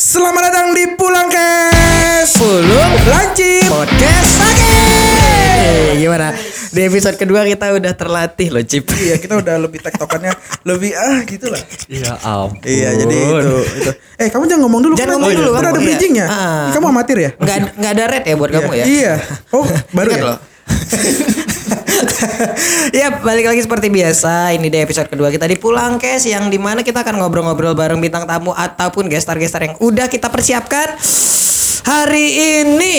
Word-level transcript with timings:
Selamat 0.00 0.48
datang 0.48 0.72
di 0.72 0.96
Pulang 0.96 1.28
Kes 1.28 2.32
Pulung 2.32 2.92
Lancip 3.04 3.68
Podcast 3.68 4.32
Oke 4.40 4.80
Gimana? 5.94 6.32
Di 6.72 6.80
episode 6.82 7.16
kedua 7.16 7.44
kita 7.44 7.68
udah 7.70 7.92
terlatih 7.92 8.48
loh 8.48 8.64
Cip 8.64 8.88
Iya 8.90 9.20
kita 9.20 9.36
udah 9.36 9.60
lebih 9.60 9.76
tektokannya 9.78 10.32
Lebih 10.64 10.96
ah 10.96 11.20
gitu 11.22 11.52
lah 11.52 11.60
Ya 11.84 12.16
ampun. 12.18 12.64
Iya 12.64 12.96
jadi 12.96 13.12
itu, 13.12 13.56
itu. 13.76 13.92
Eh 14.16 14.32
kamu 14.32 14.48
jangan 14.48 14.62
ngomong 14.64 14.80
dulu 14.82 14.94
Jangan 14.96 15.04
kan 15.04 15.14
ngomong 15.14 15.28
ada- 15.28 15.36
dulu, 15.36 15.50
Kan 15.50 15.60
ngomong 15.60 15.68
ada 15.68 15.76
ya. 15.76 15.84
bridgingnya 15.84 16.26
Ah. 16.26 16.68
Kamu 16.72 16.86
amatir 16.88 17.16
ya? 17.18 17.30
Nggak, 17.36 17.56
nggak 17.76 17.92
ada 17.92 18.04
red 18.08 18.24
ya 18.24 18.34
buat 18.34 18.50
kamu 18.50 18.72
ya? 18.72 18.84
Iya 18.88 19.12
Oh 19.52 19.64
baru 19.92 20.10
ya? 20.10 20.22
loh. 20.24 20.38
ya 23.00 23.22
balik 23.22 23.46
lagi 23.50 23.60
seperti 23.62 23.88
biasa 23.88 24.54
Ini 24.56 24.66
di 24.66 24.78
episode 24.82 25.06
kedua 25.06 25.30
kita 25.30 25.46
di 25.46 25.56
Pulang 25.56 25.96
Kes 25.96 26.26
Yang 26.26 26.50
di 26.50 26.58
mana 26.58 26.82
kita 26.82 27.02
akan 27.06 27.20
ngobrol-ngobrol 27.22 27.74
bareng 27.74 28.00
bintang 28.02 28.26
tamu 28.26 28.50
Ataupun 28.52 29.06
gestar-gestar 29.06 29.64
yang 29.64 29.74
udah 29.78 30.10
kita 30.10 30.28
persiapkan 30.28 30.98
Hari 31.86 32.26
ini 32.62 32.96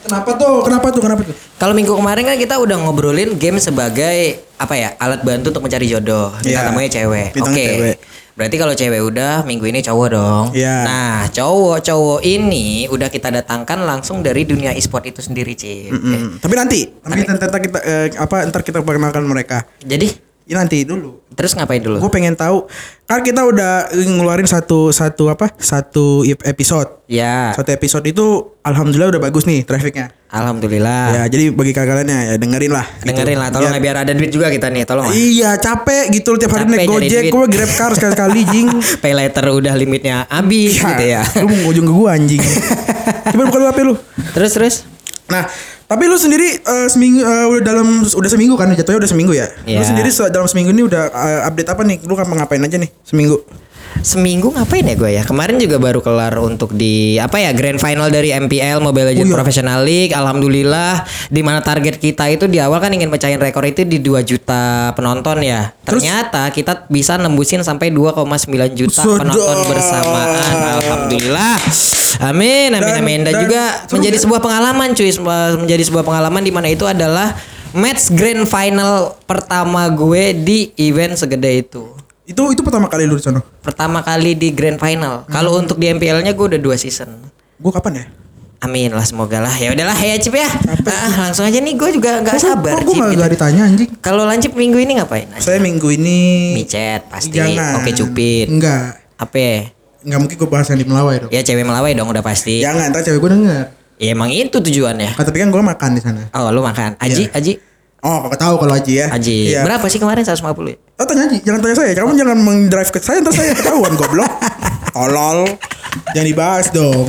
Kenapa 0.00 0.32
tuh? 0.32 0.64
Kenapa 0.64 0.86
tuh? 0.88 1.02
Kenapa 1.04 1.22
tuh? 1.28 1.36
Kalau 1.60 1.76
minggu 1.76 1.92
kemarin 1.92 2.24
kan 2.24 2.36
kita 2.40 2.56
udah 2.56 2.76
ngobrolin 2.80 3.36
game 3.36 3.60
sebagai 3.60 4.40
apa 4.56 4.72
ya 4.72 4.88
alat 4.96 5.20
bantu 5.20 5.52
untuk 5.52 5.68
mencari 5.68 5.86
jodoh. 5.92 6.32
Bintang 6.40 6.64
Iya. 6.64 6.68
tamunya 6.72 6.90
cewek. 6.90 7.28
Oke. 7.36 7.52
Cewek. 7.52 7.96
Berarti 8.38 8.56
kalau 8.56 8.74
cewek 8.74 9.02
udah 9.02 9.42
minggu 9.44 9.66
ini 9.66 9.80
cowok 9.82 10.08
dong. 10.12 10.44
Iya. 10.54 10.76
Nah 10.86 11.16
cowok-cowok 11.32 12.20
ini 12.22 12.86
udah 12.88 13.08
kita 13.10 13.34
datangkan 13.34 13.82
langsung 13.82 14.22
dari 14.22 14.46
dunia 14.46 14.72
e-sport 14.74 15.10
itu 15.10 15.20
sendiri 15.20 15.52
Cip. 15.58 15.90
Mm, 15.90 16.38
Tapi 16.38 16.54
nanti 16.54 16.80
Nanti 17.02 17.20
ntar 17.26 17.60
kita 17.60 17.78
eh, 17.82 18.06
apa 18.14 18.46
ntar 18.48 18.62
kita 18.62 18.80
perkenalkan 18.86 19.26
mereka 19.26 19.66
Jadi 19.82 20.29
Ini 20.50 20.58
nanti 20.58 20.82
dulu. 20.82 21.30
Terus 21.30 21.54
ngapain 21.54 21.78
dulu? 21.78 22.02
Gue 22.02 22.10
pengen 22.10 22.34
tahu. 22.34 22.66
Kan 23.06 23.22
kita 23.22 23.46
udah 23.46 23.86
ngeluarin 23.94 24.44
satu 24.44 24.90
satu 24.90 25.30
apa? 25.30 25.46
Satu 25.56 26.26
ep- 26.26 26.42
episode. 26.42 27.06
Ya. 27.06 27.54
satu 27.54 27.70
episode 27.70 28.02
itu 28.04 28.22
alhamdulillah 28.60 29.14
udah 29.14 29.22
bagus 29.22 29.46
nih 29.46 29.62
trafficnya. 29.62 30.10
Alhamdulillah. 30.26 31.10
ya 31.12 31.22
jadi 31.26 31.50
bagi 31.50 31.70
kalian 31.70 32.06
ya 32.06 32.34
dengerin 32.34 32.70
lah 32.70 32.82
gitu. 32.98 33.10
Dengerin 33.10 33.34
lah, 33.36 33.48
tolong 33.48 33.62
ya 33.62 33.70
Biar- 33.70 33.82
biar 33.82 33.96
ada 34.02 34.12
duit 34.14 34.30
juga 34.30 34.46
kita 34.46 34.66
nih, 34.68 34.82
tolong 34.82 35.06
iya 35.10 35.54
capek 35.54 36.10
gitu 36.12 36.34
tiap 36.34 36.50
hari 36.50 36.66
naik 36.66 36.86
gojek 36.86 37.30
gue 37.30 37.44
grab 37.46 37.70
car 37.72 37.94
sekali 37.94 38.12
sekali 38.12 38.40
jing. 38.44 38.66
Pay 39.02 39.14
later 39.14 39.44
udah 39.50 39.74
limitnya 39.74 40.26
habis 40.26 40.74
gitu 40.76 41.04
ya. 41.04 41.22
lu 41.38 41.46
mau 41.46 41.58
ngojong 41.66 41.82
ke 41.84 41.92
gue 41.92 42.08
anjing. 42.08 42.42
Coba 43.30 43.42
buka 43.44 43.56
dulu 43.56 43.68
HP 43.68 43.78
lu. 43.80 43.94
Terus 44.34 44.50
terus. 44.50 44.74
Nah 45.26 45.46
tapi 45.90 46.06
lu 46.06 46.14
sendiri 46.14 46.54
eh, 46.54 46.86
seminggu 46.86 47.18
eh, 47.20 47.46
udah 47.50 47.62
dalam 47.66 47.88
udah 48.06 48.30
seminggu 48.30 48.54
kan? 48.54 48.70
Jatuhnya 48.70 49.02
udah 49.02 49.10
seminggu 49.10 49.34
ya? 49.34 49.50
Lu 49.66 49.74
Iya. 49.74 49.82
sendiri 49.84 50.06
se- 50.08 50.30
dalam 50.30 50.46
seminggu 50.46 50.70
ini 50.70 50.86
udah 50.86 51.02
eh, 51.04 51.40
update 51.44 51.66
apa 51.68 51.82
nih? 51.82 51.98
Lu 52.00 52.14
kan 52.14 52.24
ngapain 52.24 52.62
aja 52.62 52.78
nih 52.78 52.94
seminggu 53.02 53.42
Seminggu 54.00 54.48
ngapain 54.48 54.80
ya 54.80 54.94
gue 54.94 55.10
ya? 55.12 55.22
Kemarin 55.22 55.58
juga 55.58 55.76
baru 55.76 56.00
kelar 56.00 56.38
untuk 56.38 56.72
di 56.72 57.14
apa 57.16 57.36
ya 57.36 57.52
grand 57.52 57.76
final 57.76 58.08
dari 58.08 58.30
MPL 58.30 58.80
Mobile 58.80 59.12
Legends 59.12 59.28
Oh 59.28 59.34
iya. 59.34 59.36
Professional 59.36 59.80
League. 59.82 60.12
Alhamdulillah 60.12 61.04
di 61.28 61.42
mana 61.42 61.60
target 61.60 61.98
kita 61.98 62.24
itu 62.26 62.46
di 62.46 62.56
awal 62.56 62.78
kan 62.78 62.88
ingin 62.88 63.08
pecahin 63.08 63.36
rekor 63.36 63.60
itu 63.62 63.84
di 63.84 63.98
2 63.98 64.22
juta 64.22 64.94
penonton 64.94 65.42
ya. 65.42 65.74
Terus? 65.82 66.00
Ternyata 66.00 66.48
kita 66.48 66.86
bisa 66.86 67.14
nembusin 67.14 67.60
sampai 67.60 67.90
2,9 67.90 68.24
juta 68.72 69.02
Sedap. 69.02 69.20
penonton 69.20 69.56
bersamaan. 69.68 70.56
Alhamdulillah. 70.78 71.56
Amin 72.20 72.68
amin 72.70 72.80
Dan- 72.82 73.00
amin 73.00 73.20
dan, 73.20 73.32
dan- 73.32 73.42
juga 73.42 73.62
seru 73.80 73.96
menjadi 73.96 74.16
sebuah 74.18 74.40
pengalaman 74.40 74.88
cuy, 74.92 75.10
menjadi 75.60 75.82
sebuah 75.84 76.04
pengalaman 76.04 76.42
di 76.42 76.52
mana 76.52 76.68
itu 76.68 76.84
adalah 76.84 77.32
match 77.70 78.10
grand 78.10 78.44
final 78.44 79.14
pertama 79.24 79.86
gue 79.88 80.34
di 80.34 80.58
event 80.76 81.14
segede 81.14 81.62
itu 81.62 81.86
itu 82.30 82.42
itu 82.48 82.62
pertama 82.62 82.86
kali 82.86 83.04
lu 83.04 83.14
di 83.14 83.24
sana 83.24 83.42
pertama 83.58 84.00
kali 84.00 84.32
di 84.32 84.48
grand 84.50 84.78
final. 84.78 85.26
Kalau 85.26 85.50
Hmm. 85.52 85.60
untuk 85.60 85.76
di 85.76 85.90
MPL-nya 85.90 86.30
gue 86.30 86.46
udah 86.48 86.60
dua 86.60 86.76
season. 86.76 87.10
gue 87.56 87.68
kapan 87.70 87.94
ya 87.96 88.04
Amin 88.60 88.88
lah 88.88 89.02
semoga 89.02 89.40
lah. 89.40 89.52
Ya 89.54 89.68
udahlah 89.70 89.96
ya 89.96 90.14
Cip 90.14 90.32
ya. 90.34 90.44
Ah, 90.84 91.26
langsung 91.26 91.42
aja 91.42 91.56
nih 91.56 91.74
gue 91.74 91.90
juga 91.90 92.20
nggak 92.20 92.36
sabar 92.36 92.76
kok 92.78 92.86
gue 92.86 92.94
Cip. 92.94 93.16
gak, 93.16 93.30
ditanya 93.30 93.62
anjing 93.64 93.88
Kalau 93.98 94.22
lancip 94.22 94.52
minggu 94.52 94.76
ini 94.78 94.94
ngapain? 94.94 95.24
Saya 95.34 95.56
minggu 95.58 95.88
ini 95.90 96.52
Micet 96.54 97.08
pasti. 97.08 97.32
Jangan 97.32 97.80
Oke 97.80 97.90
cupid. 97.90 98.46
Enggak 98.48 99.00
Apa? 99.16 99.72
Enggak 100.00 100.18
mungkin 100.18 100.36
gue 100.36 100.48
bahas 100.50 100.68
yang 100.68 100.76
di 100.76 100.84
Melawai 100.84 101.16
dong 101.18 101.30
Ya 101.30 101.40
cewek 101.40 101.64
melawai 101.64 101.92
dong 101.94 102.06
udah 102.06 102.20
pasti. 102.20 102.60
Jangan, 102.60 102.88
ntar 102.88 103.00
cewek 103.00 103.16
gue 103.18 103.30
denger 103.32 103.62
Ya 103.96 104.08
emang 104.10 104.28
itu 104.28 104.52
tujuannya. 104.54 105.10
ah, 105.10 105.24
Tapi 105.24 105.36
kan 105.36 105.48
gue 105.48 105.62
makan 105.62 105.90
di 105.92 106.00
sana 106.00 106.22
Oh 106.30 106.48
lu 106.48 106.60
makan. 106.60 106.96
Aji, 106.96 107.26
Iya. 107.26 107.32
Aji, 107.32 107.52
Oh 108.00 108.24
kau 108.24 108.34
tahu 108.34 108.54
kalau 108.58 108.74
Aji 108.74 108.94
ya 108.96 109.06
Aji. 109.10 109.52
Iya. 109.52 109.60
Berapa 109.60 109.84
sih 109.86 109.96
kemarin 109.96 110.24
150 110.24 110.40
ya? 110.66 110.76
Oh 110.96 111.04
tanya 111.04 111.22
Aji, 111.26 111.38
jangan 111.40 111.60
tanya 111.60 111.76
saya 111.76 111.92
Kamu 111.94 112.12
jangan 112.14 112.38
mendrive 112.38 112.88
ke 112.88 112.98
saya, 112.98 113.20
ntar 113.20 113.32
saya 113.32 113.52
ketahuan 113.52 113.92
goblok 113.92 114.30
Tolol 114.96 115.44
Jangan 116.10 116.26
dibahas 116.26 116.66
dong 116.70 117.08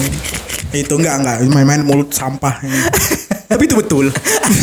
Itu 0.70 0.94
enggak, 0.94 1.16
enggak 1.18 1.36
Main-main 1.48 1.82
mulut 1.82 2.12
sampah 2.12 2.60
Tapi 3.52 3.64
itu 3.64 3.76
betul 3.76 4.12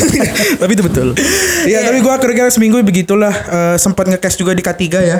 Tapi 0.61 0.71
itu 0.71 0.81
betul 0.81 1.07
Iya, 1.61 1.81
tapi 1.83 1.97
gue 1.99 2.13
kira-kira 2.15 2.49
seminggu 2.49 2.81
begitulah 2.81 3.33
eh, 3.33 3.75
Sempat 3.75 4.05
nge-cash 4.07 4.37
juga 4.37 4.53
di 4.53 4.61
K3 4.61 4.81
ya 4.99 5.19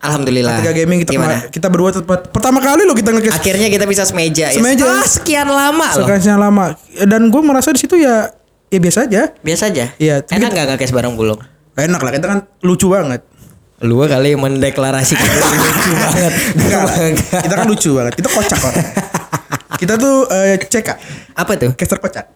Alhamdulillah. 0.00 0.60
K3 0.60 0.72
Gaming 0.74 0.98
kita 1.00 1.12
Gimana? 1.12 1.44
kita 1.48 1.68
berdua 1.68 1.92
tempat 1.94 2.28
pertama 2.28 2.56
kali 2.58 2.84
lo 2.84 2.92
kita 2.92 3.12
nge-cash 3.12 3.36
Akhirnya 3.36 3.68
kita 3.68 3.84
bisa 3.84 4.04
semeja, 4.04 4.48
Semeja. 4.48 4.76
ya. 4.78 4.88
Setelah 4.88 5.04
sekian 5.06 5.48
lama 5.48 5.86
loh. 5.94 6.06
Sekian 6.08 6.36
lama 6.38 6.64
Dan 6.96 7.28
gue 7.28 7.40
merasa 7.40 7.68
di 7.68 7.80
situ 7.80 7.96
ya 7.96 8.32
Ya 8.70 8.78
biasa 8.78 8.98
aja 9.04 9.34
Biasa 9.42 9.62
aja. 9.66 9.84
Iya, 9.98 10.22
Enak 10.24 10.50
kita- 10.50 10.56
gak 10.56 10.66
ngakes 10.72 10.92
bareng 10.94 11.14
bulung? 11.14 11.42
Enak 11.74 12.00
lah, 12.00 12.12
kita 12.12 12.26
kan 12.26 12.38
lucu 12.60 12.86
banget 12.86 13.22
Lu 13.80 13.96
kali 13.98 14.30
yang 14.30 14.40
mendeklarasikan 14.40 15.24
lucu 15.64 15.92
banget. 15.92 16.32
Enggak 16.54 16.82
kita 17.40 17.54
kan 17.56 17.66
lucu 17.66 17.90
banget 17.92 18.12
Kita 18.14 18.28
kocak 18.28 18.58
kok 18.58 18.74
Kita 19.74 19.94
tuh 19.96 20.28
eh, 20.28 20.60
cek. 20.60 20.86
Apa 21.34 21.52
tuh? 21.56 21.72
Caster 21.74 21.98
kocak 21.98 22.26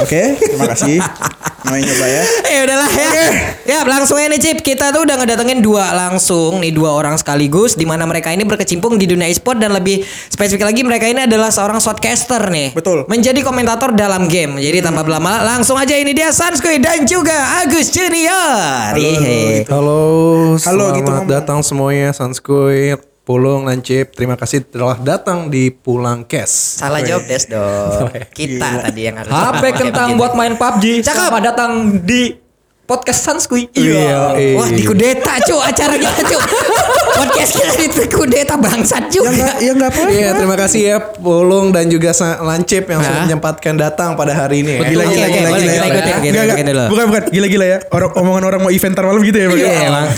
Oke, 0.00 0.22
terima 0.38 0.66
kasih 0.70 0.98
Main 1.68 1.84
coba 1.84 2.06
ya 2.08 2.22
Ya 2.48 2.60
udahlah 2.64 2.88
ya. 2.88 3.26
Ya 3.68 3.78
langsung 3.84 4.16
aja 4.16 4.32
nih 4.32 4.40
Cip. 4.40 4.58
Kita 4.64 4.90
tuh 4.90 5.04
udah 5.04 5.20
ngedatengin 5.20 5.60
dua 5.60 5.92
langsung 5.92 6.58
nih 6.58 6.72
dua 6.72 6.96
orang 6.96 7.14
sekaligus 7.20 7.76
di 7.76 7.84
mana 7.84 8.08
mereka 8.08 8.32
ini 8.32 8.42
berkecimpung 8.48 8.96
di 8.96 9.06
dunia 9.06 9.28
e-sport 9.28 9.60
dan 9.60 9.76
lebih 9.76 10.02
spesifik 10.32 10.66
lagi 10.66 10.80
mereka 10.82 11.06
ini 11.06 11.28
adalah 11.28 11.52
seorang 11.52 11.78
shotcaster 11.78 12.48
nih. 12.48 12.72
Betul. 12.72 13.04
Menjadi 13.06 13.44
komentator 13.44 13.92
dalam 13.92 14.26
game. 14.26 14.58
Jadi 14.58 14.80
tanpa 14.80 15.04
berlama 15.04 15.44
langsung 15.44 15.76
aja 15.76 15.94
ini 15.94 16.16
dia 16.16 16.32
Sanskuy 16.32 16.80
dan 16.80 17.04
juga 17.04 17.62
Agus 17.62 17.92
Junior. 17.92 18.96
Ihe. 18.96 19.68
Halo, 19.68 20.56
Halo, 20.58 20.90
selamat 20.90 20.96
gitu 20.96 21.12
datang 21.28 21.58
semuanya 21.60 22.10
Sanskuy, 22.16 22.96
Pulung, 23.30 23.62
Lancip. 23.62 24.10
Terima 24.10 24.34
kasih 24.34 24.66
telah 24.66 24.98
datang 24.98 25.46
di 25.54 25.70
Pulang 25.70 26.26
Kes. 26.26 26.82
Salah 26.82 26.98
jawab 26.98 27.30
des 27.30 27.46
dong. 27.46 28.10
Kita 28.34 28.82
tadi 28.82 29.06
yang 29.06 29.22
harus 29.22 29.30
HP 29.30 29.86
kentang 29.86 30.18
buat 30.18 30.34
main 30.34 30.58
PUBG. 30.58 31.06
Cakep. 31.06 31.30
Selamat 31.30 31.42
datang 31.54 32.02
di 32.02 32.34
podcast 32.90 33.22
Sanskuy. 33.22 33.70
Iya, 33.70 34.34
iya. 34.34 34.58
Wah 34.58 34.66
dikudeta 34.66 35.38
cu 35.46 35.62
acaranya 35.62 36.10
cu 36.10 36.38
Podcast 37.22 37.52
kita 37.54 38.02
dikudeta 38.02 38.58
bangsat 38.58 39.06
Ya 39.06 39.14
juga 39.14 39.30
enggak, 39.30 39.54
ya 39.62 39.70
enggak 39.78 39.90
apa 39.94 40.00
Iya, 40.10 40.28
terima 40.34 40.56
kasih 40.58 40.80
ya 40.90 40.96
Pulung 40.98 41.70
dan 41.70 41.86
juga 41.86 42.10
Lancip 42.42 42.90
yang 42.90 42.98
sudah 42.98 43.30
menyempatkan 43.30 43.78
datang 43.78 44.18
pada 44.18 44.34
hari 44.34 44.66
ini. 44.66 44.82
ya. 44.82 44.90
Gila, 44.90 45.04
gila, 45.06 45.26
gila, 45.30 45.50
gila, 46.18 46.54
gila. 46.66 46.84
Bukan, 46.90 47.04
bukan. 47.14 47.22
Gila-gila 47.30 47.78
ya. 47.78 47.78
Orang 47.94 48.10
omongan 48.10 48.42
orang 48.50 48.58
mau 48.66 48.74
event 48.74 48.90
ntar 48.90 49.06
malam 49.06 49.22
gitu 49.22 49.38
ya. 49.38 49.46
Iya 49.54 49.70
emang 49.86 50.10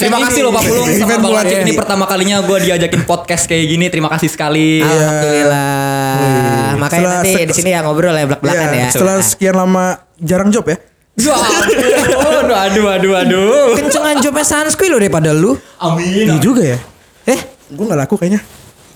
Terima 0.00 0.18
kasih 0.24 0.40
loh 0.40 0.52
Pak 0.52 0.62
Pulung 0.64 0.88
sama 0.90 1.08
Bang 1.10 1.20
bulan 1.22 1.44
Lancip. 1.44 1.56
ini. 1.56 1.64
Ini 1.66 1.72
pertama 1.76 2.04
kalinya 2.04 2.36
gue 2.40 2.58
diajakin 2.58 3.02
podcast 3.04 3.44
kayak 3.44 3.64
gini. 3.68 3.86
Terima 3.86 4.08
kasih 4.08 4.28
sekali. 4.28 4.80
Alhamdulillah 4.80 6.74
Makanya 6.74 6.88
Setelah 6.88 7.20
nanti 7.20 7.40
di 7.44 7.54
sini 7.54 7.70
ya 7.70 7.80
ngobrol 7.84 8.12
ya 8.12 8.24
belak-belakan 8.24 8.68
Iya, 8.70 8.80
ya 8.80 8.88
Setelah 8.88 9.16
sekian 9.20 9.54
lama 9.54 9.84
jarang 10.16 10.48
job 10.48 10.64
ya. 10.66 10.76
Ampun. 11.20 12.48
aduh, 12.48 12.86
aduh, 12.88 13.12
aduh. 13.14 13.76
Kencengan 13.76 14.16
jobnya 14.18 14.40
Sanskuy 14.42 14.88
lo 14.88 14.96
daripada 14.96 15.30
lu 15.30 15.52
Amin. 15.76 16.24
Iya 16.26 16.36
juga 16.40 16.62
ya. 16.64 16.78
Eh 17.26 17.40
Gue 17.68 17.84
gak 17.84 18.00
laku 18.00 18.16
kayaknya. 18.16 18.40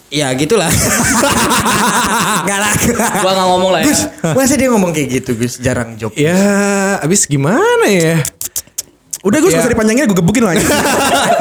Ya 0.08 0.30
gitulah 0.32 0.70
Gak 2.48 2.58
laku 2.60 2.90
Gua 2.94 3.32
nggak 3.34 3.48
ngomong 3.50 3.70
lah 3.72 3.80
ya. 3.82 3.86
Gus 3.88 4.00
Masa 4.22 4.54
dia 4.54 4.68
ngomong 4.70 4.94
kayak 4.94 5.08
gitu 5.10 5.34
Gus 5.34 5.58
Jarang 5.58 5.98
job 5.98 6.14
Ya, 6.14 6.38
abis 7.02 7.26
gimana 7.26 7.88
ya? 7.88 8.22
Udah 9.24 9.40
gue 9.40 9.48
Iya. 9.48 9.58
usah 9.58 9.72
dipanjangin 9.72 10.04
gue 10.04 10.14
gebukin 10.14 10.44
lah. 10.44 10.52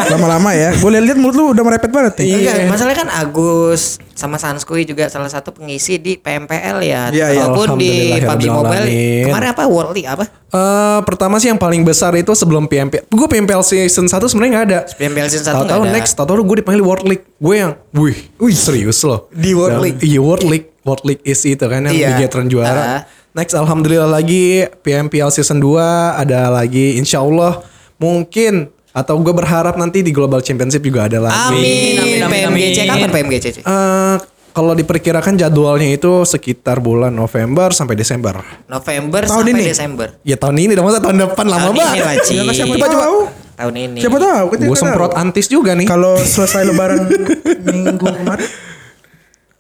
Lama-lama 0.10 0.50
ya. 0.52 0.72
Gue 0.74 0.88
lihat 0.94 1.16
mulut 1.16 1.36
lu 1.36 1.52
udah 1.52 1.62
merepet 1.62 1.92
banget 1.92 2.14
nih. 2.18 2.40
Enggak, 2.40 2.56
masalahnya 2.66 2.98
kan 2.98 3.10
Agus 3.14 3.82
sama 4.14 4.38
Sanskuy 4.38 4.84
juga 4.84 5.08
salah 5.08 5.28
satu 5.28 5.52
pengisi 5.52 5.98
di 5.98 6.16
PMPL 6.16 6.78
ya. 6.80 7.02
Iya, 7.10 7.28
iya. 7.30 7.44
Ataupun 7.44 7.76
di 7.76 8.16
Alhamdulillah, 8.16 8.30
PUBG 8.30 8.44
ya 8.44 8.52
Mobile. 8.52 8.86
Alamin. 8.86 9.24
Kemarin 9.26 9.50
apa 9.50 9.64
World 9.66 9.92
League 9.92 10.08
apa? 10.08 10.24
Eh, 10.48 11.00
pertama 11.04 11.36
sih 11.38 11.50
yang 11.50 11.58
paling 11.58 11.82
besar 11.82 12.14
itu 12.14 12.32
sebelum 12.32 12.66
PMP. 12.66 13.04
Gue 13.06 13.28
PMPL 13.28 13.60
season 13.62 14.06
1 14.06 14.16
sebenarnya 14.24 14.52
nggak 14.54 14.66
ada. 14.66 14.80
PMPL 14.90 15.28
season 15.28 15.46
1 15.46 15.56
Tahu-tahu 15.58 15.82
nggak 15.82 15.90
ada. 15.90 15.98
next, 15.98 16.12
tahu-tahu 16.14 16.40
gue 16.46 16.58
dipanggil 16.60 16.82
World 16.82 17.06
League. 17.06 17.26
Gue 17.36 17.56
yang, 17.58 17.76
wih, 17.92 18.16
wih 18.38 18.56
serius 18.56 19.04
loh. 19.04 19.28
Di 19.30 19.52
World 19.52 19.78
Dan- 19.78 19.84
League? 19.84 20.00
Iya 20.00 20.20
World 20.20 20.46
League. 20.46 20.68
World 20.82 21.04
League 21.04 21.24
is 21.24 21.40
itu 21.42 21.60
kan 21.62 21.84
yang 21.84 21.92
Iya. 21.92 22.08
Bigetron 22.16 22.48
juara. 22.48 22.80
Ah. 22.80 23.02
Next 23.34 23.52
alhamdulillah 23.52 24.06
lagi 24.06 24.62
PMPL 24.80 25.28
season 25.28 25.58
2 25.58 25.82
ada 26.14 26.48
lagi 26.50 26.96
insya 26.96 27.18
Allah 27.18 27.66
mungkin 28.04 28.54
Atau 28.92 29.18
gue 29.18 29.34
berharap 29.34 29.74
nanti 29.74 30.00
di 30.00 30.14
Global 30.14 30.38
Championship 30.40 30.78
juga 30.80 31.10
ada 31.10 31.18
lagi. 31.18 31.34
Amin, 31.50 31.98
amin, 31.98 32.20
amin, 32.22 32.62
PMGC 32.62 32.78
kapan 32.86 33.10
PMGC? 33.10 33.46
Ci? 33.50 33.62
Eh, 33.64 34.16
kalau 34.54 34.78
diperkirakan 34.78 35.34
jadwalnya 35.34 35.90
itu 35.90 36.22
sekitar 36.24 36.78
bulan 36.78 37.10
November 37.10 37.74
sampai 37.74 37.98
Desember. 37.98 38.38
November 38.70 39.26
Tahun 39.26 39.34
sampai 39.42 39.50
ini? 39.52 39.64
Desember. 39.66 40.08
Ya 40.22 40.38
tahun 40.38 40.62
ini 40.62 40.78
dong 40.78 40.86
masa 40.86 41.02
tahun 41.02 41.26
depan 41.26 41.42
lama 41.44 41.58
Tahun 41.64 41.74
ini 41.74 41.82
banget. 41.82 42.06
lah, 42.06 42.16
Ci. 42.22 42.34
Ya, 42.38 42.42
kan 42.44 42.54
siapa 42.54 42.70
Coba, 42.70 42.86
coba. 42.86 43.02
tahu? 43.02 43.18
Tahun 43.54 43.74
ini. 43.76 43.98
Siapa 43.98 44.18
tahu? 44.22 44.44
Gue 44.62 44.78
semprot 44.78 45.10
tahu. 45.10 45.22
antis 45.26 45.48
juga 45.48 45.72
nih. 45.74 45.88
Kalau 45.90 46.14
selesai 46.20 46.62
lebaran 46.64 47.00
minggu 47.74 47.98
kemarin. 48.06 48.46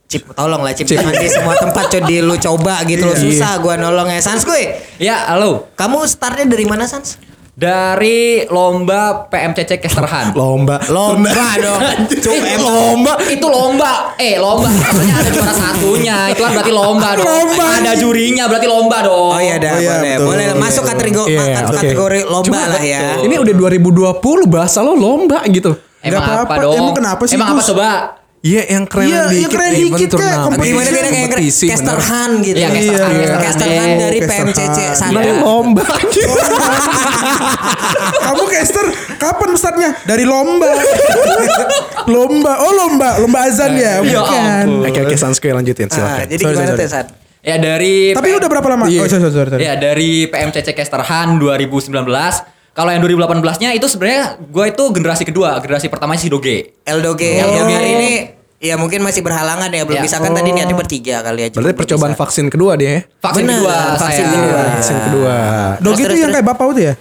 Cip, 0.05 0.29
tolong 0.29 0.61
lah 0.61 0.77
Cip, 0.77 0.85
jangan 0.85 1.09
di 1.09 1.25
semua 1.25 1.57
tempat 1.57 1.89
coba 1.89 2.05
di 2.05 2.21
lu 2.21 2.37
coba 2.37 2.85
gitu 2.85 3.01
loh. 3.01 3.17
Susah 3.17 3.57
gua 3.57 3.81
nolongnya. 3.81 4.21
Sans 4.21 4.45
kuy, 4.45 4.77
Ya, 5.01 5.25
halo. 5.25 5.73
kamu 5.73 6.05
startnya 6.05 6.45
dari 6.45 6.69
mana 6.69 6.85
Sans? 6.85 7.17
Dari 7.53 8.49
lomba 8.49 9.29
PMCC 9.29 9.77
Kesterhan. 9.77 10.33
Lomba. 10.33 10.81
Lomba 10.89 11.29
dong. 11.61 11.79
Cuma 12.17 12.49
lomba. 12.57 13.13
itu 13.29 13.45
lomba. 13.45 14.17
Eh, 14.17 14.41
lomba. 14.41 14.65
Maksudnya 14.65 15.21
ada 15.21 15.29
juara 15.29 15.53
satunya. 15.53 16.17
Itu 16.33 16.41
kan 16.41 16.51
berarti 16.51 16.73
lomba 16.73 17.13
dong. 17.13 17.29
Lomba. 17.29 17.65
Ada 17.77 17.93
jurinya 17.93 18.49
berarti 18.49 18.65
lomba 18.65 18.97
dong. 19.05 19.37
Oh 19.37 19.39
iya 19.39 19.61
dah, 19.61 19.69
Oh 19.69 19.77
iya, 19.77 19.91
boleh. 19.93 20.13
betul. 20.17 20.25
Boleh 20.25 20.45
masuk 20.57 20.83
kategori 20.83 21.29
Iya, 21.29 21.41
masuk 21.55 21.69
oke. 21.69 21.77
kategori 21.77 22.19
lomba 22.25 22.45
Cuma- 22.49 22.69
lah 22.73 22.81
ya. 22.81 23.01
Ini 23.21 23.35
udah 23.37 23.53
2020 23.53 24.49
bahasa 24.49 24.81
lo 24.81 24.97
lomba 24.97 25.45
gitu. 25.45 25.77
Emang 26.01 26.19
apa, 26.19 26.33
apa-apa. 26.43 26.55
dong? 26.57 26.75
Emang 26.75 26.95
kenapa 26.97 27.23
sih, 27.23 27.37
Emang 27.37 27.53
apa 27.53 27.61
coba? 27.63 27.89
Iya 28.43 28.75
yang 28.75 28.83
keren 28.91 29.07
Iya, 29.07 29.21
dikit. 29.23 29.39
yang 29.39 29.51
keren 29.55 29.71
event 29.71 29.87
dikit, 29.95 30.09
kayak 30.19 30.37
kompetisi. 30.43 30.67
Gimana 30.67 30.89
beda 30.91 31.07
kayak 31.07 31.29
Caster. 31.71 31.95
Han 32.03 32.31
gitu. 32.43 32.57
Iya, 32.59 32.67
Caster 32.67 32.99
Han, 32.99 33.13
Caster 33.15 33.39
Caster 33.39 33.69
Han 33.71 33.79
Han. 33.79 33.91
dari 33.95 34.17
Caster 34.19 34.43
PMCC 34.43 34.77
Han. 34.83 35.11
Nah, 35.15 35.23
lomba. 35.39 35.83
Kamu 38.19 38.43
caster 38.45 38.85
kapan 39.15 39.49
startnya? 39.55 39.89
Dari 40.03 40.27
lomba. 40.27 40.69
lomba. 42.05 42.51
Oh 42.67 42.71
lomba, 42.75 43.09
lomba 43.23 43.47
azan 43.47 43.79
ya. 43.79 44.03
Ya 44.03 44.19
Bukan. 44.19 44.65
Oke 44.91 44.99
oke 45.01 45.15
Sanskoy 45.15 45.55
lanjutin 45.55 45.87
silakan. 45.87 46.27
jadi 46.27 46.41
gimana 46.43 46.75
tuh 46.75 46.87
San? 46.91 47.07
Ya 47.43 47.55
dari 47.55 48.11
Tapi 48.11 48.27
udah 48.27 48.49
berapa 48.51 48.67
lama? 48.67 48.91
Iya. 48.91 49.03
Oh, 49.03 49.07
sorry, 49.07 49.31
sorry. 49.31 49.63
Ya 49.63 49.75
dari 49.75 50.27
PMCC 50.27 50.75
Kesterhan 50.75 51.39
2019. 51.39 51.95
Kalau 52.73 52.89
yang 52.89 53.01
2018-nya 53.01 53.69
itu 53.71 53.85
sebenarnya 53.85 54.21
gue 54.41 54.65
itu 54.67 54.83
generasi 54.89 55.23
kedua, 55.23 55.61
generasi 55.61 55.87
pertamanya 55.87 56.17
si 56.17 56.27
Doge. 56.27 56.73
Eldoge, 56.81 57.29
Oh. 57.37 57.45
Eldoge 57.45 57.69
hari 57.71 57.89
ini 57.93 58.11
ya 58.57 58.75
mungkin 58.75 59.03
masih 59.03 59.21
berhalangan 59.21 59.69
ya 59.69 59.83
belum 59.83 59.99
Ya. 59.99 60.03
bisa 60.03 60.17
kan 60.17 60.31
tadi 60.31 60.49
niatnya 60.49 60.73
bertiga 60.73 61.21
kali 61.21 61.45
aja. 61.45 61.53
Berarti 61.53 61.69
belum 61.69 61.77
percobaan 61.77 62.13
bisa. 62.13 62.21
vaksin 62.25 62.45
kedua 62.49 62.71
dia 62.73 62.89
ya? 62.89 63.01
Vaksin 63.21 63.43
Bener, 63.43 63.55
kedua, 63.59 63.75
vaksin 63.93 64.25
saya. 64.25 64.33
kedua. 64.33 64.61
Vaksin 64.73 64.97
kedua. 64.99 65.35
Terus, 65.77 65.97
itu 65.99 66.15
yang 66.17 66.31
kayak 66.31 66.47
bapak 66.47 66.65
itu 66.71 66.81
ya? 66.81 66.93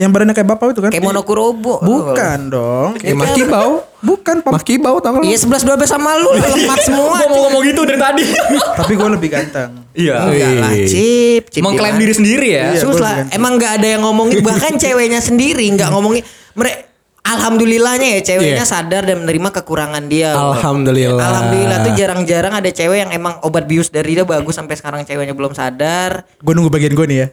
Yang 0.00 0.10
badannya 0.10 0.32
kayak 0.32 0.48
bapak 0.48 0.66
itu 0.72 0.80
kan? 0.80 0.90
Kayak 0.90 1.04
Monokurobo. 1.04 1.74
Bukan 1.78 2.38
dong. 2.48 2.90
Ya 3.04 3.12
Makibau. 3.12 3.84
Bukan, 4.00 4.40
Pam. 4.40 4.56
Makibau 4.56 4.96
tau 4.96 5.12
gak 5.12 5.20
lo? 5.20 5.24
Iya 5.28 5.36
11 5.36 5.76
12 5.76 5.84
sama 5.84 6.16
lu 6.16 6.32
lemak 6.56 6.80
semua. 6.80 7.20
Gue 7.20 7.28
mau 7.28 7.40
ngomong 7.44 7.62
gitu 7.68 7.84
dari 7.84 8.00
tadi. 8.00 8.24
Tapi 8.80 8.92
gue 8.96 9.08
lebih 9.12 9.28
ganteng. 9.28 9.84
Iya. 9.92 10.24
Enggak 10.24 10.52
lah. 10.56 10.72
Cip, 10.88 11.42
Cip. 11.52 11.60
Mengklaim 11.60 12.00
diri 12.00 12.14
sendiri 12.16 12.48
ya. 12.48 12.72
Iya, 12.72 12.80
Sus 12.80 12.96
gua 12.96 13.04
lah, 13.04 13.14
ganti. 13.20 13.36
emang 13.36 13.52
nggak 13.60 13.72
ada 13.76 13.86
yang 13.86 14.00
ngomongin 14.00 14.40
bahkan 14.48 14.72
ceweknya 14.80 15.20
sendiri 15.20 15.68
nggak 15.68 15.92
ngomongin 15.92 16.24
mereka 16.56 16.88
Alhamdulillahnya 17.20 18.16
ya 18.16 18.20
ceweknya 18.24 18.64
Iya. 18.64 18.66
sadar 18.66 19.04
dan 19.04 19.20
menerima 19.20 19.52
kekurangan 19.52 20.08
dia. 20.08 20.32
Alhamdulillah. 20.32 21.20
Alhamdulillah 21.20 21.78
tuh 21.84 21.92
jarang-jarang 21.92 22.56
ada 22.56 22.70
cewek 22.72 23.04
yang 23.04 23.12
emang 23.12 23.36
obat 23.44 23.68
bius 23.68 23.92
dari 23.92 24.16
dia 24.16 24.24
bagus 24.24 24.56
sampai 24.56 24.74
sekarang 24.74 25.04
ceweknya 25.04 25.36
belum 25.36 25.52
sadar. 25.52 26.24
Gue 26.40 26.52
nunggu 26.56 26.72
bagian 26.72 26.96
gue 26.96 27.06
nih 27.06 27.18
ya. 27.20 27.26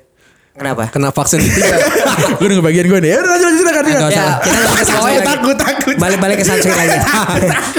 Kenapa? 0.57 0.89
Kena 0.89 1.13
vaksin 1.13 1.37
ketiga. 1.45 1.77
gue 2.33 2.47
nunggu 2.49 2.65
bagian 2.65 2.85
gue 2.89 2.99
nih. 2.99 3.09
Ya 3.13 3.17
udah 3.21 3.29
lanjut 3.29 3.45
lanjut 3.45 3.61
silakan. 3.61 3.83
Nggak 3.85 4.01
silakan. 4.01 4.09
usah. 4.09 4.33
Kita 4.41 4.57
balik 4.57 4.73
ke 4.73 4.85
Sansui 4.87 4.97
ya, 4.97 5.13
lagi. 5.13 5.27
takut 5.29 5.55
takut. 5.55 5.95
Balik-balik 5.95 6.35
ke 6.35 6.45
Sansui 6.45 6.73
lagi. 6.73 6.97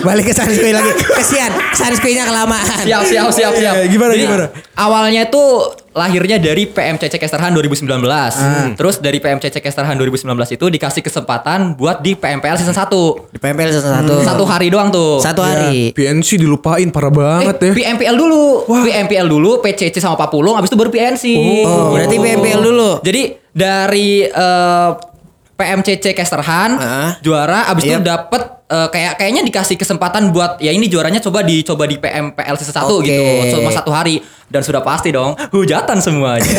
balik 0.00 0.25
ke 0.25 0.32
Sansui 0.32 0.70
lagi. 0.70 0.90
Kesian, 1.19 1.52
Sansui-nya 1.75 2.25
kelamaan. 2.25 2.78
Siap, 2.86 3.02
siap, 3.04 3.28
siap, 3.34 3.52
siap. 3.52 3.75
Gimana, 3.84 4.12
Jadi, 4.14 4.22
gimana? 4.22 4.44
Awalnya 4.78 5.26
itu 5.26 5.42
lahirnya 5.99 6.39
dari 6.39 6.65
PMCC 6.65 7.19
Kesterhan 7.19 7.50
2019. 7.50 7.83
Terus 8.79 9.03
dari 9.03 9.19
PMCC 9.19 9.59
Kesterhan 9.59 9.99
2019 9.99 10.23
itu 10.55 10.67
dikasih 10.71 11.03
kesempatan 11.03 11.75
buat 11.75 11.99
di 11.99 12.15
PMPL 12.15 12.55
season 12.55 12.73
1. 12.73 13.35
Di 13.35 13.39
PMPL 13.39 13.71
season 13.75 13.93
satu. 13.93 14.15
Satu 14.23 14.45
hari 14.47 14.71
doang 14.71 14.89
tuh. 14.89 15.19
Satu 15.19 15.43
hari. 15.43 15.91
PNC 15.91 16.39
dilupain 16.39 16.87
parah 16.89 17.11
banget 17.11 17.59
ya. 17.59 17.69
eh, 17.69 17.75
PMPL 17.75 18.15
dulu. 18.15 18.43
PMPL 18.69 19.27
dulu, 19.27 19.50
PCC 19.59 19.99
sama 19.99 20.15
Papulung, 20.15 20.55
abis 20.55 20.71
itu 20.71 20.79
baru 20.79 20.91
PNC. 20.95 21.25
Oh, 21.67 21.93
berarti 21.93 22.17
PMPL 22.17 22.61
dulu. 22.62 22.91
Jadi 23.03 23.23
dari 23.50 24.23
eh, 24.23 24.89
PMCC 25.58 26.14
Kesterhan 26.14 26.78
Heeh. 26.78 27.10
juara 27.20 27.66
abis 27.66 27.82
itu 27.84 27.93
Yep. 27.93 28.06
dapet 28.06 28.43
eh, 28.64 28.88
kayak 28.88 29.12
kayaknya 29.16 29.43
dikasih 29.43 29.75
kesempatan 29.75 30.31
buat 30.31 30.56
ya 30.58 30.70
ini 30.70 30.87
juaranya 30.87 31.19
coba 31.19 31.43
dicoba 31.43 31.82
di 31.84 31.96
PMPL 31.96 32.55
season 32.55 32.78
1 32.78 32.94
Oke. 32.94 33.05
gitu 33.05 33.58
cuma 33.58 33.69
satu 33.69 33.90
hari 33.90 34.20
dan 34.46 34.62
sudah 34.62 34.81
pasti 34.81 35.10
dong 35.10 35.34
hujatan 35.50 35.99
semuanya. 35.99 36.46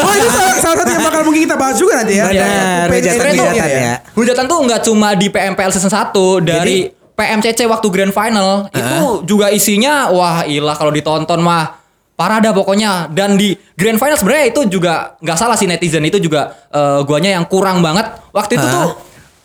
Oh 0.00 0.12
itu 0.12 0.28
salah, 0.28 0.54
salah 0.56 0.76
satu 0.78 0.90
yang 0.90 1.02
bakal 1.02 1.20
mungkin 1.22 1.44
kita 1.44 1.56
bahas 1.56 1.76
juga 1.76 1.92
nanti 1.96 2.14
ya. 2.14 2.26
Benar, 2.26 2.86
PJ 2.88 3.06
hujatan- 3.10 3.32
itu 3.32 3.44
hujatan 3.44 3.68
ya. 3.70 3.80
ya. 3.82 3.94
hujatan 4.12 4.44
tuh 4.46 4.58
nggak 4.62 4.80
cuma 4.82 5.08
di 5.12 5.26
PMPL 5.28 5.70
season 5.70 5.90
1 5.90 6.12
dari 6.40 6.76
PMCC 7.12 7.66
waktu 7.66 7.86
grand 7.90 8.14
final 8.14 8.68
itu 8.70 8.96
juga 9.26 9.52
isinya 9.52 10.08
wah 10.08 10.40
ilah 10.42 10.72
kalau 10.72 10.88
ditonton 10.88 11.36
mah 11.38 11.79
parah 12.20 12.36
dah 12.36 12.52
pokoknya. 12.52 13.08
Dan 13.08 13.40
di 13.40 13.56
grand 13.72 13.96
final 13.96 14.20
sebenarnya 14.20 14.52
itu 14.52 14.60
juga 14.68 15.16
nggak 15.16 15.38
salah 15.40 15.56
sih 15.56 15.64
netizen. 15.64 16.04
Itu 16.04 16.20
juga 16.20 16.52
eh, 16.68 17.00
guanya 17.08 17.40
yang 17.40 17.48
kurang 17.48 17.80
banget. 17.80 18.12
Waktu 18.36 18.60
itu 18.60 18.66
Ah. 18.68 18.72
tuh 18.76 18.88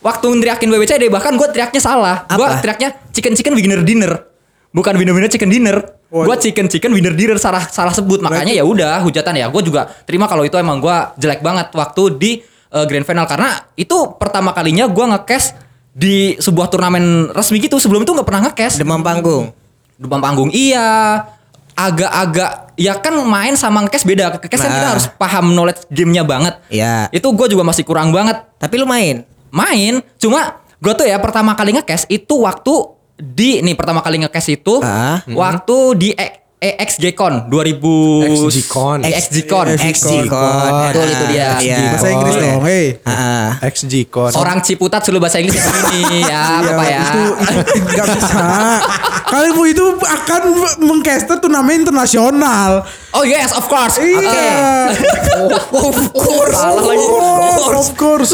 waktu 0.03 0.27
neriakin 0.35 0.67
WWCD 0.67 1.07
bahkan 1.07 1.39
gua 1.39 1.47
teriaknya 1.47 1.79
salah. 1.79 2.27
Gua 2.27 2.59
teriaknya 2.59 2.91
chicken 3.15 3.31
chicken 3.31 3.55
winner 3.55 3.79
dinner. 3.79 4.11
Bukan 4.75 4.99
winner 4.99 5.15
winner 5.15 5.31
chicken 5.31 5.47
dinner. 5.47 5.79
Waduh. 6.11 6.27
gua 6.27 6.35
chicken 6.35 6.67
chicken 6.67 6.91
winner 6.91 7.15
dinner 7.15 7.39
salah 7.39 7.63
salah 7.63 7.95
sebut. 7.95 8.19
Makanya 8.19 8.51
ya 8.51 8.67
udah 8.67 8.99
hujatan 9.01 9.39
ya. 9.39 9.47
Gua 9.47 9.63
juga 9.63 9.87
terima 10.03 10.27
kalau 10.27 10.43
itu 10.43 10.59
emang 10.59 10.83
gua 10.83 11.15
jelek 11.15 11.39
banget 11.39 11.71
waktu 11.71 12.03
di 12.19 12.31
eh, 12.69 12.85
grand 12.85 13.07
final. 13.07 13.23
Karena 13.23 13.55
itu 13.73 14.19
pertama 14.19 14.51
kalinya 14.51 14.91
gua 14.91 15.15
ngekes 15.15 15.55
di 15.95 16.35
sebuah 16.35 16.67
turnamen 16.67 17.31
resmi 17.31 17.63
gitu. 17.63 17.79
Sebelum 17.79 18.03
itu 18.03 18.11
nggak 18.11 18.27
pernah 18.27 18.51
ngekes 18.51 18.83
Demam 18.83 18.99
panggung. 18.99 19.55
Demam 19.95 20.19
panggung 20.19 20.51
iya 20.51 21.23
agak-agak 21.75 22.51
ya 22.75 22.95
kan 22.95 23.13
main 23.21 23.53
sama 23.53 23.83
ngekes 23.83 24.03
beda 24.03 24.31
ngekes 24.33 24.47
kan 24.57 24.71
kita 24.71 24.79
Nah. 24.81 24.91
harus 24.91 25.05
paham 25.11 25.51
knowledge 25.51 25.83
gamenya 25.87 26.23
banget 26.23 26.55
Iya. 26.67 27.07
itu 27.09 27.27
gue 27.27 27.47
juga 27.47 27.61
masih 27.61 27.83
kurang 27.83 28.09
banget 28.09 28.39
Tapi 28.55 28.75
lu 28.75 28.85
main. 28.85 29.27
main 29.49 29.99
cuma 30.15 30.55
gue 30.75 30.93
tuh 30.93 31.03
ya 31.03 31.15
pertama 31.17 31.51
kali 31.53 31.71
ngekes 31.73 32.07
itu 32.07 32.35
waktu 32.37 32.73
di 33.15 33.59
nih 33.59 33.75
pertama 33.75 33.99
kali 33.99 34.19
ngekes 34.19 34.47
itu 34.49 34.79
Ah. 34.79 35.19
waktu 35.25 35.77
di 35.95 36.09
E- 36.65 36.73
EXGCon 36.75 37.45
2000 37.45 37.77
XGCon. 38.25 38.97
EXGCon 39.05 39.65
XGCon. 39.77 40.71
betul 40.89 41.05
itu 41.07 41.25
dia 41.29 41.47
Iya. 41.55 41.77
Bahasa 41.93 42.07
Inggris 42.09 42.35
dong. 42.35 42.61
Hei. 42.65 42.85
Ah. 43.05 43.49
XG 43.61 43.93
Con. 44.07 44.33
orang 44.33 44.59
Ciputat 44.59 45.05
suruh 45.05 45.21
bahasa 45.21 45.37
Inggris 45.37 45.61
ini 45.93 46.25
ya 46.25 46.41
Iya, 46.57 46.65
Bapak 46.65 46.85
ya 46.87 47.01
Itu, 47.03 47.21
itu 47.69 47.85
nggak 47.85 48.07
bisa. 48.09 48.45
Kalian 49.25 49.53
itu 49.67 49.85
akan 49.99 50.41
mengcaster 50.81 51.37
turnamen 51.37 51.79
internasional. 51.79 52.81
oh 53.11 53.23
yes 53.23 53.53
of 53.53 53.65
course 53.65 53.95
Iya. 53.95 54.89
of 55.71 55.97
course 56.11 56.59
Of 57.75 57.89
course. 57.93 58.31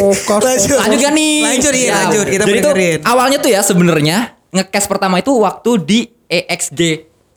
Of 0.00 0.18
course. 0.24 0.44
Lanjut. 0.70 0.78
kan 1.02 1.12
nih 1.12 1.44
Lanjut, 1.44 1.72
Ya, 1.74 1.92
lanjut. 2.00 2.26
Kita 2.26 2.44
tuh 2.46 2.56
dengerin. 2.62 2.98
awalnya 3.04 3.38
tuh 3.38 3.50
ya 3.50 3.60
sebenarnya 3.60 4.16
ngecast 4.50 4.86
pertama 4.86 5.18
itu 5.18 5.34
waktu 5.34 5.70
di 5.78 5.98
EXG 6.24 6.80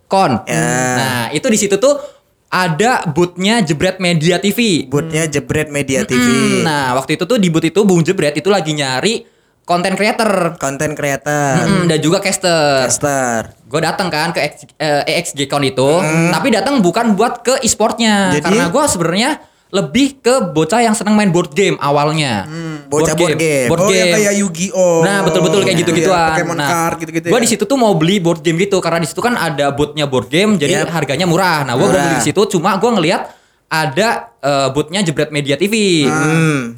Con 0.08 0.42
Ya. 0.48 0.64
nah 0.96 1.24
itu 1.30 1.48
di 1.48 1.60
situ 1.60 1.76
tuh 1.78 2.00
ada 2.48 3.04
bootnya 3.12 3.60
Jebret 3.60 4.00
Media 4.00 4.40
TV 4.40 4.88
Bootnya 4.88 5.28
Jebret 5.28 5.68
Media 5.68 6.08
TV. 6.08 6.24
Hmm, 6.24 6.64
nah 6.64 6.96
waktu 6.96 7.20
itu 7.20 7.28
tuh 7.28 7.36
di 7.36 7.52
boot 7.52 7.68
itu 7.68 7.84
Bung 7.84 8.02
Jebret 8.02 8.40
itu 8.40 8.48
lagi 8.48 8.72
nyari 8.72 9.28
konten 9.68 10.00
creator 10.00 10.56
Konten 10.56 10.96
creator. 10.96 11.60
Mm, 11.68 11.92
dan 11.92 12.00
juga 12.00 12.24
caster 12.24 12.88
Caster. 12.88 13.52
gue 13.68 13.82
datang 13.84 14.08
kan 14.08 14.32
ke 14.32 14.40
X, 14.48 14.54
eh, 14.80 15.04
EXG 15.04 15.52
Con 15.52 15.60
itu 15.62 16.00
tapi 16.32 16.56
datang 16.56 16.80
bukan 16.80 17.20
buat 17.20 17.44
ke 17.44 17.60
e-sportnya 17.60 18.32
Jadi? 18.32 18.48
karena 18.48 18.72
gue 18.72 18.84
sebenarnya 18.88 19.32
lebih 19.67 20.24
ke 20.24 20.55
bocah 20.55 20.79
yang 20.79 20.95
seneng 20.95 21.12
main 21.12 21.27
board 21.27 21.51
game 21.51 21.75
awalnya 21.77 22.47
bocah 22.88 23.19
board 23.19 23.36
game. 23.36 23.67
board 23.67 23.83
Oh 23.83 23.91
yang 23.91 24.07
game. 24.07 24.15
kayak 24.15 24.33
Yu-Gi-Oh. 24.39 25.03
Nah 25.03 25.27
betul-betul 25.27 25.59
kayak 25.67 25.75
Iya, 25.75 25.81
gitu-gituan. 25.83 26.29
Pokemon 26.39 26.55
nah, 26.55 26.69
card 26.71 26.97
gitu-gitu. 27.03 27.25
Gue 27.27 27.39
ya. 27.39 27.43
di 27.43 27.50
situ 27.51 27.63
tuh 27.67 27.75
mau 27.75 27.91
beli 28.00 28.24
board 28.24 28.39
game 28.39 28.57
gitu 28.63 28.79
karena 28.79 29.03
di 29.03 29.07
situ 29.12 29.19
kan 29.19 29.36
ada 29.36 29.75
bootnya 29.75 30.07
board 30.07 30.31
game, 30.31 30.55
jadi 30.55 30.88
Yap. 30.88 30.95
harganya 30.95 31.27
murah. 31.27 31.67
Nah 31.67 31.75
gue 31.75 31.83
Murah. 31.83 32.00
beli 32.00 32.15
di 32.15 32.31
situ, 32.31 32.41
cuma 32.55 32.79
gue 32.79 32.88
ngelihat 32.88 33.37
ada 33.67 34.31
eh, 34.39 34.67
bootnya 34.71 35.03
jebret 35.03 35.27
media 35.27 35.59
TV. 35.59 36.07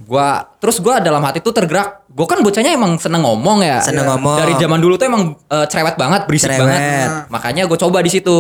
Gua 0.10 0.41
terus 0.58 0.81
gua 0.81 0.98
dalam 0.98 1.22
hati 1.22 1.38
tuh 1.39 1.53
tergerak. 1.53 2.01
Gua 2.10 2.25
kan 2.25 2.41
bocahnya 2.41 2.74
emang 2.74 2.98
seneng 2.98 3.22
ngomong 3.22 3.62
ya. 3.62 3.77
Seneng 3.79 4.10
ngomong. 4.10 4.41
Dari 4.41 4.53
zaman 4.58 4.81
dulu 4.81 4.98
tuh 4.98 5.05
emang 5.05 5.38
eh, 5.38 5.65
cerewet 5.69 5.96
banget, 5.96 6.25
berisik 6.25 6.50
Cerewet. 6.50 6.65
banget. 6.65 7.10
Makanya 7.29 7.63
gue 7.69 7.77
coba 7.77 8.01
di 8.01 8.12
situ. 8.12 8.39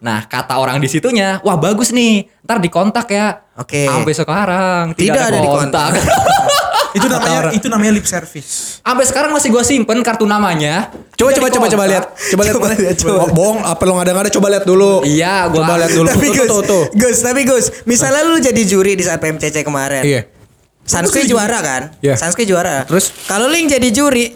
Nah, 0.00 0.24
kata 0.24 0.56
orang 0.56 0.80
di 0.80 0.88
situnya, 0.88 1.38
wah 1.44 1.60
bagus 1.60 1.92
nih. 1.92 2.24
Ntar 2.48 2.64
dikontak 2.64 3.06
ya. 3.12 3.44
Oke. 3.60 3.84
Sampai 3.84 4.12
sekarang 4.16 4.82
Tidak 4.96 5.22
ada 5.22 5.38
dikontak. 5.38 5.90
Itu 6.96 7.06
namanya 7.06 7.38
itu 7.52 7.66
namanya 7.68 7.92
lip 7.92 8.06
service. 8.08 8.80
Sampai 8.80 9.04
sekarang 9.04 9.30
masih 9.30 9.52
gue 9.52 9.60
simpen 9.60 10.00
kartu 10.00 10.24
namanya. 10.24 10.88
Coba 11.12 11.30
coba 11.30 11.48
coba 11.48 11.66
coba 11.68 11.84
lihat. 11.84 12.04
Coba 12.32 12.42
lihat. 12.42 12.54
Coba 12.56 12.66
lihat, 12.72 12.96
coba 12.96 13.12
Oh, 13.18 13.28
bohong 13.30 13.60
apa 13.60 13.82
lo 13.84 13.92
nggak 13.94 14.04
ada 14.04 14.12
nggak 14.12 14.24
ada 14.24 14.32
coba 14.32 14.46
lihat 14.48 14.64
dulu. 14.64 14.92
Iya, 15.02 15.36
gua 15.48 15.60
Coba 15.62 15.74
lihat 15.76 15.92
dulu. 15.92 16.06
tapi 16.08 16.26
Tuh, 16.26 16.34
Gus, 16.34 16.48
tuh, 16.48 16.60
tuh. 16.64 16.82
Gus, 16.92 17.18
tapi 17.20 17.40
Gus, 17.44 17.66
misalnya 17.84 18.24
lu 18.24 18.36
jadi 18.38 18.62
juri 18.64 18.96
di 18.96 19.04
saat 19.04 19.20
PMCC 19.20 19.60
kemarin. 19.60 20.02
Iya. 20.02 20.22
Sanskri 20.86 21.26
juara 21.26 21.58
kan? 21.60 21.82
Iya. 21.98 22.14
Sanskri 22.14 22.46
juara. 22.46 22.86
Terus? 22.86 23.10
kalau 23.26 23.46
lu 23.46 23.54
yang 23.54 23.66
jadi 23.66 23.88
juri, 23.90 24.32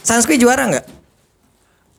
Sanskri 0.00 0.34
juara 0.36 0.66
nggak? 0.66 0.86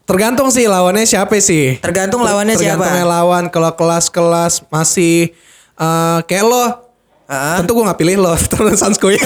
Tergantung 0.03 0.49
sih 0.49 0.65
lawannya 0.65 1.05
siapa 1.05 1.37
sih. 1.37 1.77
Tergantung 1.77 2.25
lawannya 2.25 2.57
Tergantung 2.57 2.81
siapa. 2.89 3.05
lawan 3.05 3.47
kalau 3.47 3.71
kelas-kelas 3.71 4.65
masih 4.67 5.31
eh, 5.77 6.19
kayak 6.25 6.45
lo. 6.45 6.88
Heeh. 7.29 7.61
Tentu 7.61 7.77
gue 7.77 7.85
nggak 7.85 7.99
pilih 8.01 8.15
lo 8.25 8.33
terus 8.51 8.81
Sanskoy. 8.81 9.13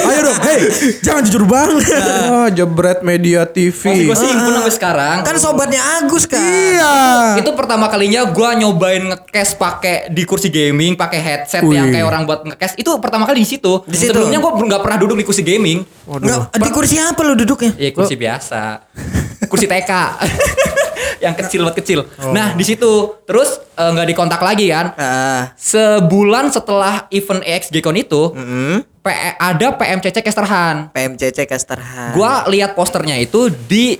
Ayo 0.00 0.20
dong, 0.26 0.40
hey, 0.42 0.60
jangan 1.04 1.22
jujur 1.22 1.44
banget. 1.46 2.02
oh, 2.26 2.48
jebret 2.50 3.04
media 3.06 3.46
TV. 3.46 3.78
Masih 3.78 4.04
gue 4.10 4.16
simpen 4.18 4.52
sampai 4.58 4.74
sekarang. 4.74 5.16
Kan 5.22 5.36
sobatnya 5.38 5.78
Agus 6.00 6.26
kan. 6.26 6.40
Iya. 6.40 6.94
itu 7.38 7.50
pertama 7.54 7.86
kalinya 7.86 8.26
gua 8.32 8.56
nyobain 8.58 9.06
ngecast 9.06 9.60
pakai 9.60 10.10
di 10.10 10.26
kursi 10.26 10.50
gaming 10.50 10.98
pakai 10.98 11.20
headset 11.22 11.62
Wih. 11.62 11.78
yang 11.78 11.94
kayak 11.94 12.06
orang 12.08 12.26
buat 12.26 12.42
ngecast 12.42 12.74
itu 12.80 12.90
pertama 12.98 13.28
kali 13.28 13.46
di 13.46 13.48
situ. 13.54 13.86
Di 13.86 13.94
situ. 13.94 14.10
Sebelumnya 14.10 14.42
gua 14.42 14.56
nggak 14.58 14.82
pernah 14.82 14.98
duduk 14.98 15.16
di 15.20 15.24
kursi 15.28 15.46
gaming. 15.46 15.86
Nggak, 16.08 16.58
di 16.58 16.70
kursi 16.74 16.96
apa 16.98 17.20
lu 17.22 17.38
duduknya? 17.38 17.70
Ya 17.78 17.94
kursi 17.94 18.18
biasa. 18.18 18.62
Kursi 19.50 19.66
TK. 19.66 19.92
yang 21.24 21.36
kecil 21.36 21.60
buat 21.62 21.74
kecil. 21.74 22.00
Oh. 22.16 22.32
Nah, 22.32 22.54
di 22.54 22.64
situ 22.64 22.88
terus 23.22 23.60
eh, 23.70 23.90
nggak 23.90 24.08
dikontak 24.08 24.40
lagi 24.40 24.70
kan. 24.70 24.96
Ah. 24.96 25.52
Sebulan 25.52 26.48
setelah 26.48 27.04
event 27.10 27.42
EXGCon 27.42 27.96
itu, 27.98 28.32
Hmm. 28.32 28.80
P- 29.00 29.16
ada 29.34 29.66
PMCC 29.74 30.20
Kesterhan. 30.20 30.92
PMCC 30.92 31.44
Casterhan. 31.44 32.12
Gua 32.12 32.44
lihat 32.46 32.72
posternya 32.72 33.16
itu 33.16 33.48
di 33.48 33.96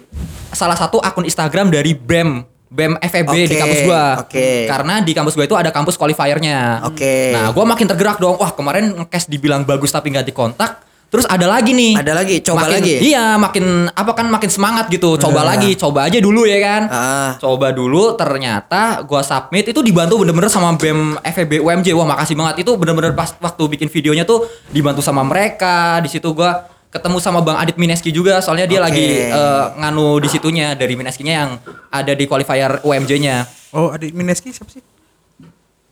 salah 0.50 0.76
satu 0.76 0.96
akun 0.98 1.24
Instagram 1.24 1.68
dari 1.68 1.92
BEM 1.92 2.44
BEM 2.70 3.02
FEB 3.02 3.28
di 3.34 3.48
Oke, 3.48 3.58
kampus 3.58 3.80
gua. 3.82 4.04
oke. 4.20 4.48
Karena 4.64 4.94
di 5.00 5.10
kampus 5.10 5.34
gua 5.34 5.42
itu 5.42 5.56
ada 5.56 5.68
kampus 5.68 5.96
qualifiernya. 5.96 6.86
Oke. 6.86 7.32
Nah, 7.32 7.50
gua 7.50 7.64
makin 7.64 7.84
tergerak 7.84 8.16
dong. 8.16 8.38
Wah, 8.38 8.52
kemarin 8.52 8.94
ngekes 8.94 9.26
dibilang 9.26 9.64
bagus 9.64 9.90
tapi 9.90 10.08
nggak 10.08 10.24
dikontak. 10.24 10.84
Terus 11.10 11.26
ada 11.26 11.42
lagi 11.50 11.74
nih. 11.74 11.98
Ada 11.98 12.12
lagi, 12.14 12.38
coba 12.38 12.70
Makin- 12.70 12.74
lagi. 12.78 12.94
Iya, 13.02 13.34
makin 13.34 13.90
apa 13.90 14.14
kan 14.14 14.30
makin 14.30 14.46
semangat 14.46 14.86
gitu. 14.86 15.18
Coba 15.18 15.42
lagi, 15.42 15.74
coba 15.74 16.06
aja 16.06 16.22
dulu 16.22 16.46
ya 16.46 16.62
kan. 16.62 16.82
Ah. 16.86 17.30
Coba 17.34 17.74
dulu 17.74 18.14
ternyata 18.14 19.02
gua 19.02 19.26
submit 19.26 19.66
itu 19.66 19.82
dibantu 19.82 20.22
bener-bener 20.22 20.46
sama 20.46 20.70
BEM 20.78 21.18
FEB 21.18 21.58
UMJ. 21.58 21.90
Wah, 21.98 22.14
makasih 22.14 22.38
banget. 22.38 22.62
Itu 22.62 22.78
bener-bener 22.78 23.10
pas 23.12 23.34
waktu 23.36 23.62
bikin 23.66 23.90
videonya 23.90 24.22
tuh 24.22 24.46
dibantu 24.70 25.02
sama 25.02 25.26
mereka. 25.26 25.98
Di 25.98 26.06
situ 26.06 26.30
gua 26.30 26.70
ketemu 26.90 27.18
sama 27.18 27.42
Bang 27.42 27.58
Adit 27.58 27.74
Mineski 27.74 28.10
juga 28.10 28.38
soalnya 28.38 28.66
dia 28.66 28.78
Oke. 28.78 28.86
lagi 28.90 29.06
eh, 29.30 29.64
nganu 29.78 30.18
di 30.18 30.26
situnya 30.26 30.74
dari 30.74 30.94
Mineskinya 30.94 31.34
yang 31.34 31.50
ada 31.90 32.12
di 32.14 32.26
qualifier 32.26 32.82
UMJ-nya. 32.82 33.46
Oh, 33.74 33.90
adik 33.90 34.14
Mineski 34.14 34.50
siapa 34.50 34.70
sih? 34.70 34.82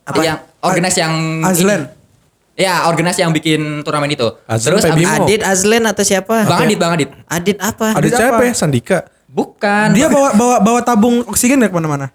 Apa? 0.03 0.19
Yang 0.23 0.39
organize 0.59 0.97
yang 0.99 1.13
Azlan. 1.43 1.87
ini. 1.87 1.98
Ya, 2.59 2.83
organize 2.85 3.15
yang 3.15 3.31
bikin 3.31 3.87
turnamen 3.87 4.11
itu. 4.11 4.27
Azlan 4.43 4.75
Terus 4.75 4.83
Pak 4.83 4.91
abis- 4.91 5.07
Bimo. 5.07 5.23
Adit 5.23 5.41
Azlen 5.47 5.83
atau 5.87 6.03
siapa? 6.03 6.35
Bang 6.43 6.67
Adit, 6.67 6.75
Bang 6.75 6.91
Adit. 6.91 7.09
Adit 7.23 7.57
apa? 7.57 7.95
Ada 7.95 8.07
siapa 8.11 8.35
apa? 8.35 8.43
ya? 8.43 8.53
Sandika. 8.53 8.97
Bukan. 9.31 9.95
Dia 9.95 10.11
bawa 10.11 10.35
bawa 10.35 10.55
bawa 10.59 10.79
tabung 10.83 11.23
oksigen 11.23 11.63
nggak 11.63 11.71
ke 11.71 11.77
mana-mana? 11.79 12.11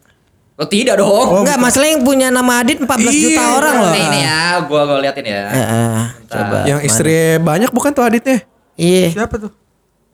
Oh, 0.54 0.68
tidak 0.68 1.00
dong. 1.00 1.42
Enggak, 1.42 1.58
masalah 1.58 1.88
yang 1.88 2.04
punya 2.04 2.28
nama 2.28 2.60
Adit 2.60 2.78
14 2.78 3.10
juta 3.10 3.40
Iya, 3.40 3.56
orang 3.56 3.74
loh. 3.74 3.90
Ini, 3.90 4.00
ini 4.04 4.20
ya, 4.20 4.38
gua 4.68 4.82
gua 4.84 4.98
liatin 5.00 5.24
ya. 5.26 5.42
Heeh, 5.48 6.00
coba. 6.28 6.56
Yang 6.62 6.80
istri 6.86 7.16
banyak 7.40 7.70
bukan 7.72 7.90
tuh 7.90 8.04
Aditnya? 8.04 8.38
Iya. 8.76 9.16
Siapa 9.16 9.34
tuh? 9.40 9.50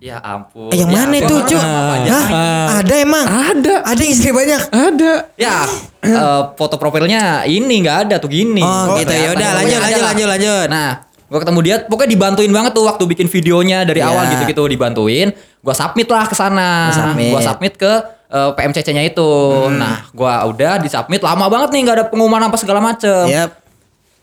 Ya 0.01 0.17
ampun. 0.25 0.73
Eh, 0.73 0.81
yang 0.81 0.89
Ya 0.89 1.05
mana 1.05 1.15
itu. 1.21 1.37
Cuk? 1.45 1.61
Hah? 1.61 2.81
Ada 2.81 2.95
emang? 3.05 3.25
Ada. 3.29 3.85
Ada 3.85 4.01
yang 4.01 4.13
istri 4.17 4.33
banyak. 4.33 4.73
Ada. 4.73 5.13
Ya, 5.37 5.69
eh, 6.01 6.41
foto 6.57 6.81
profilnya 6.81 7.45
ini 7.45 7.85
nggak 7.85 8.09
ada 8.09 8.17
tuh 8.17 8.33
gini. 8.33 8.65
Oh, 8.65 8.97
gitu. 8.97 9.13
Ya 9.13 9.37
udah, 9.37 9.49
lanjut, 9.61 9.77
lanjut, 9.77 10.03
lanjut, 10.09 10.29
lanjut. 10.33 10.67
Nah, 10.73 11.05
gua 11.29 11.39
ketemu 11.45 11.59
dia, 11.61 11.77
pokoknya 11.85 12.11
dibantuin 12.17 12.49
banget 12.49 12.73
tuh 12.73 12.89
waktu 12.89 13.05
bikin 13.05 13.29
videonya 13.29 13.85
dari 13.85 14.01
Ya. 14.01 14.09
awal 14.09 14.25
gitu-gitu 14.33 14.65
dibantuin. 14.73 15.37
Gua 15.61 15.77
submit 15.77 16.09
lah 16.09 16.25
ke 16.25 16.33
sana. 16.33 16.89
Submit. 16.97 17.37
Gua 17.37 17.41
submit 17.45 17.77
ke 17.77 17.93
eh, 18.31 18.51
PMCC-nya 18.57 19.05
itu. 19.05 19.29
Hmm. 19.69 19.77
Nah, 19.77 20.09
gua 20.17 20.49
udah 20.49 20.81
disubmit 20.81 21.21
lama 21.21 21.45
banget 21.53 21.77
nih 21.77 21.81
nggak 21.85 21.97
ada 22.01 22.05
pengumuman 22.09 22.49
apa 22.49 22.57
segala 22.57 22.81
macem. 22.81 23.29
Yap. 23.29 23.53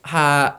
Ha, 0.09 0.57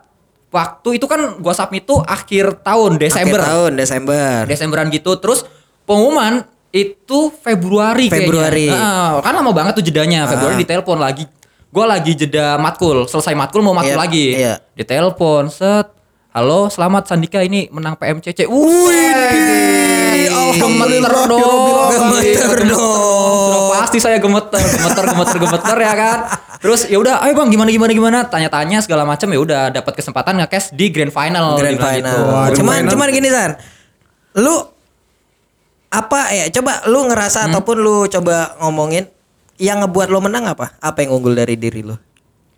waktu 0.48 0.96
itu 0.96 1.04
kan 1.04 1.36
gua 1.36 1.52
submit 1.52 1.84
tuh 1.84 2.00
akhir 2.00 2.62
tahun 2.62 2.96
Desember. 2.96 3.38
Akhir 3.38 3.48
tahun 3.48 3.72
Desember. 3.74 4.38
Desemberan 4.44 4.86
gitu 4.88 5.16
terus 5.16 5.44
pengumuman 5.82 6.44
itu 6.68 7.32
Februari 7.34 8.08
Februari. 8.08 8.68
kayaknya. 8.68 8.76
Heeh, 8.76 9.12
kan 9.20 9.32
lama 9.34 9.50
banget 9.50 9.72
tuh 9.74 9.84
jedanya. 9.84 10.24
Februari 10.26 10.54
Ah. 10.54 10.60
ditelepon 10.60 10.98
lagi. 10.98 11.24
Gua 11.68 11.84
lagi 11.84 12.12
jeda 12.14 12.56
matkul, 12.56 13.04
selesai 13.04 13.32
matkul 13.32 13.60
mau 13.60 13.72
matkul 13.72 13.92
Iya, 13.92 14.00
lagi. 14.00 14.26
iya. 14.32 14.54
Ditelepon, 14.72 15.48
set. 15.48 15.92
Halo, 16.38 16.70
selamat 16.70 17.10
Sandika 17.10 17.42
ini 17.42 17.66
menang 17.74 17.98
PMCC. 17.98 18.46
Wih, 18.46 18.94
gemeter 20.54 21.10
dong. 21.26 21.90
Gemeter 21.90 22.62
dong. 22.62 23.74
Pasti 23.74 23.98
saya 23.98 24.22
gemeter, 24.22 24.62
gemeter, 24.62 25.02
gemeter, 25.02 25.34
gemeter 25.34 25.76
ya 25.82 25.94
kan. 25.98 26.18
Terus 26.62 26.86
ya 26.86 27.02
udah, 27.02 27.26
ayo 27.26 27.34
bang 27.34 27.50
gimana 27.50 27.74
gimana 27.74 27.90
gimana, 27.90 28.18
tanya-tanya 28.30 28.78
segala 28.78 29.02
macam 29.02 29.26
ya 29.34 29.38
udah 29.42 29.62
dapat 29.74 29.98
kesempatan 29.98 30.38
nge-cast 30.38 30.78
di 30.78 30.94
grand 30.94 31.10
final. 31.10 31.58
Grand 31.58 31.74
final. 31.74 32.06
gitu. 32.06 32.30
Wah, 32.30 32.48
cuman 32.54 32.86
final. 32.86 32.90
cuman 32.94 33.06
gini 33.10 33.28
San. 33.34 33.50
Lu 34.38 34.54
apa 35.90 36.20
ya 36.38 36.46
coba 36.54 36.86
lu 36.86 37.02
ngerasa 37.10 37.38
Hmm? 37.42 37.50
ataupun 37.50 37.76
lu 37.82 38.06
coba 38.06 38.54
ngomongin 38.62 39.10
yang 39.58 39.82
ngebuat 39.82 40.06
lo 40.06 40.22
menang 40.22 40.46
apa? 40.46 40.78
Apa 40.78 41.02
yang 41.02 41.18
unggul 41.18 41.34
dari 41.34 41.58
diri 41.58 41.82
lo? 41.82 41.98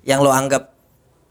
Yang 0.05 0.21
lo 0.21 0.37
anggap 0.37 0.69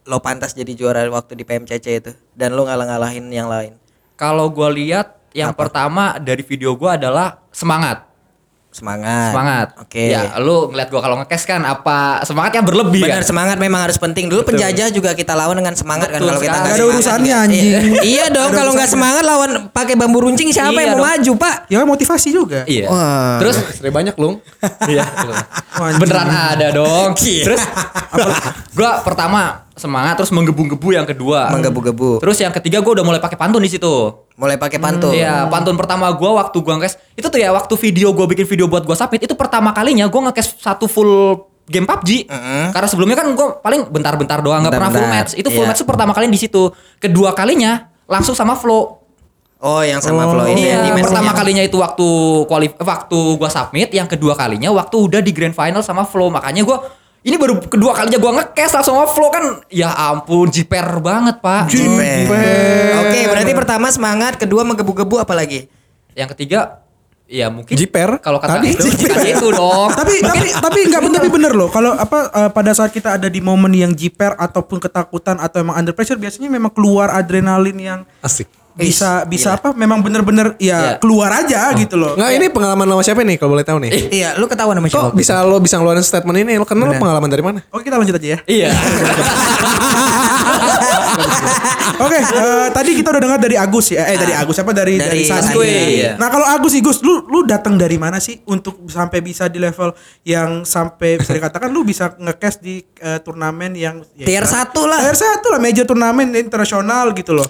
lo 0.03 0.20
pantas 0.20 0.58
jadi 0.58 0.74
juara 0.74 1.06
waktu 1.08 1.38
di 1.38 1.44
PMCC 1.46 1.86
itu 2.01 2.12
dan 2.34 2.58
lo 2.58 2.65
ngalah-ngalahin 2.65 3.29
yang 3.29 3.48
lain. 3.48 3.77
Kalau 4.20 4.51
gua 4.51 4.74
lihat 4.74 5.15
yang 5.32 5.53
pertama 5.53 6.18
dari 6.18 6.41
video 6.41 6.74
gua 6.75 6.98
adalah 6.98 7.39
semangat. 7.53 8.09
Semangat. 8.79 9.36
Semangat. 9.36 9.67
Oke. 9.77 10.07
Ya, 10.07 10.39
lu 10.39 10.71
ngeliat 10.71 10.88
gua 10.88 11.03
kalau 11.03 11.19
ngekes 11.19 11.43
kan 11.43 11.62
apa 11.62 12.24
semangatnya 12.24 12.63
berlebih 12.63 13.03
Benar 13.03 13.19
kan? 13.19 13.27
semangat 13.27 13.57
memang 13.59 13.83
harus 13.83 14.00
penting. 14.00 14.31
Dulu 14.31 14.48
penjajah 14.48 14.88
juga 14.89 15.12
kita 15.12 15.36
lawan 15.36 15.59
dengan 15.59 15.75
semangat 15.75 16.07
kan 16.07 16.24
Betul 16.24 16.31
kalau 16.31 16.41
kita 16.41 16.57
nggak 16.57 16.74
ada 16.74 16.86
urusannya, 16.88 17.27
juga. 17.29 17.43
anjing. 17.43 17.63
Iya, 17.67 17.79
iya 18.15 18.25
dong 18.31 18.50
kalau 18.50 18.71
nggak 18.71 18.88
semangat 18.88 19.24
lawan 19.24 19.51
pakai 19.69 19.93
bambu 19.93 20.24
runcing 20.24 20.48
siapa 20.50 20.71
Iya 20.71 20.79
yang 20.79 20.91
mau 20.95 21.03
dong. 21.03 21.12
maju, 21.12 21.31
Pak? 21.36 21.55
Ya 21.67 21.75
kan 21.77 21.88
motivasi 21.88 22.29
juga. 22.31 22.59
Iya. 22.63 22.88
Wah. 22.88 23.38
Terus 23.43 23.55
Istri 23.75 23.91
banyak 23.91 24.15
lung. 24.15 24.39
iya. 24.91 25.03
Beneran 26.00 26.29
ada 26.29 26.67
dong. 26.71 27.12
Iya. 27.19 27.43
Terus 27.45 27.62
gua 28.74 29.03
pertama 29.03 29.67
semangat 29.75 30.15
terus 30.15 30.31
menggebu-gebu 30.31 30.89
yang 30.91 31.03
kedua. 31.03 31.51
Menggebu-gebu. 31.51 32.24
Terus 32.24 32.38
yang 32.39 32.51
ketiga 32.51 32.79
gua 32.79 32.95
udah 32.95 33.05
mulai 33.05 33.19
pakai 33.19 33.36
pantun 33.36 33.59
di 33.59 33.69
situ. 33.69 34.27
Mulai 34.39 34.55
pakai 34.55 34.79
pantun. 34.79 35.12
Iya, 35.12 35.51
pantun 35.51 35.75
pertama 35.75 36.08
gua 36.15 36.39
waktu 36.39 36.63
gua 36.63 36.79
ngekes 36.79 36.96
itu 37.19 37.27
tuh 37.27 37.39
ya 37.43 37.51
waktu 37.51 37.75
video 37.75 38.15
gua 38.15 38.24
bikin 38.24 38.48
video 38.48 38.72
buat 38.72 38.88
gua 38.88 38.96
submit 38.96 39.27
itu 39.27 39.36
pertama 39.36 39.75
kalinya 39.75 40.08
gua 40.08 40.31
ngekes 40.31 40.63
satu 40.63 40.88
full 40.88 41.43
game 41.67 41.84
PUBG. 41.84 42.31
Karena 42.72 42.88
sebelumnya 42.88 43.19
kan 43.19 43.27
gua 43.36 43.60
paling 43.60 43.91
bentar-bentar 43.91 44.39
doang 44.39 44.63
nggak 44.63 44.79
pernah 44.79 44.91
full 44.96 45.10
match. 45.12 45.31
Itu 45.36 45.51
full 45.51 45.67
iya. 45.67 45.75
match 45.75 45.84
tuh 45.84 45.89
pertama 45.91 46.15
kali 46.15 46.31
di 46.31 46.39
situ. 46.39 46.72
Kedua 47.03 47.36
kalinya 47.36 47.91
langsung 48.08 48.31
sama 48.31 48.55
flow. 48.55 49.00
Oh, 49.60 49.84
yang 49.84 50.00
sama 50.00 50.24
Flo 50.24 50.48
ini 50.48 50.72
Iya, 50.72 50.88
yang 50.88 51.03
pertama 51.03 51.36
kalinya 51.36 51.60
itu 51.60 51.75
waktu 51.75 52.08
kualif 52.48 52.79
waktu 52.79 53.19
gua 53.36 53.51
submit, 53.51 53.91
yang 53.91 54.08
kedua 54.08 54.31
kalinya 54.31 54.72
waktu 54.72 54.96
udah 54.96 55.19
di 55.19 55.36
grand 55.36 55.51
final 55.51 55.84
sama 55.84 56.08
Flow. 56.08 56.31
Makanya 56.31 56.63
gua 56.63 56.88
ini 57.19 57.35
baru 57.35 57.59
kedua 57.59 57.91
kalinya 57.91 58.19
gua 58.19 58.31
ngekes 58.39 58.71
langsung 58.71 58.95
sama 58.95 59.07
Flow 59.11 59.29
kan. 59.29 59.43
Ya 59.67 59.91
ampun, 59.91 60.47
jiper 60.47 61.03
banget, 61.03 61.43
Pak. 61.43 61.67
Oke, 63.03 63.19
berarti 63.27 63.51
pertama 63.51 63.88
semangat, 63.91 64.39
kedua 64.39 64.63
menggebu-gebu 64.63 65.19
apalagi? 65.19 65.67
Yang 66.15 66.35
ketiga 66.35 66.79
ya 67.29 67.47
mungkin 67.53 67.77
Jiper? 67.77 68.17
Kalau 68.19 68.41
kata 68.41 68.57
Tadi 68.57 68.73
itu 68.73 68.89
itu 68.89 69.47
dong. 69.59 69.93
tapi 69.93 70.17
tapi 70.19 70.49
tapi 70.49 70.79
nggak 70.89 71.01
tapi 71.13 71.29
bener 71.29 71.53
loh 71.53 71.69
kalau 71.69 71.93
apa 71.93 72.25
eh, 72.33 72.49
pada 72.49 72.73
saat 72.73 72.89
kita 72.89 73.21
ada 73.21 73.29
di 73.29 73.38
momen 73.38 73.69
yang 73.71 73.93
jiper 73.93 74.33
ataupun 74.33 74.81
ketakutan 74.81 75.38
atau 75.38 75.61
emang 75.61 75.77
under 75.77 75.93
pressure 75.93 76.17
biasanya 76.17 76.49
memang 76.49 76.73
keluar 76.73 77.13
adrenalin 77.13 77.77
yang 77.77 77.99
Asik. 78.25 78.49
Bisa 78.79 79.27
bisa 79.27 79.59
apa? 79.59 79.75
Memang 79.75 80.00
bener-bener 80.00 80.55
ya 80.55 80.79
Iya. 80.79 80.95
keluar 80.98 81.29
aja 81.36 81.75
gitu 81.75 82.00
loh. 82.00 82.15
Nggak 82.15 82.31
ini 82.39 82.45
pengalaman 82.48 82.88
sama 82.88 83.03
siapa 83.03 83.19
nih 83.21 83.36
kalau 83.36 83.51
boleh 83.53 83.67
tahu 83.67 83.77
nih? 83.83 83.91
Iya, 84.09 84.39
lu 84.39 84.48
ketahuan 84.48 84.79
sama 84.79 84.88
siapa? 84.88 85.12
Kok 85.12 85.15
bisa 85.19 85.43
lo 85.43 85.59
bisa 85.59 85.75
ngeluarin 85.77 86.01
statement 86.01 86.38
ini? 86.39 86.55
Lo 86.55 86.63
kenal 86.63 86.88
lo 86.88 86.95
pengalaman 86.95 87.27
dari 87.27 87.43
mana? 87.43 87.59
Oke 87.69 87.88
kita 87.88 88.00
lanjut 88.00 88.15
aja 88.15 88.27
ya. 88.36 88.39
Iya. 88.48 88.69
Oke, 92.05 92.19
eh, 92.19 92.67
tadi 92.71 92.91
kita 92.95 93.11
udah 93.11 93.21
dengar 93.21 93.39
dari 93.39 93.55
Agus 93.55 93.91
ya. 93.91 94.07
Eh 94.07 94.17
dari 94.17 94.33
Agus 94.33 94.57
apa 94.59 94.71
dari 94.71 94.95
dari, 94.95 95.23
Dari 95.23 95.23
Sanskui. 95.27 95.67
Sanskui, 95.67 95.99
iya. 95.99 96.11
Nah, 96.15 96.27
kalau 96.31 96.45
Agus 96.47 96.71
sih 96.71 96.81
Gus, 96.81 97.03
lu 97.03 97.27
lu 97.27 97.43
datang 97.43 97.75
dari 97.75 97.99
mana 97.99 98.17
sih 98.17 98.39
untuk 98.47 98.88
sampai 98.88 99.19
bisa 99.19 99.47
di 99.47 99.59
level 99.59 99.91
yang 100.23 100.63
sampai 100.63 101.19
bisa 101.19 101.35
dikatakan 101.35 101.69
lu 101.69 101.83
bisa 101.83 102.15
nge-cash 102.15 102.57
di 102.61 102.81
eh, 102.99 103.19
turnamen 103.19 103.75
yang 103.75 104.01
ya, 104.15 104.25
Tier 104.25 104.45
satu 104.47 104.88
lah. 104.88 104.99
Tier 105.03 105.17
satu 105.17 105.51
lah, 105.51 105.59
major 105.59 105.85
turnamen 105.85 106.31
internasional 106.35 107.11
gitu 107.13 107.35
loh. 107.35 107.47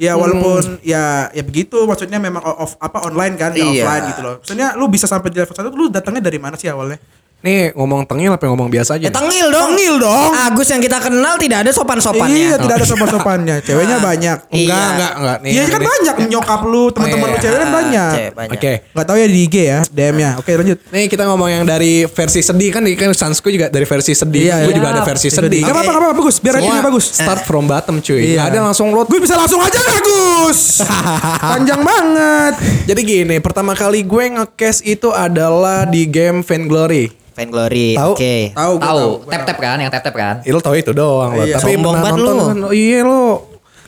Ya 0.00 0.16
walaupun 0.16 0.80
ya 0.80 1.28
ya 1.30 1.42
begitu 1.44 1.84
maksudnya 1.84 2.16
memang 2.16 2.40
off 2.40 2.80
apa 2.80 3.04
online 3.04 3.36
kan, 3.36 3.52
nggak 3.52 3.68
Iya. 3.68 3.84
offline 3.84 4.04
gitu 4.16 4.20
loh. 4.24 4.34
Maksudnya 4.40 4.68
lu 4.74 4.88
bisa 4.88 5.04
sampai 5.04 5.28
di 5.28 5.38
level 5.38 5.54
satu 5.54 5.68
lu 5.72 5.92
datangnya 5.92 6.24
dari 6.24 6.38
mana 6.40 6.56
sih 6.56 6.68
awalnya? 6.72 6.96
Nih 7.40 7.72
ngomong 7.72 8.04
tengil 8.04 8.36
apa 8.36 8.44
ngomong 8.52 8.68
biasa 8.68 9.00
aja? 9.00 9.08
Ya 9.08 9.12
tengil 9.12 9.48
dong. 9.48 9.72
Tengil 9.72 9.96
dong. 9.96 10.30
Agus 10.36 10.68
yang 10.68 10.84
kita 10.84 11.00
kenal 11.00 11.40
tidak 11.40 11.64
ada 11.64 11.72
sopan-sopannya. 11.72 12.36
Iya, 12.36 12.56
tidak 12.60 12.74
ada 12.76 12.86
sopan-sopannya. 12.86 13.56
Ceweknya 13.66 13.96
banyak. 13.96 14.38
Iya. 14.52 14.60
Enggak, 14.60 14.88
enggak, 14.92 15.12
enggak. 15.16 15.36
Nih, 15.40 15.50
Iya 15.56 15.64
kan 15.64 15.80
ini. 15.80 15.88
banyak 15.88 16.16
nyokap 16.28 16.60
lu, 16.68 16.84
teman-teman 16.92 17.24
Oh, 17.24 17.32
lu 17.32 17.32
iya. 17.32 17.40
cewek 17.40 17.58
kan 17.58 17.70
banyak. 17.72 18.12
Banyak. 18.36 18.52
Oke. 18.60 18.72
Nggak 18.92 19.06
tahu 19.08 19.16
ya 19.16 19.26
di 19.32 19.40
IG 19.40 19.56
ya, 19.56 19.78
DM-nya. 19.88 20.30
Oke, 20.36 20.52
lanjut. 20.52 20.78
Nih 20.92 21.04
kita 21.08 21.24
ngomong 21.32 21.48
yang 21.48 21.64
dari 21.64 22.04
versi 22.04 22.40
sedih 22.44 22.70
kan 22.76 22.84
kan 22.84 23.10
Sansku 23.16 23.48
juga 23.48 23.72
dari 23.72 23.88
versi 23.88 24.12
sedih. 24.12 24.42
Iya, 24.52 24.56
Gue 24.68 24.72
iya. 24.72 24.76
juga 24.76 24.88
ada 24.92 25.02
versi 25.08 25.28
sedih. 25.32 25.64
Gak 25.64 25.72
apa-apa, 25.72 25.90
gak 25.90 25.96
apa-apa, 25.96 26.16
bagus. 26.20 26.36
Biar 26.44 26.54
ratingnya 26.60 26.84
bagus. 26.84 27.04
Start 27.08 27.42
from 27.48 27.64
bottom 27.64 28.04
cuy. 28.04 28.20
Iya. 28.20 28.36
Nggak 28.36 28.48
ada 28.52 28.58
langsung 28.68 28.92
load. 28.92 29.08
Gue 29.08 29.20
bisa 29.24 29.40
langsung 29.40 29.64
aja 29.64 29.80
gak 29.80 30.00
Gus? 30.04 30.84
Panjang 31.56 31.80
banget. 31.80 32.52
Jadi 32.84 33.00
gini, 33.00 33.36
pertama 33.40 33.72
kali 33.72 34.04
gue 34.04 34.24
nge-cash 34.36 34.84
itu 34.84 35.08
adalah 35.08 35.88
di 35.88 36.04
game 36.04 36.44
Vainglory. 36.44 37.16
Vainglory. 37.40 37.96
Tahu? 37.96 38.12
Oke. 38.12 38.36
Tahu, 38.52 38.72
gua 38.76 38.84
Tahu, 38.84 39.06
Gua 39.18 39.32
tap 39.32 39.42
tap 39.42 39.58
kan, 39.58 39.76
yang 39.76 39.88
tap 39.88 40.02
tap 40.04 40.12
kan. 40.14 40.34
Ya, 40.44 40.52
lo 40.52 40.60
tau 40.60 40.76
itu 40.76 40.92
doang 40.92 41.32
lo. 41.32 41.42
Iya. 41.42 41.56
Tapi 41.56 41.72
Sombong 41.72 41.96
banget 41.96 42.12
nonton 42.14 42.34
lu. 42.36 42.44
kan? 42.44 42.58
Oh, 42.62 42.72
iya 42.72 43.00
lo. 43.00 43.24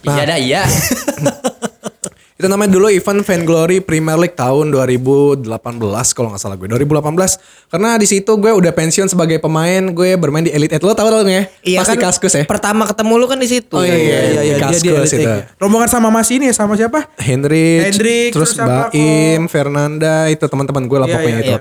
Nah, 0.02 0.14
Iya 0.14 0.23
dah 0.25 0.38
iya. 0.40 0.62
Itu 2.35 2.50
namanya 2.50 2.75
dulu 2.75 2.90
event 2.90 3.23
Vainglory 3.23 3.78
Premier 3.78 4.18
League 4.18 4.35
tahun 4.35 4.75
2018 4.75 5.47
kalau 6.11 6.35
nggak 6.35 6.42
salah 6.42 6.59
gue. 6.59 6.66
2018. 6.66 7.38
Karena 7.71 7.94
di 7.94 8.02
situ 8.02 8.35
gue 8.35 8.50
udah 8.50 8.73
pensiun 8.73 9.06
sebagai 9.06 9.38
pemain, 9.38 9.78
gue 9.87 10.18
bermain 10.18 10.42
di 10.42 10.50
Elite 10.50 10.75
Eight. 10.75 10.82
Lo 10.82 10.90
tau 10.90 11.06
dong 11.06 11.30
ya? 11.30 11.47
Iya 11.62 11.87
Pasti 11.87 11.94
kan, 11.94 12.11
Kaskus 12.11 12.35
ya. 12.35 12.42
Pertama 12.42 12.82
ketemu 12.82 13.14
lu 13.14 13.30
kan 13.30 13.38
di 13.38 13.47
situ. 13.47 13.71
Oh, 13.71 13.87
iya, 13.87 13.94
iya, 13.94 14.02
Iya, 14.18 14.18
iya, 14.18 14.18
Di 14.26 14.42
dia 14.42 14.59
dia 14.59 14.90
Kaskus 14.99 15.12
itu. 15.14 15.30
Rombongan 15.54 15.87
sama 15.87 16.11
Mas 16.11 16.35
ini 16.35 16.50
ya, 16.50 16.54
sama 16.56 16.75
siapa? 16.75 17.14
Hendrik, 17.14 17.94
Hendrik, 17.94 18.35
terus 18.35 18.59
terus 18.59 18.66
Baim, 18.90 19.47
Fernanda 19.47 20.26
itu 20.26 20.42
teman-teman 20.42 20.82
gue 20.82 20.99
lah 20.99 21.06
Iya, 21.06 21.14
pokoknya 21.14 21.30
iya, 21.30 21.47
itu. 21.47 21.54
iya. 21.54 21.61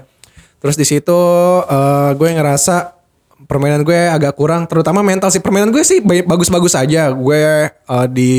Terus 0.62 0.75
di 0.75 0.86
situ 0.86 1.20
eh, 1.63 2.12
gue 2.13 2.30
ngerasa 2.32 2.94
permainan 3.41 3.82
gue 3.82 3.98
agak 3.98 4.34
kurang, 4.34 4.63
terutama 4.63 5.01
mental 5.01 5.27
sih. 5.27 5.41
Permainan 5.41 5.70
gue 5.70 5.82
sih 5.82 6.00
ba- 6.00 6.24
bagus-bagus 6.27 6.77
aja. 6.77 7.10
Gue 7.10 7.41
eh, 7.68 8.06
di 8.08 8.32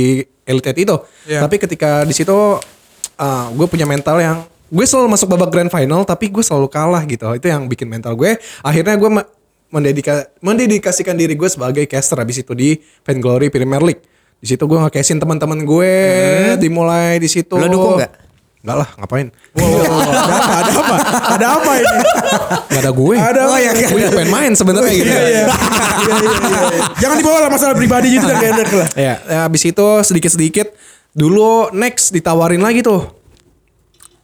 Elite 0.43 0.73
itu. 0.77 0.97
Iya. 1.25 1.43
Tapi 1.43 1.59
ketika 1.59 2.03
di 2.03 2.15
situ 2.15 2.35
eh, 3.13 3.47
gue 3.51 3.67
punya 3.67 3.85
mental 3.85 4.17
yang 4.17 4.39
gue 4.73 4.87
selalu 4.87 5.13
masuk 5.13 5.29
babak 5.29 5.51
grand 5.51 5.69
final, 5.69 6.01
tapi 6.03 6.31
gue 6.31 6.41
selalu 6.41 6.67
kalah 6.67 7.03
gitu. 7.05 7.27
Itu 7.33 7.45
yang 7.45 7.67
bikin 7.67 7.85
mental 7.85 8.15
gue. 8.15 8.39
Akhirnya 8.63 8.95
gue 8.95 9.11
me- 9.13 9.29
mendedika- 9.69 10.31
mendedikasikan 10.39 11.13
diri 11.13 11.33
gue 11.33 11.49
sebagai 11.49 11.85
caster 11.85 12.17
habis 12.17 12.39
itu 12.39 12.53
di 12.53 12.77
Vainglory 13.03 13.49
Premier 13.49 13.83
League. 13.83 14.05
Di 14.37 14.47
situ 14.49 14.63
gue 14.63 14.75
nge-cashin 14.77 15.17
teman-teman 15.17 15.63
gue, 15.63 15.95
dimulai 16.57 17.17
di 17.17 17.27
situ. 17.27 17.55
Lo 17.55 17.67
dukung 17.69 17.95
nggak? 17.97 18.13
Enggak 18.63 18.77
lah, 18.79 18.89
ngapain? 18.95 19.27
Wow, 19.59 19.67
wow, 19.67 19.83
wow. 19.91 20.13
ada 20.23 20.33
apa? 20.39 20.55
Ada 20.55 20.73
apa? 20.79 20.97
Ada 21.35 21.47
apa 21.51 21.73
ini? 21.83 21.99
Gak 22.71 22.81
ada 22.87 22.91
gue. 22.95 23.17
Ada 23.19 23.41
oh, 23.43 23.47
apa? 23.51 23.57
ya, 23.59 23.71
gue 23.75 23.99
juga 23.99 24.13
pengen 24.15 24.31
main 24.31 24.53
sebenarnya 24.55 24.93
gitu. 24.95 25.11
Iya, 25.11 25.19
iya. 25.19 25.27
Iya, 25.27 25.45
iya, 26.07 26.15
iya, 26.23 26.61
iya. 26.71 26.83
Jangan 27.03 27.17
dibawa 27.19 27.39
lah 27.43 27.51
masalah 27.51 27.75
pribadi 27.75 28.15
gitu 28.15 28.25
kan 28.31 28.37
kayak 28.39 28.53
enak 28.55 28.71
lah. 28.71 28.89
Ya, 28.95 29.15
ya, 29.19 29.41
habis 29.51 29.63
itu 29.67 29.87
sedikit-sedikit 30.07 30.71
dulu 31.11 31.75
next 31.75 32.15
ditawarin 32.15 32.63
lagi 32.63 32.87
tuh. 32.87 33.03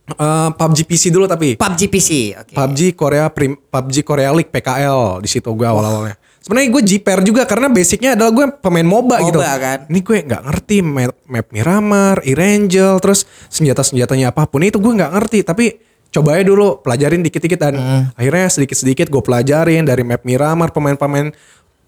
Eh, 0.09 0.50
PUBG 0.54 0.78
PC 0.87 1.04
dulu 1.11 1.26
tapi. 1.26 1.59
PUBG 1.59 1.80
PC. 1.90 2.11
Oke. 2.38 2.54
PUBG 2.54 2.80
Korea 2.95 3.26
Prim, 3.35 3.59
PUBG 3.59 4.07
Korea 4.07 4.30
League 4.30 4.54
PKL 4.54 5.18
di 5.18 5.28
situ 5.28 5.50
gue 5.50 5.66
awal-awalnya. 5.66 6.16
Sebenarnya 6.38 6.68
gue 6.71 6.83
jiper 6.87 7.18
juga 7.26 7.42
karena 7.45 7.68
basicnya 7.68 8.16
adalah 8.16 8.33
gue 8.33 8.47
pemain 8.62 8.87
MOBA, 8.87 9.16
gitu. 9.28 9.40
MOBA 9.42 9.54
kan? 9.59 9.78
Ini 9.90 10.00
gue 10.00 10.18
nggak 10.25 10.42
ngerti 10.49 10.76
map, 10.80 11.12
map 11.28 11.47
Miramar, 11.52 12.16
Erangel, 12.25 12.97
terus 13.02 13.28
senjata-senjatanya 13.52 14.30
apa 14.33 14.49
pun 14.49 14.64
itu 14.64 14.80
gue 14.80 14.92
nggak 14.97 15.12
ngerti. 15.12 15.38
Tapi 15.45 15.64
coba 16.09 16.40
aja 16.40 16.45
dulu 16.49 16.80
pelajarin 16.80 17.21
dikit-dikit 17.21 17.61
dan 17.61 17.75
akhirnya 18.17 18.49
sedikit-sedikit 18.49 19.12
gue 19.12 19.21
pelajarin 19.21 19.84
dari 19.84 20.06
map 20.06 20.25
Miramar, 20.25 20.73
pemain-pemain 20.73 21.34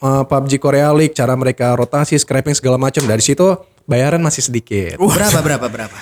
eh, 0.02 0.22
PUBG 0.28 0.60
Korea 0.60 0.92
League, 0.92 1.16
cara 1.16 1.32
mereka 1.38 1.72
rotasi, 1.72 2.20
scraping 2.20 2.52
segala 2.52 2.76
macam. 2.76 3.06
Dari 3.06 3.22
situ 3.24 3.56
bayaran 3.88 4.20
masih 4.20 4.44
sedikit. 4.44 5.00
Berapa 5.16 5.40
berapa 5.40 5.66
berapa? 5.66 5.96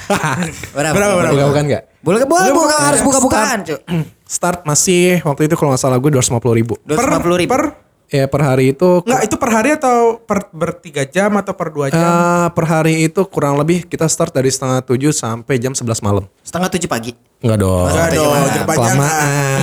berapa? 0.74 0.94
Berapa, 0.98 1.14
berapa? 1.14 1.46
Bukan 1.52 1.64
nggak? 1.68 1.84
Boleh 2.02 2.26
boleh 2.26 2.52
buka 2.54 2.76
harus 2.78 3.02
buka-bukaan, 3.06 3.58
Cuk. 3.66 3.80
Start 4.28 4.66
masih 4.68 5.22
waktu 5.22 5.46
itu 5.46 5.54
kalau 5.54 5.72
nggak 5.72 5.82
salah 5.82 5.98
gue 6.02 6.10
250 6.10 6.58
ribu. 6.58 6.74
250 6.84 7.42
ribu. 7.42 7.50
Per, 7.54 7.87
Ya 8.08 8.24
per 8.24 8.40
hari 8.40 8.72
itu 8.72 9.04
enggak 9.04 9.20
itu 9.28 9.36
per 9.36 9.50
hari 9.52 9.70
atau 9.76 10.16
per 10.16 10.48
bertiga 10.48 11.04
jam 11.04 11.28
atau 11.36 11.52
per 11.52 11.68
dua 11.68 11.92
jam? 11.92 12.00
Eh, 12.00 12.48
per 12.56 12.64
hari 12.64 13.04
itu 13.04 13.20
kurang 13.28 13.60
lebih 13.60 13.84
kita 13.84 14.08
start 14.08 14.32
dari 14.32 14.48
setengah 14.48 14.80
tujuh 14.80 15.12
sampai 15.12 15.60
jam 15.60 15.76
11 15.76 16.00
malam. 16.00 16.24
Setengah 16.40 16.72
tujuh 16.72 16.88
pagi. 16.88 17.12
Enggak 17.44 17.60
dong. 17.60 17.84
Enggak 17.84 18.08
dong. 18.16 18.32
Kelamaan. 18.64 19.60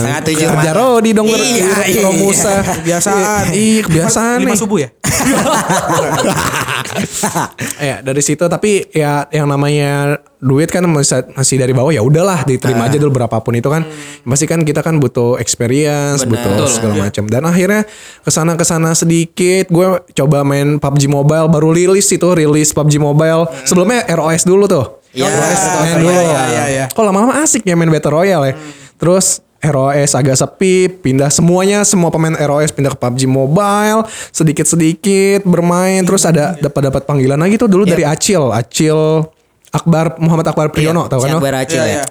Setengah 0.00 0.20
tujuh 0.24 0.46
Kerja 0.48 0.70
malam. 0.72 0.80
Rodi 0.80 1.10
dong 1.12 1.28
Iya, 1.28 1.72
iya. 1.92 2.02
Romusa. 2.08 2.52
Kebiasaan. 2.64 3.44
Iya, 3.52 3.80
kebiasaan 3.84 4.36
Lima 4.40 4.56
nih. 4.56 4.56
subuh 4.56 4.78
ya? 4.80 4.88
ya 7.88 7.96
dari 8.02 8.22
situ 8.22 8.44
tapi 8.46 8.90
ya 8.92 9.26
yang 9.30 9.48
namanya 9.48 10.18
duit 10.42 10.74
kan 10.74 10.82
masih, 10.90 11.54
dari 11.54 11.70
bawah 11.70 11.94
ya 11.94 12.02
udahlah 12.02 12.42
diterima 12.42 12.90
aja 12.90 12.98
dulu 12.98 13.22
berapapun 13.22 13.54
itu 13.54 13.70
kan. 13.70 13.86
Pasti 14.26 14.50
kan 14.50 14.66
kita 14.66 14.82
kan 14.82 14.98
butuh 14.98 15.38
experience 15.38 16.26
butuh 16.26 16.66
segala 16.66 17.06
macam. 17.06 17.30
Dan 17.30 17.46
akhirnya 17.46 17.86
ke 18.26 18.30
sana 18.34 18.58
ke 18.58 18.66
sana 18.66 18.90
sedikit 18.98 19.70
gue 19.70 20.02
coba 20.18 20.42
main 20.42 20.82
PUBG 20.82 21.06
Mobile 21.06 21.46
baru 21.46 21.70
rilis 21.70 22.10
itu 22.10 22.26
rilis 22.34 22.74
PUBG 22.74 22.98
Mobile. 22.98 23.46
Sebelumnya 23.62 24.02
ROS 24.18 24.42
dulu 24.42 24.66
tuh. 24.66 24.98
Iya, 25.14 25.30
ROS 25.30 25.62
main 25.78 25.86
iya, 25.86 25.96
dulu. 26.02 26.10
Iya, 26.10 26.42
iya, 26.50 26.64
iya. 26.66 26.84
kok 26.90 27.04
lama-lama 27.06 27.38
asik 27.46 27.62
ya 27.62 27.78
main 27.78 27.94
Battle 27.94 28.10
Royale 28.10 28.44
ya. 28.50 28.54
Terus 28.98 29.46
ROS 29.62 30.12
agak 30.12 30.34
sepi, 30.34 30.90
pindah 30.90 31.28
semuanya, 31.28 31.82
semua 31.82 32.10
pemain 32.10 32.34
ROS 32.34 32.70
pindah 32.70 32.90
ke 32.90 32.98
PUBG 32.98 33.22
Mobile, 33.24 34.02
sedikit-sedikit 34.28 35.42
bermain, 35.42 36.02
terus 36.02 36.22
ada 36.22 36.54
dapat 36.56 36.82
dapat 36.84 37.02
panggilan 37.02 37.38
lagi 37.38 37.54
tuh 37.56 37.66
dulu 37.66 37.82
dari 37.84 38.02
Acil, 38.02 38.50
Acil 38.50 39.22
Akbar 39.70 40.18
Muhammad 40.18 40.44
Akbar 40.44 40.68
Priyono, 40.68 41.06
tahu 41.06 41.22
kan 41.22 41.28
Si? 41.28 41.34
Akbar 41.34 41.54
Acil 41.56 41.78
Iya, 41.78 41.86
ya. 41.86 41.94
iya. 41.94 42.04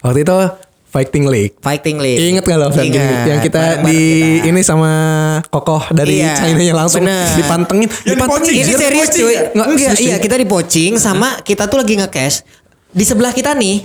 Waktu 0.00 0.20
itu 0.22 0.38
Fighting 0.88 1.24
League. 1.26 1.52
Fighting 1.58 1.96
League. 1.98 2.16
Ingat 2.18 2.44
gak 2.44 2.56
lo 2.56 2.66
Fighting. 2.70 2.96
League? 2.96 3.28
Yang 3.28 3.40
kita 3.44 3.62
di 3.82 4.00
kita. 4.40 4.46
ini 4.46 4.60
sama 4.62 4.90
Kokoh 5.44 5.84
dari 5.90 6.24
Iya, 6.24 6.32
China 6.38 6.64
langsung 6.74 7.04
bener. 7.04 7.28
dipantengin, 7.36 7.88
Yang 8.04 8.16
dipantengin. 8.16 8.52
Ini 8.54 8.74
serius 8.74 9.08
cuy. 9.10 9.28
ya? 9.28 9.40
Nggak, 9.52 9.66
Enggak, 9.66 9.88
serius, 9.92 10.00
iya 10.00 10.16
cuy. 10.16 10.24
kita 10.24 10.34
dipocing 10.38 10.92
sama 10.96 11.28
kita 11.40 11.68
tuh 11.68 11.76
lagi 11.76 11.92
nge-cash. 11.94 12.36
Di 12.88 13.04
sebelah 13.04 13.32
kita 13.32 13.52
nih 13.52 13.84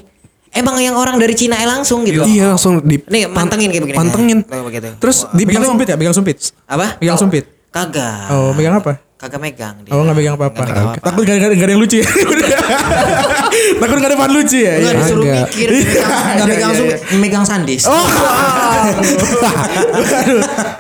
emang 0.54 0.78
yang 0.80 0.96
orang 0.96 1.18
dari 1.18 1.34
Cina 1.34 1.58
langsung 1.66 2.06
gitu. 2.06 2.24
Iya 2.24 2.56
langsung 2.56 2.80
di 2.86 3.02
Nih, 3.10 3.28
mantengin 3.28 3.70
kayak 3.74 3.84
begini. 3.90 3.98
Pantengin. 3.98 4.40
Terus 5.02 5.28
Pegang 5.28 5.38
dibilang 5.38 5.66
sumpit 5.68 5.88
ya, 5.90 5.96
pegang 5.98 6.16
sumpit. 6.16 6.38
Apa? 6.70 6.88
Pegang 7.02 7.18
sumpit. 7.20 7.44
Kagak. 7.74 8.30
Oh, 8.30 8.54
megang 8.54 8.78
apa? 8.78 9.02
Kagak 9.24 9.40
megang 9.40 9.76
dia. 9.80 9.92
Oh, 9.96 10.04
nggak 10.04 10.16
megang 10.20 10.36
apa-apa. 10.36 10.52
Nggak 10.52 10.68
megang 10.68 10.84
apa-apa. 10.86 11.06
Takut 11.08 11.24
gak, 11.24 11.36
gak, 11.40 11.50
gak 11.50 11.64
ada 11.64 11.72
yang 11.72 11.80
lucu 11.80 11.96
ya? 11.96 12.08
Takut 13.80 13.98
gak 13.98 14.10
ada 14.12 14.18
bahan 14.20 14.32
lucu 14.36 14.58
ya? 14.60 14.74
Enggak 14.76 14.84
Iya. 14.84 15.00
disuruh 15.00 15.24
Agak. 15.24 15.40
mikir, 15.48 15.68
enggak 15.72 16.48
megang 16.52 16.68
Iya, 16.68 16.76
sumpit, 16.76 17.00
iya. 17.00 17.18
megang 17.18 17.46
sandis. 17.48 17.84
Oh, 17.88 18.04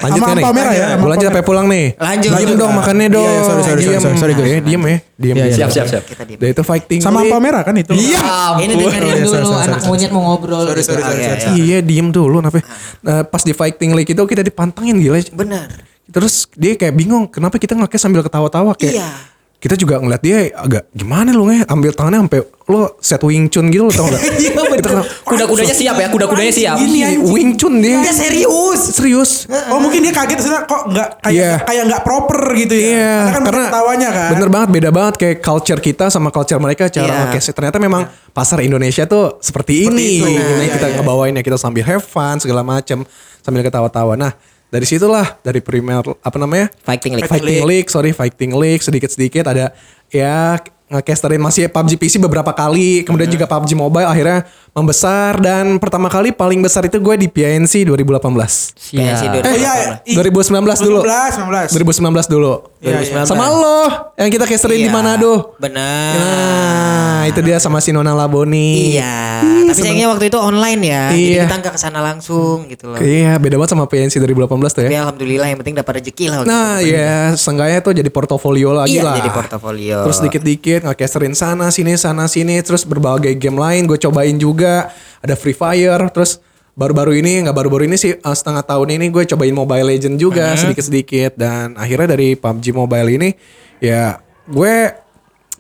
Lanjut 0.04 0.22
kan 0.22 0.36
nih? 0.36 0.44
Merah 0.44 0.74
ya, 0.76 0.86
lanjut 0.94 1.24
Ampa 1.24 1.32
sampai 1.32 1.44
pulang 1.44 1.66
nih. 1.66 1.96
Lanjut. 1.96 2.30
Diem 2.30 2.36
Lanjut. 2.36 2.58
dong 2.60 2.72
makannya 2.76 3.08
Iya, 3.08 3.16
dong. 3.16 3.24
iya, 3.26 3.42
sorry, 3.42 3.62
sorry, 3.64 3.80
Diem. 3.80 4.02
sorry, 4.02 4.18
sorry, 4.18 4.34
sorry, 4.34 4.52
Eh, 4.52 4.62
Diem 4.62 4.82
ya. 4.84 4.98
Diem. 5.16 5.36
Iya, 5.40 5.46
iya. 5.46 5.56
Siap 5.56 5.70
siap 5.72 5.88
siap. 5.88 6.04
Kita 6.04 6.24
diem. 6.28 6.38
Udah 6.38 6.50
itu 6.52 6.64
fighting. 6.66 7.00
Sama. 7.00 7.24
Ampa 7.24 7.38
merah 7.40 7.64
kan 7.64 7.72
itu? 7.74 7.96
Iya. 7.96 8.20
Ini 8.60 8.74
dengerin 8.76 8.92
Sorry, 8.92 9.22
dulu 9.24 9.32
sorry, 9.32 9.46
sorry, 9.48 9.64
anak 9.64 9.80
sorry. 9.80 9.88
monyet 9.88 10.12
mau 10.12 10.22
ngobrol. 10.26 10.64
Sorry, 10.66 10.84
sorry, 10.84 11.00
sorry, 11.02 11.16
Oke, 11.16 11.24
sorry, 11.24 11.40
ya. 11.40 11.52
Iya 11.56 11.78
diem 11.80 12.08
dulu 12.12 12.44
kenapa? 12.44 12.60
Nah, 13.00 13.24
pas 13.24 13.40
di 13.40 13.56
fighting 13.56 13.96
league 13.96 14.12
itu 14.12 14.20
kita 14.20 14.44
dipantengin 14.44 15.00
gila. 15.00 15.24
Benar. 15.32 15.93
Terus 16.06 16.52
dia 16.52 16.74
kayak 16.74 16.94
bingung 16.94 17.26
kenapa 17.26 17.56
kita 17.56 17.74
ngelaknya 17.74 17.96
sambil 17.98 18.22
ketawa-tawa 18.22 18.76
kayak 18.76 18.92
Iya. 18.94 19.10
kita 19.58 19.76
juga 19.76 19.96
ngeliat 19.96 20.20
dia 20.20 20.52
agak 20.52 20.92
gimana 20.92 21.32
lu 21.32 21.48
nge 21.48 21.64
ambil 21.66 21.92
tangannya 21.92 22.20
sampai 22.22 22.40
lo 22.66 23.00
set 23.00 23.24
Wing 23.24 23.48
Chun 23.48 23.68
gitu 23.68 23.88
lo 23.88 23.92
tau 23.92 24.08
gak? 24.08 24.20
Iya 24.44 24.52
bener. 24.62 25.08
Kuda-kudanya 25.24 25.72
siap 25.72 25.96
ya, 25.96 26.08
kuda-kudanya 26.10 26.52
siap. 26.52 26.76
Ini 26.76 26.92
Iya, 26.94 27.08
anjing. 27.16 27.32
Wing 27.32 27.50
Chun 27.56 27.80
dia. 27.80 28.04
Dia 28.04 28.12
serius. 28.12 28.82
Serius. 28.92 29.48
Oh 29.70 29.80
mungkin 29.80 30.04
dia 30.04 30.12
kaget 30.12 30.38
sebenarnya 30.38 30.64
kok 30.66 30.82
nggak 30.86 31.10
kayak 31.22 31.32
Iya. 31.34 31.54
kayak 31.64 31.84
nggak 31.88 32.02
proper 32.04 32.40
gitu 32.54 32.74
ya. 32.74 32.84
Iya, 32.84 33.16
karena 33.16 33.32
kan 33.32 33.42
karena 33.42 33.64
ketawanya 33.66 34.10
kan. 34.12 34.30
bener 34.36 34.50
banget 34.52 34.70
beda 34.70 34.90
banget 34.92 35.14
kayak 35.16 35.38
culture 35.40 35.80
kita 35.80 36.06
sama 36.10 36.28
culture 36.30 36.60
mereka 36.60 36.84
cara 36.90 37.08
Iya. 37.08 37.16
nge-case. 37.26 37.52
Ternyata 37.54 37.78
memang 37.80 38.04
pasar 38.30 38.60
Indonesia 38.60 39.04
tuh 39.06 39.40
seperti, 39.40 39.88
ini. 39.88 40.20
itu. 40.20 40.28
Nah, 40.28 40.36
Iya, 40.60 40.72
kita 40.74 40.88
iya. 40.90 40.96
ngebawainnya 41.00 41.40
kita 41.40 41.56
sambil 41.56 41.88
have 41.88 42.04
fun 42.04 42.36
segala 42.38 42.60
macem 42.62 43.08
sambil 43.40 43.60
ketawa-tawa. 43.62 44.20
Nah 44.20 44.36
dari 44.74 44.90
situlah 44.90 45.38
dari 45.46 45.62
primer 45.62 46.02
apa 46.02 46.38
namanya 46.42 46.74
Fighting 46.82 47.14
League. 47.14 47.30
Fighting 47.30 47.62
League, 47.70 47.90
sorry 47.94 48.10
Fighting 48.10 48.58
League 48.58 48.82
sedikit-sedikit 48.82 49.46
ada 49.46 49.70
ya 50.10 50.58
ngecasterin 50.94 51.42
masih 51.42 51.66
PUBG 51.74 51.98
PC 51.98 52.14
beberapa 52.22 52.54
kali, 52.54 53.02
kemudian 53.02 53.26
juga 53.26 53.50
PUBG 53.50 53.74
Mobile 53.74 54.06
akhirnya 54.06 54.46
membesar 54.78 55.42
dan 55.42 55.82
pertama 55.82 56.06
kali 56.06 56.30
paling 56.30 56.62
besar 56.62 56.86
itu 56.86 57.02
gue 57.02 57.16
di 57.18 57.28
PNC 57.30 57.86
2018. 57.90 58.22
PNC 58.94 59.22
Siap. 59.26 59.34
Oh 59.42 59.56
iya, 59.58 59.74
ih, 60.06 60.14
2019 60.14 60.54
dulu. 60.86 61.02
2019. 61.02 61.74
2019 61.74 62.34
dulu. 62.34 62.54
Iya, 62.84 63.00
iya. 63.00 63.24
Sama 63.24 63.48
lo 63.48 64.12
yang 64.14 64.28
kita 64.28 64.44
casterin 64.44 64.76
di 64.78 64.84
Iya, 64.84 64.92
Manado. 64.92 65.56
Benar. 65.56 66.14
Nah, 66.20 67.22
itu 67.26 67.40
dia 67.40 67.56
sama 67.56 67.80
si 67.80 67.90
Nona 67.90 68.12
Laboni. 68.12 68.92
Iya. 68.92 69.40
Tapi 69.64 69.80
sayangnya 69.80 70.12
waktu 70.12 70.28
itu 70.28 70.36
online 70.36 70.82
ya. 70.84 71.04
Jadi 71.10 71.24
Iya. 71.32 71.44
kita 71.48 71.56
nggak 71.58 71.74
ke 71.74 71.80
sana 71.80 72.04
langsung 72.04 72.68
gitu 72.68 72.92
loh. 72.92 73.00
Iya, 73.00 73.40
beda 73.40 73.56
banget 73.56 73.72
sama 73.72 73.88
PNC 73.88 74.20
2018 74.20 74.44
tuh 74.70 74.84
Tapi 74.84 74.92
ya. 74.92 75.00
alhamdulillah 75.02 75.48
yang 75.48 75.60
penting 75.64 75.76
dapat 75.76 75.94
rezeki 75.98 76.26
lah. 76.28 76.38
Nah, 76.44 76.72
itu. 76.78 76.92
ya, 76.92 77.32
seenggaknya 77.34 77.80
tuh 77.80 77.94
jadi 77.96 78.10
portofolio 78.10 78.70
lagi 78.76 79.00
Iya, 79.00 79.04
lah. 79.08 79.16
jadi 79.16 79.32
portofolio. 79.32 79.98
Terus 80.04 80.20
dikit-dikit 80.20 80.80
ngecasterin 80.84 81.34
sana 81.34 81.72
sini 81.72 81.96
sana 81.96 82.28
sini 82.28 82.60
terus 82.60 82.84
berbagai 82.84 83.32
game 83.34 83.56
lain 83.56 83.88
gue 83.88 83.96
cobain 83.98 84.36
juga. 84.36 84.92
Ada 85.24 85.40
Free 85.40 85.56
Fire, 85.56 86.04
terus 86.12 86.44
baru-baru 86.74 87.22
ini 87.22 87.46
nggak 87.46 87.54
baru-baru 87.54 87.86
ini 87.86 87.98
sih 87.98 88.18
eh, 88.18 88.36
setengah 88.36 88.66
tahun 88.66 88.98
ini 88.98 89.14
gue 89.14 89.24
cobain 89.30 89.54
Mobile 89.54 89.88
Legend 89.94 90.18
juga 90.18 90.58
sedikit-sedikit 90.58 91.38
dan 91.38 91.78
akhirnya 91.78 92.18
dari 92.18 92.34
PUBG 92.34 92.74
Mobile 92.74 93.10
ini 93.14 93.30
ya 93.78 94.18
gue 94.50 95.04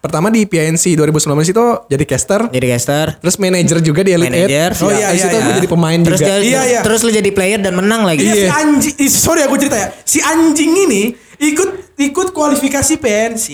pertama 0.04 0.28
di 0.28 0.43
PNC 0.43 0.99
2019 0.99 1.56
itu 1.56 1.65
jadi 1.88 2.04
caster 2.04 2.41
Jadi 2.52 2.67
caster. 2.76 3.08
Terus 3.23 3.36
manager 3.39 3.80
juga 3.80 4.04
di 4.04 4.12
Elite 4.12 4.36
Manager, 4.36 4.71
Eight. 4.76 4.84
Oh 4.84 4.91
iya, 4.91 5.15
iya, 5.15 5.26
itu 5.32 5.38
iya. 5.39 5.45
gue 5.47 5.54
jadi 5.63 5.69
pemain 5.71 5.99
Terus 6.04 6.19
juga. 6.19 6.28
jadi, 6.28 6.43
Iya, 6.43 6.62
iya. 6.67 6.82
terus 6.84 6.99
lu 7.08 7.12
jadi 7.15 7.30
player 7.32 7.60
dan 7.63 7.73
menang 7.80 8.04
lagi. 8.04 8.28
Iya 8.28 8.36
si 8.36 8.43
anjing, 8.52 8.95
ih, 8.99 9.08
sorry 9.08 9.47
aku 9.47 9.56
cerita 9.56 9.80
ya. 9.80 9.88
Si 10.04 10.19
anjing 10.19 10.76
ini 10.76 11.15
ikut 11.39 11.95
ikut 11.95 12.28
kualifikasi 12.36 12.99
PNC. 12.99 13.45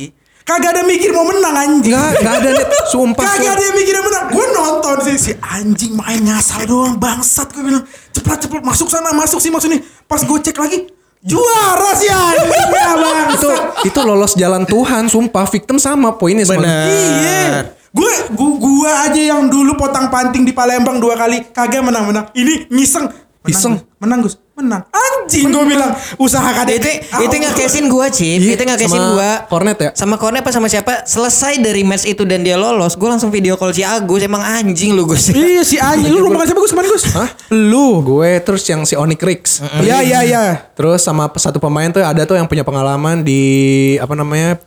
Kagak 0.49 0.71
ada 0.73 0.81
mikir 0.81 1.13
mau 1.13 1.29
menang 1.29 1.53
anjing. 1.53 1.93
Enggak, 1.93 2.25
enggak 2.25 2.35
ada 2.41 2.49
net. 2.57 2.69
Sumpah. 2.89 3.21
Kagak 3.21 3.37
sumpah. 3.37 3.53
ada 3.53 3.63
yang 3.69 3.75
mikir 3.77 3.95
menang. 4.01 4.25
Gue 4.33 4.45
nonton 4.49 4.95
sih 5.05 5.15
si 5.21 5.31
anjing 5.37 5.93
main 5.93 6.21
ngasal 6.25 6.65
doang 6.65 6.97
bangsat 6.97 7.53
gue 7.53 7.61
bilang 7.61 7.85
cepet 8.09 8.37
cepet 8.49 8.61
masuk 8.65 8.89
sana 8.89 9.13
masuk 9.13 9.37
sih 9.37 9.53
maksud 9.53 9.69
nih. 9.69 9.81
Pas 10.09 10.25
gue 10.25 10.37
cek 10.41 10.57
lagi 10.57 10.89
juara 11.21 11.91
si 11.93 12.09
anjing 12.09 12.49
ya 12.49 12.65
itu 12.65 12.97
bangsat. 12.97 13.61
itu 13.85 13.99
lolos 14.01 14.33
jalan 14.33 14.65
Tuhan, 14.65 15.05
sumpah. 15.05 15.45
Victim 15.45 15.77
sama 15.77 16.17
poinnya 16.17 16.49
sama. 16.49 16.65
Iya. 16.65 17.77
Gue 17.93 18.13
gua, 18.33 18.51
gua 18.57 18.91
aja 19.05 19.21
yang 19.21 19.49
dulu 19.49 19.77
potang 19.77 20.09
panting 20.09 20.45
di 20.45 20.53
Palembang 20.53 20.97
dua 20.97 21.13
kali 21.13 21.53
kagak 21.53 21.85
menang 21.85 22.09
menang. 22.09 22.25
Ini 22.33 22.73
ngiseng. 22.73 23.05
Menang, 23.05 23.53
Iseng. 23.53 23.73
Gus. 23.77 23.85
Menang 24.01 24.19
Gus. 24.25 24.35
Menang. 24.59 24.83
Anjing 24.91 25.47
gue 25.55 25.65
bilang 25.71 25.95
usaha 26.19 26.43
KDT. 26.51 27.15
Itu 27.15 27.23
itu 27.31 27.35
ngekesin 27.39 27.85
gua, 27.87 28.11
Cip. 28.11 28.43
Itu 28.43 28.63
ngekesin 28.67 29.03
gua. 29.15 29.47
Cornet 29.47 29.77
ya? 29.79 29.89
Sama 29.95 30.19
Cornet 30.19 30.43
apa 30.43 30.51
sama 30.51 30.67
siapa? 30.67 31.07
Selesai 31.07 31.63
dari 31.63 31.87
match 31.87 32.03
itu 32.03 32.27
dan 32.27 32.43
dia 32.43 32.59
lolos, 32.59 32.99
gua 32.99 33.15
langsung 33.15 33.31
video 33.31 33.55
call 33.55 33.71
si 33.71 33.87
Agus. 33.87 34.19
Emang 34.19 34.43
anjing 34.43 34.91
lu, 34.91 35.07
Gus. 35.07 35.31
Iya 35.31 35.63
si 35.63 35.79
anjing 35.91 36.11
lu 36.11 36.27
rombongan 36.27 36.51
siapa 36.51 36.59
Gus 36.59 36.71
kemarin 36.75 36.89
Gus? 36.91 37.03
Hah? 37.15 37.29
Lu, 37.55 38.03
gue 38.03 38.43
terus 38.43 38.67
yang 38.67 38.83
si 38.83 38.99
Onyx 38.99 39.21
Rix. 39.23 39.43
Iya 39.79 40.03
iya 40.03 40.19
iya. 40.27 40.43
Terus 40.75 40.99
sama 40.99 41.31
satu 41.39 41.63
pemain 41.63 41.87
tuh 41.87 42.03
ada 42.03 42.27
tuh 42.27 42.35
yang 42.35 42.51
punya 42.51 42.67
pengalaman 42.67 43.23
di 43.23 43.95
apa 44.03 44.11
namanya? 44.11 44.59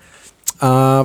eh, 0.62 1.02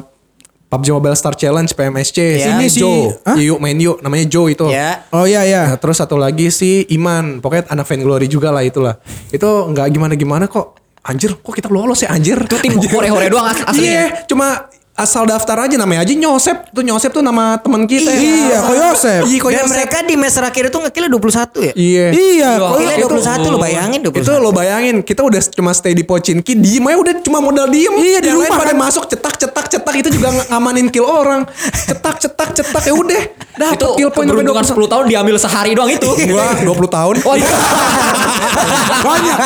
PUBG 0.67 0.87
Mobile 0.91 1.15
Star 1.15 1.31
Challenge 1.31 1.69
PMSC. 1.69 2.17
Ya. 2.37 2.53
Ini 2.53 2.67
si- 2.67 2.83
Joe. 2.83 3.15
Hah? 3.23 3.35
Yuk 3.35 3.57
main 3.57 3.75
yuk 3.75 3.99
namanya 3.99 4.27
Joe 4.27 4.51
itu. 4.51 4.67
Ya. 4.67 5.07
Oh 5.09 5.23
iya 5.23 5.41
iya. 5.41 5.61
Nah, 5.65 5.77
terus 5.77 5.95
satu 5.95 6.15
lagi 6.15 6.51
si 6.51 6.83
Iman, 6.89 7.39
pokoknya 7.39 7.71
anak 7.71 7.85
fan 7.85 7.99
glory 7.99 8.27
juga 8.27 8.51
lah 8.51 8.61
itulah. 8.61 8.99
Itu 9.29 9.47
nggak 9.67 9.87
gimana-gimana 9.89 10.45
kok. 10.45 10.75
Anjir, 11.01 11.39
kok 11.39 11.55
kita 11.55 11.71
lolos 11.71 12.03
ya 12.03 12.11
anjir? 12.11 12.35
Itu 12.35 12.59
tim 12.59 12.75
hore-hore 12.91 13.31
doang 13.31 13.47
as- 13.47 13.63
aslinya. 13.63 13.87
Iya, 13.87 14.05
cuma 14.27 14.67
asal 14.97 15.29
daftar 15.29 15.69
aja 15.69 15.77
namanya 15.77 16.01
aja 16.01 16.09
Nyosep. 16.11 16.73
Tuh 16.73 16.81
Nyosep 16.81 17.13
tuh 17.13 17.21
nama 17.21 17.61
teman 17.61 17.85
kita. 17.85 18.09
Iya, 18.09 18.65
Ko 18.65 18.73
Yosep. 18.73 19.29
Iya, 19.29 19.37
Ko 19.37 19.47
Dan 19.53 19.61
Yosep. 19.61 19.69
mereka 19.69 19.97
di 20.01 20.15
match 20.17 20.33
terakhir 20.33 20.63
itu 20.67 20.77
ngekillnya 20.81 21.11
21 21.13 21.59
ya? 21.61 21.73
Iya. 21.77 22.05
Iya. 22.11 22.49
Oh, 22.59 22.81
Gila 22.81 22.93
itu- 22.97 23.05
21 23.07 23.47
lu 23.47 23.57
bayangin 23.61 23.99
21. 24.01 24.25
Itu 24.25 24.31
lo 24.35 24.49
bayangin, 24.49 24.95
kita 25.05 25.21
udah 25.21 25.41
cuma 25.53 25.71
stay 25.71 25.93
di 25.93 26.01
Pochinki, 26.01 26.57
diem 26.57 26.81
aja 26.83 26.97
udah 26.97 27.13
cuma 27.21 27.37
modal 27.37 27.69
diem. 27.69 27.93
Iya, 27.93 28.19
di 28.19 28.29
rumah 28.33 28.49
pada 28.49 28.73
kan. 28.73 28.81
masuk 28.81 29.05
cetak 29.05 29.37
cetak 29.37 29.65
cetak 29.69 29.95
itu 29.95 30.09
juga 30.11 30.33
ng- 30.33 30.49
ngamanin 30.49 30.87
kill 30.89 31.05
orang. 31.05 31.45
Cetak 31.85 32.17
cetak 32.17 32.49
cetak 32.51 32.83
ya 32.83 32.93
udah. 32.93 33.21
Dapat 33.53 33.77
itu 33.77 33.87
kill 33.95 34.09
point 34.09 34.27
20. 34.27 34.65
10 34.65 34.89
tahun 34.89 35.05
diambil 35.05 35.35
sehari 35.37 35.77
doang 35.77 35.93
itu. 35.93 36.09
Gua 36.25 36.57
20 36.57 36.89
tahun. 36.89 37.15
Oh 37.21 37.37
iya. 37.37 37.45
banyak. 39.07 39.37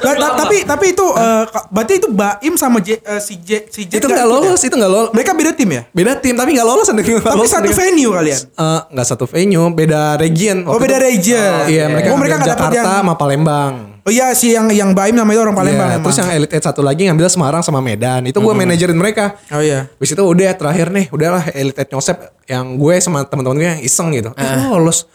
Nah, 0.00 0.14
ta- 0.14 0.34
tapi 0.38 0.56
tapi 0.62 0.86
itu 0.90 1.06
eh, 1.06 1.44
ka- 1.46 1.66
berarti 1.68 1.94
itu 1.96 2.08
Baim 2.08 2.54
sama 2.54 2.78
J, 2.78 2.96
eh, 2.96 3.18
si 3.18 3.34
J 3.36 3.68
si 3.68 3.84
J 3.84 3.92
itu 3.94 4.06
nggak 4.06 4.24
lolos, 4.24 4.58
ya? 4.58 4.68
itu 4.68 4.74
nggak 4.74 4.90
lolos. 4.90 5.10
Mereka 5.12 5.30
beda 5.32 5.50
tim 5.52 5.70
ya? 5.70 5.82
Beda 5.90 6.12
tim 6.16 6.34
tapi 6.34 6.50
nggak 6.52 6.64
lolos 6.64 6.86
Tapi 6.86 7.02
lolos 7.14 7.48
satu 7.48 7.64
mereka. 7.66 7.80
venue 7.80 8.10
kalian. 8.10 8.40
Eh, 8.40 8.80
nggak 8.90 9.06
satu 9.06 9.24
venue, 9.24 9.66
beda 9.70 10.16
region. 10.16 10.56
Oh, 10.64 10.74
Waktu 10.74 10.82
beda 10.82 10.96
itu- 10.96 11.04
region. 11.06 11.52
Iya, 11.66 11.84
mereka 11.88 12.08
Oh, 12.08 12.18
mereka 12.18 12.36
Jakarta 12.40 12.74
yang- 12.74 12.86
sama 12.86 13.12
Palembang. 13.14 13.74
Oh 14.04 14.12
iya 14.12 14.36
si 14.36 14.52
yang 14.52 14.68
yang 14.68 14.92
Baim 14.92 15.16
namanya 15.16 15.40
orang 15.40 15.56
Palembang 15.56 15.88
Iya, 15.88 15.96
emang. 15.96 16.04
terus 16.04 16.20
yang 16.20 16.28
Elite 16.28 16.52
Eight 16.52 16.60
satu 16.62 16.84
lagi 16.84 17.08
ngambil 17.08 17.24
Semarang 17.24 17.64
sama 17.64 17.80
Medan. 17.80 18.28
Itu 18.28 18.36
gue 18.38 18.52
manajerin 18.52 18.92
mereka. 18.92 19.40
Oh 19.48 19.64
iya. 19.64 19.88
Habis 19.90 20.12
itu 20.12 20.20
udah 20.20 20.52
terakhir 20.52 20.92
nih, 20.92 21.08
udahlah 21.08 21.48
Elite 21.50 21.80
Eight 21.80 21.88
Nyosep 21.88 22.20
yang 22.44 22.76
gue 22.76 22.94
sama 23.00 23.24
teman-teman 23.24 23.56
gue 23.56 23.68
yang 23.70 23.80
iseng 23.80 24.12
gitu. 24.12 24.28
Oh, 24.30 24.76
lolos. 24.76 25.08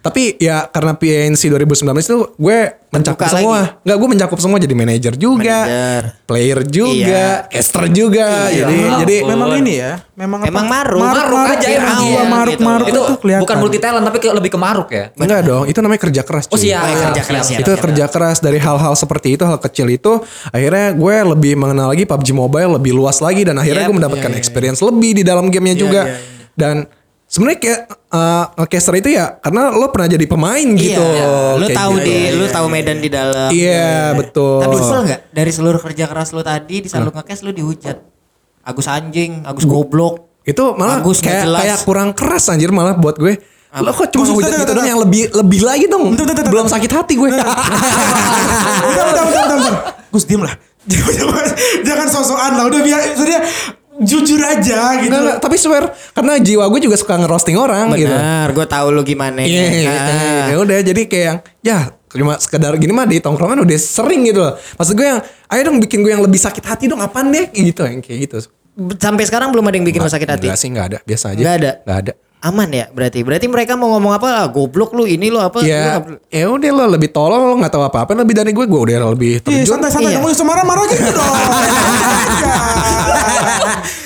Tapi 0.00 0.36
ya 0.36 0.64
karena 0.64 0.92
PNC 0.92 1.42
2019 1.48 1.74
itu 2.00 2.18
gue 2.32 2.58
mencakup 2.88 3.20
Terbuka 3.20 3.34
semua. 3.34 3.58
lagi. 3.58 3.82
Enggak, 3.82 3.96
gue 3.96 4.08
mencakup 4.08 4.38
semua 4.38 4.56
jadi 4.56 4.72
manajer 4.72 5.14
juga, 5.14 5.58
Manajer. 5.60 6.02
player 6.24 6.58
juga, 6.64 7.24
caster 7.46 7.84
juga. 7.90 8.48
Iya. 8.48 8.64
Jadi 8.64 8.76
Memang- 8.78 8.98
jadi 8.98 9.16
memang 9.22 9.48
ini 9.58 9.72
ya. 9.76 9.92
Memang 10.14 10.40
Emang 10.42 10.64
maruk. 10.64 10.98
Maruk 10.98 11.38
aja 11.46 11.66
Iya, 11.68 11.78
emang. 11.78 12.00
iya, 12.00 12.08
Iya, 12.08 12.22
maruk 12.24 12.54
gitu. 12.54 12.64
maruk 12.64 12.86
itu 12.86 12.96
itu 12.96 13.14
kelihatan. 13.18 13.42
bukan 13.44 13.56
multi 13.58 13.78
talent 13.78 14.04
tapi 14.04 14.18
ke- 14.18 14.32
lebih 14.32 14.50
ke 14.50 14.58
maruk 14.58 14.88
ya. 14.88 15.04
enggak 15.14 15.40
dong, 15.44 15.64
itu 15.64 15.78
namanya 15.78 16.00
kerja 16.00 16.22
keras. 16.22 16.44
Oh 16.46 16.54
cuy. 16.54 16.64
siap. 16.64 16.80
Oh, 16.80 16.88
iya, 16.88 16.96
kerja 17.04 17.22
keras 17.24 17.46
ya. 17.46 17.58
itu 17.58 17.70
kerja 17.76 18.04
keras 18.08 18.36
dari 18.38 18.58
hal-hal 18.58 18.94
seperti 18.94 19.28
itu 19.30 19.42
hal 19.42 19.58
kecil 19.58 19.86
itu 19.86 20.12
akhirnya 20.48 20.92
gue 20.92 21.14
lebih 21.28 21.52
mengenal 21.54 21.88
lagi 21.88 22.02
PUBG 22.02 22.32
Mobile 22.32 22.70
lebih 22.72 22.92
luas 22.92 23.18
lagi 23.18 23.42
dan 23.42 23.56
akhirnya 23.56 23.84
Yep. 23.84 23.88
gue 23.88 23.96
mendapatkan 23.96 24.32
experience 24.32 24.80
lebih 24.80 25.12
di 25.12 25.22
dalam 25.22 25.48
gamenya 25.48 25.76
juga 25.76 26.02
iya, 26.04 26.16
dan 26.54 26.76
sebenarnya 27.28 27.58
kayak 27.60 27.80
uh, 28.08 28.44
ngecaster 28.56 28.94
itu 28.96 29.08
ya 29.12 29.36
karena 29.38 29.68
lo 29.70 29.92
pernah 29.92 30.08
jadi 30.08 30.24
pemain 30.24 30.64
gitu. 30.74 30.96
Iya, 30.96 31.60
Kayak 31.60 31.76
tahu 31.76 31.92
gitu. 32.00 32.06
di 32.08 32.16
lu 32.32 32.44
tahu 32.48 32.66
medan 32.72 32.98
di 32.98 33.10
dalam. 33.12 33.48
iya 33.52 34.16
betul. 34.16 34.64
Tapi 34.64 34.74
kesel 34.80 35.00
nggak? 35.04 35.20
Dari 35.30 35.50
seluruh 35.52 35.80
kerja 35.80 36.04
keras 36.08 36.32
lu 36.32 36.40
tadi 36.40 36.80
di 36.80 36.88
saat 36.88 37.04
lu 37.04 37.12
ngekes 37.12 37.44
lu 37.44 37.52
dihujat. 37.52 37.96
Agus 38.64 38.88
anjing, 38.88 39.44
Agus 39.44 39.64
goblok. 39.64 40.26
itu 40.48 40.64
malah 40.80 41.04
nggak 41.04 41.20
kayak 41.20 41.44
kayak 41.44 41.78
kurang 41.84 42.16
keras 42.16 42.48
anjir 42.48 42.72
malah 42.72 42.96
buat 42.96 43.20
gue. 43.20 43.36
Lo 43.68 43.92
kok 43.92 44.08
cuma 44.08 44.24
hujat 44.32 44.64
gitu 44.64 44.72
dong 44.72 44.88
yang 44.88 45.00
lebih 45.04 45.28
lebih 45.28 45.60
lagi 45.60 45.84
dong. 45.92 46.16
Belum 46.48 46.64
sakit 46.64 46.88
hati 46.88 47.20
gue. 47.20 47.28
Gus 50.08 50.24
diem 50.24 50.40
lah. 50.40 50.56
Jangan 51.88 52.08
sosokan 52.08 52.52
lah. 52.56 52.64
Udah 52.64 52.80
biar, 52.80 53.00
sudah 53.12 53.44
jujur 54.00 54.38
aja 54.38 54.94
gitu. 54.96 55.06
Enggak, 55.06 55.20
enggak, 55.20 55.38
tapi 55.38 55.56
swear 55.56 55.84
karena 56.12 56.38
jiwa 56.38 56.64
gue 56.66 56.80
juga 56.80 56.94
suka 56.94 57.14
ngerosting 57.16 57.54
orang 57.54 57.90
gitu 57.92 58.08
Benar, 58.08 58.48
gue 58.48 58.66
tahu 58.66 58.86
lu 58.90 59.02
gimana. 59.02 59.42
Iya, 59.42 59.64
Ah. 59.90 60.44
ya 60.48 60.56
udah 60.56 60.76
jadi 60.80 61.02
kayak 61.04 61.24
yang 61.24 61.38
ya 61.60 61.78
cuma 62.08 62.34
sekedar 62.36 62.72
gini 62.74 62.90
mah 62.90 63.04
di 63.04 63.18
tongkrongan 63.18 63.58
udah 63.60 63.76
sering 63.76 64.24
gitu 64.24 64.40
loh. 64.40 64.54
Maksud 64.54 64.94
gue 64.94 65.04
yang 65.04 65.20
ayo 65.20 65.60
dong 65.62 65.78
bikin 65.78 66.00
gue 66.00 66.10
yang 66.10 66.22
lebih 66.22 66.38
sakit 66.38 66.62
hati 66.62 66.86
dong 66.86 66.98
apaan 66.98 67.28
deh 67.28 67.50
gitu 67.50 67.82
yang 67.82 67.98
kayak 67.98 68.18
gitu. 68.24 68.38
Sampai 68.96 69.26
sekarang 69.26 69.50
belum 69.50 69.64
ada 69.64 69.74
yang 69.74 69.84
bikin 69.84 69.98
lu 69.98 70.06
sakit 70.06 70.28
hati. 70.28 70.46
Enggak 70.46 70.56
sih 70.56 70.68
enggak 70.70 70.86
ada, 70.88 70.98
biasa 71.02 71.24
aja. 71.34 71.40
Nggak 71.42 71.56
ada? 71.56 71.70
Enggak 71.82 71.98
ada. 72.00 72.12
Aman 72.38 72.70
ya 72.70 72.86
berarti. 72.88 73.26
Berarti 73.26 73.50
mereka 73.50 73.74
mau 73.74 73.90
ngomong 73.90 74.14
apa? 74.14 74.28
Ah, 74.30 74.46
goblok 74.46 74.94
lu 74.94 75.02
ini 75.04 75.26
lu 75.26 75.42
apa? 75.42 75.58
Ya, 75.60 75.98
ya 76.30 76.46
udah 76.46 76.70
lo 76.70 76.86
lebih 76.88 77.10
tolol 77.10 77.42
lo 77.42 77.58
nggak 77.58 77.74
tahu 77.74 77.82
apa-apa 77.82 78.14
lebih 78.14 78.38
dari 78.38 78.54
gue 78.54 78.62
gue 78.62 78.78
udah 78.78 79.10
lebih 79.10 79.42
Iya, 79.42 79.66
terjun. 79.66 79.74
santai-santai. 79.74 80.14
Iya. 80.14 80.22
Kamu 80.22 80.30
usah 80.30 80.46
marah-marah 80.46 80.84
gitu 80.86 81.10
dong. 81.10 81.34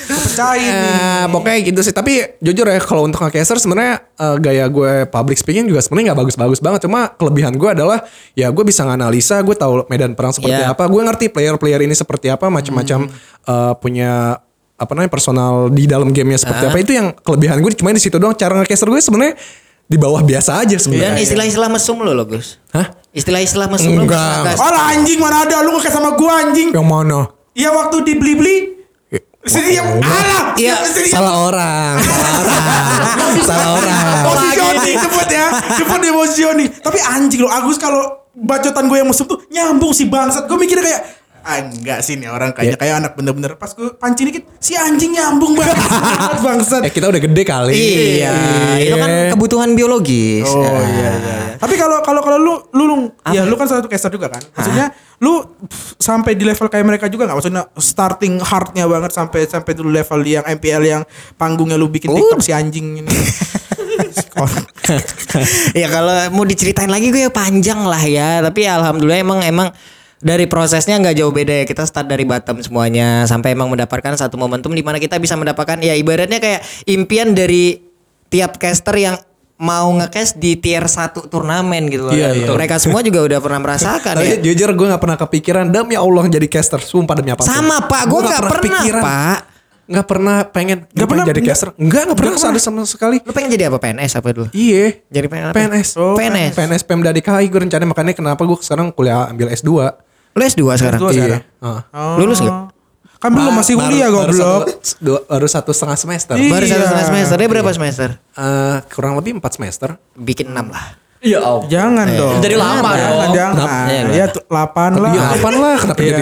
Kepercayain 0.03 0.73
nih. 0.73 0.93
Eh, 0.93 1.25
pokoknya 1.27 1.57
gitu 1.63 1.79
sih. 1.79 1.91
Tapi 1.91 2.13
jujur 2.37 2.65
ya 2.65 2.77
kalau 2.77 3.03
untuk 3.03 3.19
ngecaster 3.19 3.55
sebenarnya 3.55 4.03
eh, 4.03 4.35
gaya 4.37 4.65
gue 4.67 5.07
public 5.07 5.35
speaking 5.35 5.65
juga 5.65 5.79
sebenarnya 5.79 6.11
nggak 6.11 6.19
bagus-bagus 6.21 6.59
banget. 6.59 6.79
Cuma 6.83 7.07
kelebihan 7.09 7.53
gue 7.53 7.69
adalah 7.69 8.03
ya 8.33 8.49
gue 8.49 8.61
bisa 8.61 8.83
nganalisa, 8.83 9.39
gue 9.41 9.53
tahu 9.53 9.87
medan 9.87 10.13
perang 10.13 10.31
seperti 10.31 10.55
Iya. 10.55 10.71
apa, 10.71 10.83
gue 10.83 11.01
ngerti 11.01 11.25
player-player 11.27 11.81
ini 11.81 11.93
seperti 11.93 12.27
apa, 12.27 12.47
macam-macam 12.47 13.07
eh, 13.43 13.73
punya 13.77 14.37
apa 14.73 14.91
namanya 14.91 15.11
personal 15.11 15.69
di 15.69 15.85
dalam 15.85 16.09
gamenya 16.09 16.41
seperti 16.41 16.63
apa 16.65 16.77
itu 16.77 16.91
yang 16.91 17.13
kelebihan 17.15 17.61
gue 17.61 17.71
cuma 17.73 17.93
di 17.93 18.01
situ 18.01 18.17
doang 18.17 18.33
cara 18.33 18.57
ngecaster 18.57 18.89
gue 18.89 18.99
sebenarnya 18.99 19.37
di 19.83 19.95
bawah 19.95 20.19
biasa 20.19 20.59
aja 20.59 20.75
Dan 20.75 20.81
sebenarnya. 20.81 21.21
istilah-istilah 21.21 21.69
mesum 21.69 21.99
lo 21.99 22.11
loh 22.11 22.25
Gus. 22.25 22.57
Hah? 22.71 22.91
Istilah-istilah 23.11 23.69
mesum 23.69 23.93
lo 23.93 24.03
Enggak. 24.03 24.57
Oh 24.57 24.73
anjing 24.89 25.21
mana 25.21 25.45
ada 25.45 25.61
lu 25.61 25.77
kayak 25.77 25.93
sama 25.93 26.17
gua 26.17 26.41
anjing. 26.41 26.73
Yang 26.73 26.87
mana? 26.87 27.19
Iya 27.53 27.69
waktu 27.69 28.01
di 28.01 28.13
beli. 28.17 28.55
Sini 29.43 29.75
yang 29.75 29.99
alah. 29.99 30.55
Iya, 30.55 30.79
Salah 31.05 31.35
orang, 31.43 31.99
salah 31.99 32.39
orang, 32.39 33.19
salah 33.43 33.69
orang. 33.75 33.99
Posisioni 34.23 34.91
sebut 34.95 35.27
ya. 35.27 35.45
Sebut 35.75 35.99
di 35.99 36.09
posisioni. 36.09 36.65
Tapi 36.69 36.97
anjing 37.01 37.41
lo 37.41 37.49
Agus 37.49 37.75
kalau 37.75 38.01
bacotan 38.31 38.87
gue 38.87 38.97
yang 38.97 39.05
mesum 39.05 39.25
tuh 39.25 39.43
nyambung 39.47 39.91
si 39.91 40.05
bangsat. 40.05 40.45
Gue 40.45 40.55
mikirnya 40.55 40.85
kayak 40.85 41.01
ah, 41.43 41.59
enggak 41.59 41.99
sih 41.99 42.15
nih 42.15 42.29
orang 42.29 42.55
kayaknya 42.55 42.77
kayak 42.77 42.95
anak 42.97 43.11
bener-bener 43.13 43.51
pas 43.53 43.67
gue 43.69 43.91
pancing 43.93 44.25
dikit 44.25 44.47
si 44.57 44.73
anjing 44.73 45.11
nyambung 45.11 45.53
banget 45.53 45.75
bangsat. 46.45 46.81
Eh 46.81 46.89
kita 46.89 47.11
udah 47.11 47.19
gede 47.19 47.43
kali. 47.43 47.73
Iya, 47.75 48.31
itu 48.79 48.95
kan 48.95 49.11
kebutuhan 49.35 49.69
biologis. 49.73 50.47
Oh 50.47 50.63
Nah. 50.63 50.79
iya 50.79 51.11
iya. 51.11 51.37
Tapi 51.63 51.79
kalau 51.79 52.03
kalau 52.03 52.19
kalau 52.19 52.37
lu 52.43 52.53
lu, 52.75 52.83
lu 52.91 52.95
ya 53.31 53.47
lu 53.47 53.55
kan 53.55 53.71
salah 53.71 53.79
satu 53.79 53.87
caster 53.87 54.11
juga 54.11 54.27
kan. 54.27 54.43
Maksudnya 54.43 54.91
lu 55.23 55.47
pff, 55.63 55.95
sampai 55.95 56.35
di 56.35 56.43
level 56.43 56.67
kayak 56.67 56.83
mereka 56.83 57.07
juga 57.07 57.23
nggak? 57.23 57.37
Maksudnya 57.39 57.63
starting 57.79 58.43
hardnya 58.43 58.83
banget 58.83 59.15
sampai 59.15 59.47
sampai 59.47 59.71
dulu 59.71 59.87
level 59.87 60.19
yang 60.27 60.43
MPL 60.43 60.83
yang 60.83 61.07
panggungnya 61.39 61.79
lu 61.79 61.87
bikin 61.87 62.11
TikTok 62.11 62.43
si 62.43 62.51
anjing 62.51 62.99
ini. 62.99 63.07
ya 65.79 65.87
kalau 65.87 66.11
mau 66.35 66.43
diceritain 66.43 66.91
lagi 66.91 67.15
gue 67.15 67.31
ya 67.31 67.31
panjang 67.31 67.79
lah 67.87 68.03
ya. 68.03 68.43
Tapi 68.43 68.67
alhamdulillah 68.67 69.23
emang 69.23 69.39
emang 69.47 69.71
dari 70.19 70.51
prosesnya 70.51 70.99
nggak 70.99 71.15
jauh 71.15 71.31
beda 71.31 71.63
ya. 71.63 71.65
Kita 71.65 71.87
start 71.87 72.11
dari 72.11 72.27
bottom 72.27 72.59
semuanya 72.59 73.23
sampai 73.23 73.55
emang 73.55 73.71
mendapatkan 73.71 74.19
satu 74.19 74.35
momentum 74.35 74.75
di 74.75 74.83
mana 74.83 74.99
kita 74.99 75.15
bisa 75.15 75.39
mendapatkan 75.39 75.79
ya 75.79 75.95
ibaratnya 75.95 76.43
kayak 76.43 76.59
impian 76.91 77.31
dari 77.31 77.79
tiap 78.27 78.59
caster 78.59 78.99
yang 78.99 79.15
mau 79.63 79.87
ngecast 79.95 80.35
di 80.35 80.59
tier 80.59 80.83
1 80.83 81.31
turnamen 81.31 81.87
gitu 81.87 82.11
loh. 82.11 82.13
Iya, 82.13 82.35
iya. 82.35 82.47
Mereka 82.51 82.75
semua 82.83 82.99
juga 82.99 83.23
udah 83.23 83.39
pernah 83.39 83.59
merasakan 83.63 84.19
ya. 84.19 84.35
Jujur 84.43 84.75
gue 84.75 84.87
gak 84.91 84.99
pernah 84.99 85.15
kepikiran 85.15 85.71
demi 85.71 85.95
Allah 85.95 86.27
jadi 86.27 86.47
caster. 86.51 86.83
Sumpah 86.83 87.15
demi 87.15 87.31
apa 87.31 87.47
Sama, 87.47 87.87
Pak. 87.87 88.03
Gua 88.11 88.27
nggak 88.27 88.43
pernah, 88.43 88.83
Pak. 88.83 89.37
Gak 89.83 90.07
pernah 90.07 90.37
pengen 90.47 90.83
Nggak 90.83 90.91
Gak 90.91 91.07
pernah 91.07 91.07
pernah, 91.07 91.31
jadi 91.31 91.39
nggak- 91.39 91.55
caster. 91.55 91.69
Enggak, 91.79 92.01
gak 92.11 92.17
pernah 92.19 92.31
nggak 92.35 92.51
ada 92.51 92.59
sama 92.59 92.79
sekali. 92.83 93.17
Lu 93.23 93.31
pengen 93.31 93.49
jadi 93.55 93.63
apa 93.71 93.77
PNS 93.79 94.11
apa 94.19 94.27
dulu? 94.35 94.47
Iya. 94.51 94.99
Jadi 95.07 95.25
PNS 95.31 95.47
apa? 95.47 95.55
PNS. 95.55 95.89
Oh, 95.95 96.15
PNS. 96.19 96.51
PNS 96.59 96.83
Pemda 96.83 97.11
DKI 97.15 97.45
gue 97.47 97.59
rencananya 97.63 97.87
makanya 97.87 98.11
kenapa 98.11 98.41
gue 98.43 98.57
sekarang 98.59 98.91
kuliah 98.91 99.31
ambil 99.31 99.47
S2. 99.47 99.71
Lu 100.33 100.41
S2 100.41 100.61
sekarang? 100.75 100.99
S2 100.99 101.07
sekarang. 101.13 101.41
Iya. 101.45 101.71
Oh. 101.93 102.15
Lulus 102.19 102.43
nggak? 102.43 102.72
Kan 103.23 103.31
belum 103.31 103.55
masih 103.55 103.73
Baru- 103.73 103.87
kuliah 103.87 104.09
baru 104.09 104.19
goblok. 104.27 104.63
satu- 104.67 104.99
dua- 104.99 105.23
Baru 105.25 105.47
satu 105.47 105.71
setengah 105.71 105.95
semester. 105.95 106.35
Iya. 106.35 106.51
Baru 106.51 106.65
satu 106.67 106.83
setengah 106.83 107.07
semester. 107.07 107.35
Dia 107.39 107.47
berapa 107.49 107.71
semester? 107.71 108.09
Eh, 108.35 108.77
kurang 108.91 109.15
lebih 109.15 109.39
empat 109.39 109.51
semester. 109.53 109.95
Bikin 110.13 110.51
6 110.51 110.67
lah. 110.67 110.99
Iya, 111.17 111.39
oh. 111.39 111.63
Jangan 111.63 112.03
dong. 112.11 112.43
Jadi 112.43 112.51
lama 112.53 112.83
Jangan, 112.83 112.99
dong. 113.15 113.31
jangan. 113.31 113.85
Iya, 113.87 114.01
Ya 114.11 114.25
tuh, 114.27 114.43
8 114.43 114.91
lah. 114.99 115.11
Iya, 115.15 115.23
apaan 115.31 115.55
lah 115.55 115.75
kenapa 115.79 115.99
Iya, 115.99 116.11
jadi 116.11 116.21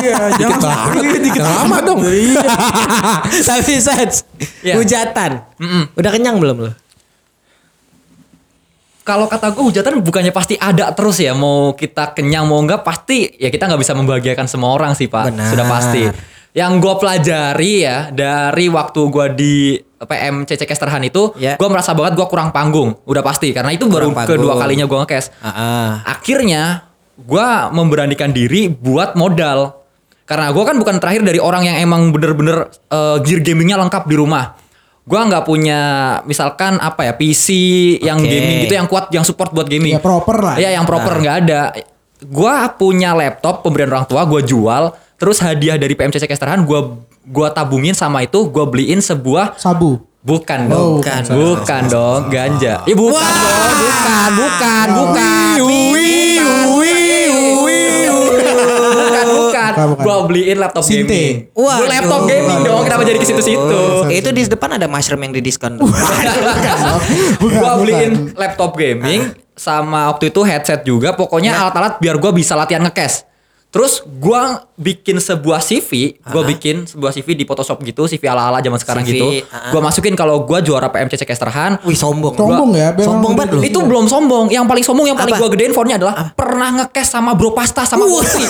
iya, 0.00 0.16
jangan 0.34 0.58
banget. 0.58 1.02
Iya, 1.04 1.18
dikit 1.20 1.42
Lama 1.44 1.76
dong. 1.84 1.98
Iya. 2.02 2.42
Tapi 3.52 3.72
Iya. 4.64 4.74
hujatan. 4.74 5.30
Udah 5.92 6.10
kenyang 6.10 6.40
belum 6.40 6.56
lu? 6.58 6.70
Kalau 9.04 9.24
kata 9.24 9.52
gue 9.52 9.64
hujatan 9.64 10.00
bukannya 10.00 10.28
pasti 10.30 10.52
ada 10.54 10.92
terus 10.92 11.16
ya 11.16 11.32
mau 11.32 11.72
kita 11.72 12.12
kenyang 12.12 12.44
mau 12.44 12.56
enggak 12.56 12.80
pasti 12.82 13.24
ya 13.34 13.48
kita 13.48 13.64
nggak 13.64 13.80
bisa 13.80 13.92
membahagiakan 13.92 14.44
semua 14.44 14.68
orang 14.70 14.92
sih 14.92 15.08
pak 15.08 15.32
Benar. 15.32 15.48
sudah 15.48 15.64
pasti 15.66 16.02
yang 16.50 16.78
gue 16.78 16.94
pelajari 16.96 17.72
ya 17.80 18.08
dari 18.08 18.66
waktu 18.66 19.00
gue 19.06 19.26
di 19.32 19.54
PM 19.98 20.42
CC 20.42 20.62
Casterhan 20.62 21.02
itu 21.02 21.34
Ya. 21.34 21.54
gue 21.54 21.68
merasa 21.68 21.90
banget 21.90 22.14
gue 22.14 22.26
kurang 22.26 22.50
panggung 22.50 22.96
udah 23.02 23.20
pasti. 23.20 23.50
Karena 23.50 23.70
itu 23.70 23.84
baru 23.84 24.08
Kurang 24.08 24.16
panggung. 24.16 24.34
kedua 24.38 24.54
kalinya 24.56 24.84
gue 24.84 24.98
ngekes 25.02 25.26
Ah, 25.40 26.00
akhirnya 26.04 26.86
gue 27.14 27.48
memberanikan 27.70 28.30
diri 28.30 28.68
buat 28.68 29.14
modal. 29.14 29.74
Karena 30.22 30.52
gue 30.52 30.60
kan 30.60 30.76
bukan 30.76 30.96
terakhir 30.98 31.24
dari 31.24 31.40
orang 31.40 31.64
yang 31.64 31.76
emang 31.78 32.12
bener-bener 32.12 32.68
eh, 32.70 33.16
gear 33.22 33.40
gamingnya 33.40 33.76
lengkap 33.78 34.04
di 34.04 34.14
rumah. 34.14 34.54
Gue 35.02 35.16
nggak 35.18 35.42
punya 35.42 35.80
misalkan 36.22 36.76
apa 36.76 37.00
ya 37.02 37.12
PC 37.12 37.48
yang 37.98 38.20
Oke. 38.20 38.28
gaming 38.28 38.56
gitu 38.62 38.74
yang 38.76 38.84
kuat 38.84 39.08
yang 39.08 39.24
support 39.24 39.50
buat 39.50 39.64
gaming. 39.64 39.96
Ya, 39.96 40.00
proper 40.00 40.36
lah. 40.36 40.56
Iya 40.56 40.76
yang 40.76 40.84
proper 40.84 41.16
nggak 41.16 41.36
ada. 41.42 41.62
Gue 42.18 42.54
punya 42.76 43.14
laptop 43.14 43.64
pemberian 43.64 43.88
orang 43.90 44.04
tua 44.04 44.22
gue 44.22 44.44
jual 44.44 44.92
terus 45.18 45.38
hadiah 45.38 45.74
dari 45.74 45.92
PMCC 45.92 46.24
Casterhan 46.24 46.62
gue 46.62 46.80
gua 47.26 47.50
tabungin 47.50 47.92
sama 47.92 48.22
itu 48.22 48.46
gue 48.46 48.64
beliin 48.64 48.98
sebuah 48.98 49.58
Sabu. 49.58 49.98
Bukan 50.18 50.66
Oh, 50.68 50.68
dong, 50.68 50.90
bukan. 50.98 51.22
bukan, 51.24 51.38
bukan 51.62 51.82
dong, 51.88 52.20
ganja. 52.28 52.82
Ya 52.84 52.94
bukan 52.94 53.22
dong, 53.22 53.74
bukan, 53.78 54.30
bukan, 54.34 54.86
bukan. 54.90 55.56
Bukan, 55.58 56.58
bukan. 56.68 56.96
Bukan, 59.28 59.72
bukan. 59.86 60.04
Gua 60.04 60.16
beliin 60.26 60.58
laptop 60.58 60.82
Sinte. 60.82 61.06
gaming. 61.06 61.34
Waduh. 61.54 61.78
Gua 61.78 61.86
laptop 61.88 62.20
gaming 62.26 62.58
dong, 62.62 62.82
kenapa 62.82 63.02
jadi 63.04 63.18
ke 63.18 63.26
situ-situ? 63.26 63.80
itu 64.10 64.28
di 64.32 64.42
depan 64.44 64.70
ada 64.74 64.86
mushroom 64.86 65.22
yang 65.22 65.32
di 65.32 65.40
diskon. 65.40 65.78
Gua 67.38 67.72
beliin 67.78 68.34
laptop 68.34 68.74
gaming 68.74 69.22
sama 69.54 70.10
waktu 70.10 70.30
itu 70.30 70.40
headset 70.42 70.82
juga, 70.82 71.12
pokoknya 71.12 71.54
alat-alat 71.56 71.98
biar 71.98 72.18
gua 72.18 72.30
bisa 72.30 72.54
latihan 72.54 72.82
ngekes. 72.82 73.27
Terus 73.68 74.00
gua 74.00 74.64
bikin 74.74 75.20
sebuah 75.20 75.60
CV, 75.60 76.16
gua 76.24 76.40
bikin 76.40 76.88
sebuah 76.88 77.12
CV 77.12 77.36
di 77.36 77.44
Photoshop 77.44 77.84
gitu, 77.84 78.08
CV 78.08 78.24
ala-ala 78.24 78.64
zaman 78.64 78.80
sekarang 78.80 79.04
CV, 79.04 79.12
gitu. 79.12 79.26
Gua 79.44 79.84
masukin 79.84 80.16
kalau 80.16 80.40
gua 80.40 80.64
juara 80.64 80.88
PMCC 80.88 81.28
Casterhan, 81.28 81.76
Wih 81.84 81.92
sombong. 81.92 82.32
Sombong 82.32 82.72
ya, 82.72 82.96
Sombong 82.96 83.36
banget 83.36 83.52
lu. 83.52 83.60
tuh. 83.60 83.68
Itu 83.68 83.78
belum 83.84 84.08
sombong. 84.08 84.48
Yang 84.48 84.64
paling 84.64 84.84
sombong 84.88 85.06
yang 85.12 85.18
paling 85.20 85.36
Apa? 85.36 85.42
gua 85.44 85.48
gedein 85.52 85.76
fontnya 85.76 86.00
adalah 86.00 86.32
pernah 86.32 86.68
ngekes 86.80 87.08
sama 87.12 87.36
Bro 87.36 87.52
Pasta 87.52 87.84
sama 87.84 88.08
Wolfie. 88.08 88.48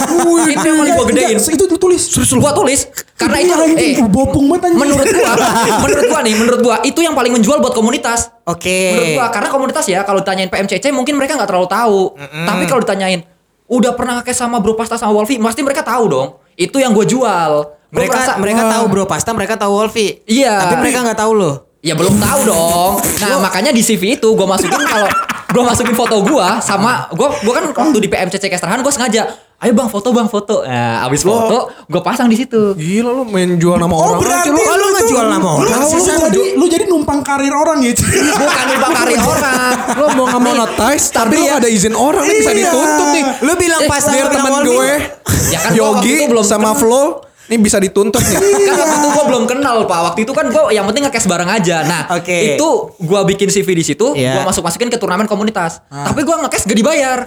itu 0.54 0.62
yang 0.62 0.78
paling 0.78 0.94
gua 0.94 1.06
gedein. 1.10 1.34
Itu 1.34 1.64
ditulis. 1.66 2.02
Gua 2.38 2.54
tulis 2.54 2.86
karena 3.18 3.42
itu 3.42 3.52
eh 3.74 3.98
bopong 4.06 4.46
banget 4.46 4.70
anjing. 4.70 4.78
menurut 4.78 5.02
gua 5.10 5.32
menurut 5.82 6.04
gua 6.06 6.20
nih, 6.22 6.34
menurut 6.38 6.60
gua 6.62 6.76
itu 6.86 7.00
yang 7.02 7.18
paling 7.18 7.34
menjual 7.34 7.58
buat 7.58 7.74
komunitas. 7.74 8.30
Oke. 8.46 8.94
Menurut 8.94 9.10
gua 9.18 9.26
karena 9.34 9.50
komunitas 9.50 9.82
ya 9.90 10.06
kalau 10.06 10.22
ditanyain 10.22 10.46
PMCC 10.46 10.94
mungkin 10.94 11.18
mereka 11.18 11.34
nggak 11.34 11.50
terlalu 11.50 11.66
tahu. 11.66 12.14
Tapi 12.46 12.70
kalau 12.70 12.86
ditanyain 12.86 13.26
udah 13.68 13.92
pernah 13.92 14.20
ngekes 14.20 14.34
sama 14.34 14.58
Bro 14.58 14.74
Pasta 14.74 14.96
sama 14.96 15.12
Wolfie, 15.12 15.36
pasti 15.38 15.60
mereka 15.60 15.84
tahu 15.84 16.04
dong. 16.08 16.28
Itu 16.56 16.80
yang 16.80 16.90
gua 16.90 17.04
jual. 17.04 17.52
Gua 17.88 17.94
Mereka 17.94 18.16
merasa- 18.16 18.36
mereka 18.36 18.62
tahu 18.66 18.84
Bro 18.88 19.04
Pasta, 19.04 19.30
mereka 19.32 19.54
tahu 19.54 19.72
Wolfie. 19.72 20.24
Iya. 20.24 20.60
Tapi 20.66 20.74
mereka 20.80 21.04
nggak 21.04 21.18
tahu 21.18 21.32
loh. 21.32 21.54
Ya 21.78 21.94
belum 21.94 22.18
tahu 22.18 22.40
dong. 22.42 22.92
Nah, 23.22 23.38
makanya 23.38 23.70
di 23.70 23.80
CV 23.80 24.18
itu 24.18 24.28
gue 24.28 24.42
masukin 24.44 24.82
kalau 24.82 25.06
gue 25.48 25.62
masukin 25.62 25.94
foto 25.94 26.18
gua 26.20 26.58
sama 26.58 27.06
gua 27.14 27.30
gua 27.38 27.52
kan 27.54 27.64
waktu 27.70 27.98
di 28.02 28.08
PMCC 28.10 28.50
Casterhan 28.50 28.82
gue 28.82 28.90
sengaja, 28.90 29.30
ayo 29.58 29.72
bang 29.72 29.88
foto 29.88 30.08
bang 30.10 30.26
foto. 30.26 30.62
Nah, 30.62 31.02
abis 31.02 31.22
foto 31.22 31.58
gue 31.84 31.98
pasang 31.98 32.26
di 32.26 32.36
situ. 32.36 32.72
Gila 32.72 33.10
lu 33.12 33.22
main 33.24 33.56
jual 33.56 33.74
nama 33.74 33.90
Oh 33.90 34.06
orang 34.06 34.18
berarti 34.20 34.48
aja 34.48 34.50
lu. 34.50 34.62
Lu 34.62 34.86
nggak 34.88 35.06
jual 35.08 35.26
nama 35.26 35.48
lu- 35.50 35.58
orang 35.60 35.80
lu, 35.84 35.98
San. 35.98 36.18
jadi 36.24 36.42
lu 36.54 36.64
jadi 36.64 36.84
numpang 36.86 37.20
karir 37.20 37.50
orang 37.50 37.78
ya. 37.80 37.90
Bukan 38.40 38.64
numpang 38.68 38.92
karya 38.94 39.18
orang. 39.18 39.72
Lu 39.94 40.06
mau 40.14 40.24
nggak 40.26 40.40
monetize 40.40 41.06
tapi 41.10 41.34
lu 41.34 41.44
nggak 41.44 41.58
ada 41.58 41.68
izin 41.68 41.92
orang 41.92 42.22
nih 42.22 42.34
bisa 42.36 42.52
Iya. 42.52 42.60
dituntut 42.64 43.08
nih. 43.10 43.24
Lu 43.40 43.52
bilang 43.56 43.80
Eh, 43.80 43.88
pasang 43.88 44.12
Biar 44.12 44.26
lu 44.26 44.38
Wolfie. 44.38 44.70
gue 44.70 44.90
Ya 45.54 45.58
kan 45.60 45.70
Yogi 45.72 46.16
belum 46.24 46.44
sama 46.44 46.70
kenal. 46.70 46.78
Flo 46.78 47.02
ini 47.48 47.56
bisa 47.58 47.78
dituntut 47.78 48.20
nih. 48.20 48.38
kan 48.38 48.74
waktu 48.76 48.94
itu 48.94 49.08
gue 49.10 49.24
belum 49.26 49.44
kenal 49.44 49.76
pak. 49.84 50.00
Waktu 50.06 50.20
itu 50.22 50.32
kan 50.32 50.46
gue 50.46 50.62
yang 50.70 50.84
penting 50.84 51.02
ngekes 51.02 51.26
bareng 51.26 51.48
aja. 51.48 51.82
Nah 51.82 52.02
Oke. 52.12 52.54
itu 52.54 52.68
gue 52.94 53.20
bikin 53.26 53.48
CV 53.48 53.68
di 53.72 53.82
situ, 53.82 54.12
Iya. 54.12 54.36
gue 54.36 54.42
masuk 54.44 54.62
masukin 54.62 54.86
ke 54.86 54.96
turnamen 54.96 55.24
komunitas. 55.24 55.82
Tapi 55.88 56.22
gue 56.22 56.36
ngekes 56.38 56.62
gak 56.62 56.76
dibayar. 56.76 57.18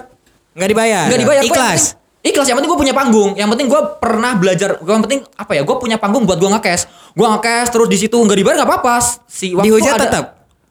Nggak 0.53 0.69
dibayar. 0.69 1.05
Nggak 1.07 1.19
dibayar. 1.19 1.41
Ikhlas. 1.43 1.83
Ikhlas. 2.21 2.45
Yang 2.45 2.57
penting 2.61 2.71
gue 2.71 2.79
punya 2.79 2.93
panggung. 2.93 3.31
Yang 3.33 3.49
penting 3.51 3.67
gue 3.67 3.81
pernah 3.97 4.31
belajar. 4.33 4.77
Gue 4.77 4.93
yang 4.93 5.01
penting 5.01 5.21
apa 5.33 5.51
ya? 5.53 5.61
Gue 5.61 5.75
punya 5.75 5.97
panggung 5.97 6.23
buat 6.23 6.37
gue 6.37 6.49
ngekes. 6.49 6.81
Gue 7.11 7.27
ngekes 7.27 7.67
terus 7.69 7.87
di 7.89 7.97
situ 7.97 8.13
nggak 8.13 8.37
dibayar 8.37 8.55
nggak 8.61 8.69
apa-apa. 8.69 8.95
Si 9.25 9.51
waktu 9.51 9.67
Dihujat 9.67 9.95
ada- 9.95 10.05
tetap? 10.05 10.25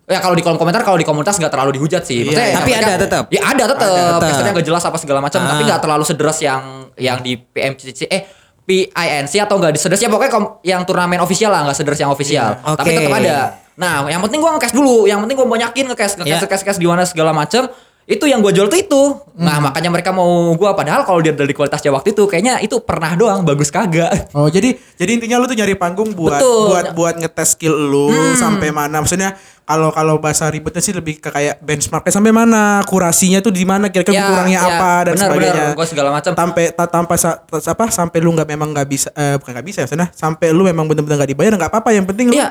Ya 0.06 0.18
kalau 0.18 0.34
di 0.34 0.42
kolom 0.42 0.58
komentar 0.58 0.82
kalau 0.82 0.98
di 0.98 1.06
komunitas 1.06 1.38
nggak 1.38 1.50
terlalu 1.50 1.78
dihujat 1.78 2.02
sih. 2.02 2.26
Maksudnya 2.26 2.58
Tapi 2.58 2.70
mereka- 2.72 2.82
ada 2.84 2.94
tetap? 2.98 3.24
Ya 3.30 3.42
ada 3.44 3.64
tetap. 3.64 4.18
Casternya 4.20 4.52
nggak 4.52 4.66
jelas 4.66 4.82
apa 4.82 4.98
segala 4.98 5.18
macam. 5.18 5.38
Ah. 5.38 5.48
Tapi 5.48 5.62
nggak 5.64 5.80
terlalu 5.80 6.04
sederas 6.04 6.38
yang 6.40 6.62
yang 6.98 7.18
di 7.18 7.38
PMCC. 7.38 8.00
Eh 8.06 8.22
PINC 8.62 9.34
atau 9.40 9.58
enggak 9.58 9.74
di 9.74 9.80
sederas 9.80 9.98
ya 9.98 10.06
pokoknya 10.06 10.30
kom- 10.30 10.52
yang 10.62 10.82
turnamen 10.82 11.18
official 11.18 11.50
lah 11.50 11.62
nggak 11.62 11.76
sederas 11.76 11.98
yang 11.98 12.10
official. 12.10 12.54
Iya. 12.54 12.74
Tapi 12.74 12.86
Oke. 12.86 12.98
tetap 12.98 13.14
ada. 13.16 13.34
Nah, 13.74 14.04
yang 14.06 14.20
penting 14.20 14.38
gua 14.38 14.54
ngekes 14.54 14.70
dulu, 14.70 15.08
yang 15.08 15.18
penting 15.24 15.34
gua 15.34 15.48
banyakin 15.48 15.84
ngekes, 15.88 16.12
ngekes, 16.18 16.26
Iya. 16.28 16.38
ngekes, 16.44 16.60
ngekes 16.62 16.78
di 16.78 16.86
mana 16.86 17.02
segala 17.02 17.30
macam. 17.32 17.66
Itu 18.10 18.26
yang 18.26 18.38
gue 18.38 18.50
jual 18.50 18.66
tuh 18.66 18.74
itu. 18.76 19.02
Nah 19.36 19.62
makanya 19.62 19.86
mereka 19.88 20.10
mau 20.10 20.26
gue 20.50 20.70
padahal 20.70 21.06
kalau 21.06 21.18
dia 21.18 21.30
dari 21.30 21.50
kualitasnya 21.50 21.88
waktu 21.88 22.10
itu 22.10 22.26
kayaknya 22.26 22.58
itu 22.58 22.76
pernah 22.78 23.14
doang 23.14 23.40
bagus 23.40 23.70
kagak. 23.70 24.28
Oh 24.32 24.46
jadi 24.46 24.74
jadi 24.94 25.10
intinya 25.14 25.38
lu 25.38 25.46
tuh 25.46 25.54
nyari 25.54 25.74
panggung 25.74 26.10
buat 26.10 26.36
Betul. 26.36 26.66
buat 26.66 26.84
buat 26.92 27.14
ngetes 27.16 27.54
skill 27.54 27.70
lu 27.72 28.10
sampai 28.34 28.68
mana 28.70 28.98
maksudnya 28.98 29.38
kalau 29.62 29.88
kalau 29.88 30.18
bahasa 30.18 30.50
ribetnya 30.50 30.82
sih 30.82 30.90
lebih 30.90 31.16
ke 31.16 31.30
kayak 31.30 31.62
benchmarknya 31.62 32.10
sampai 32.10 32.30
mana 32.30 32.82
kurasinya 32.82 33.38
tuh 33.38 33.50
di 33.50 33.62
mana 33.62 33.86
kira-kira 33.86 34.12
Ya, 34.12 34.26
kurangnya 34.26 34.58
ya, 34.58 34.66
apa 34.68 34.92
dan 35.00 35.14
benar, 35.14 35.22
sebagainya 35.24 35.54
benar. 35.62 35.78
Gua 35.78 35.86
segala 35.86 36.08
macam. 36.10 36.30
sampai 36.34 36.64
ta- 36.70 36.90
tanpa 36.90 37.14
sa- 37.14 37.38
ta- 37.38 37.62
apa 37.64 37.84
sampai 37.88 38.18
lu 38.18 38.34
nggak 38.34 38.48
memang 38.48 38.74
nggak 38.74 38.88
bisa 38.90 39.08
eh, 39.12 39.38
bukan 39.38 39.54
nggak 39.54 39.64
bisa 39.64 39.78
ya 39.78 39.84
maksudnya 39.86 40.08
sampai 40.10 40.50
lu 40.50 40.66
memang 40.66 40.84
benar-benar 40.84 41.22
nggak 41.22 41.30
dibayar 41.30 41.52
nggak 41.54 41.70
apa-apa 41.70 41.90
yang 41.92 42.02
penting 42.04 42.26
lu 42.26 42.42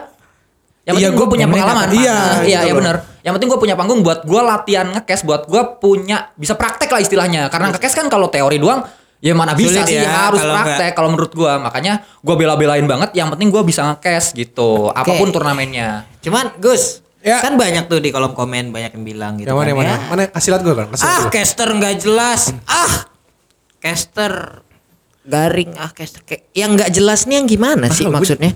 Iya. 0.79 0.85
Yang 0.85 0.95
Iya, 0.95 1.05
penting 1.05 1.11
gue 1.11 1.19
gua 1.19 1.29
punya 1.29 1.45
pengalaman. 1.45 1.87
iya, 1.87 1.99
Iya, 1.99 2.15
gitu 2.17 2.45
iya, 2.45 2.59
iya 2.63 2.73
benar. 2.73 2.95
Yang 3.19 3.33
penting 3.35 3.49
gue 3.49 3.59
punya 3.59 3.75
panggung 3.75 3.99
buat 3.99 4.19
gue 4.23 4.41
latihan 4.41 4.87
ngekes, 4.89 5.21
buat 5.21 5.43
gue 5.45 5.61
punya 5.77 6.17
bisa 6.33 6.53
praktek 6.53 6.87
lah 6.87 6.99
istilahnya. 6.99 7.41
Karena 7.47 7.69
ngekes 7.69 7.93
kan 7.93 8.07
kalau 8.07 8.27
teori 8.27 8.57
doang, 8.57 8.81
ya 9.17 9.33
mana 9.33 9.53
bisa 9.53 9.83
Sulit 9.83 9.85
sih 9.85 9.97
ya, 9.97 10.07
harus 10.07 10.39
kalau 10.39 10.55
praktek. 10.55 10.91
Kalau 10.93 11.09
menurut 11.09 11.31
gue, 11.31 11.51
makanya 11.59 11.93
gue 12.17 12.35
bela-belain 12.35 12.83
banget. 12.83 13.13
Yang 13.13 13.27
penting 13.33 13.47
gue 13.49 13.63
bisa 13.63 13.81
ngekes 13.85 14.33
gitu, 14.33 14.89
apa 14.89 15.11
pun 15.11 15.29
turnamennya. 15.29 16.07
Cuman 16.19 16.57
Gus, 16.57 17.03
Ya. 17.19 17.37
kan 17.37 17.53
banyak 17.53 17.85
tuh 17.85 17.99
di 17.99 18.09
kolom 18.09 18.31
komen 18.31 18.71
banyak 18.71 18.95
yang 18.95 19.03
bilang 19.03 19.31
gitu 19.35 19.45
Yang 19.45 19.53
mana 19.53 19.61
kan 19.61 19.69
yang 19.69 19.77
mana? 19.77 19.91
ya. 19.91 19.97
Mana 20.07 20.21
kasih 20.31 20.49
lihat 20.49 20.63
gue 20.63 20.73
kan. 20.73 20.85
Kasih 20.89 21.03
Ah, 21.05 21.19
gua. 21.19 21.29
caster 21.29 21.67
nggak 21.69 21.95
jelas. 21.99 22.41
Ah, 22.63 22.91
caster 23.77 24.33
garing 25.21 25.71
ah 25.75 25.91
caster 25.91 26.23
kayak 26.23 26.49
yang 26.53 26.73
nggak 26.73 26.89
jelas 26.89 27.23
nih 27.23 27.37
yang 27.37 27.47
gimana 27.47 27.85
sih 27.89 28.01
Ah, 28.01 28.09
gua- 28.09 28.17
maksudnya? 28.17 28.55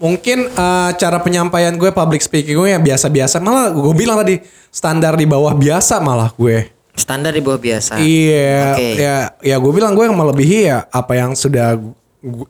Mungkin 0.00 0.48
eh, 0.48 0.90
cara 0.96 1.20
penyampaian 1.20 1.76
gue 1.76 1.92
public 1.92 2.24
speaking 2.24 2.56
gue 2.56 2.72
yang 2.72 2.80
biasa-biasa 2.80 3.36
malah 3.38 3.68
gue 3.68 3.92
bilang 3.92 4.16
tadi 4.18 4.40
standar 4.68 5.12
di 5.14 5.28
bawah 5.28 5.52
biasa 5.52 6.00
malah 6.00 6.32
gue. 6.32 6.72
Standar 6.96 7.30
di 7.30 7.40
bawah 7.40 7.60
biasa. 7.60 8.00
Iya, 8.00 8.74
Oke. 8.74 8.88
ya 8.96 9.16
ya 9.40 9.56
gue 9.56 9.72
bilang 9.72 9.92
gue 9.92 10.04
yang 10.04 10.16
melebihi 10.16 10.58
ya 10.66 10.88
apa 10.88 11.12
yang 11.14 11.36
sudah 11.36 11.76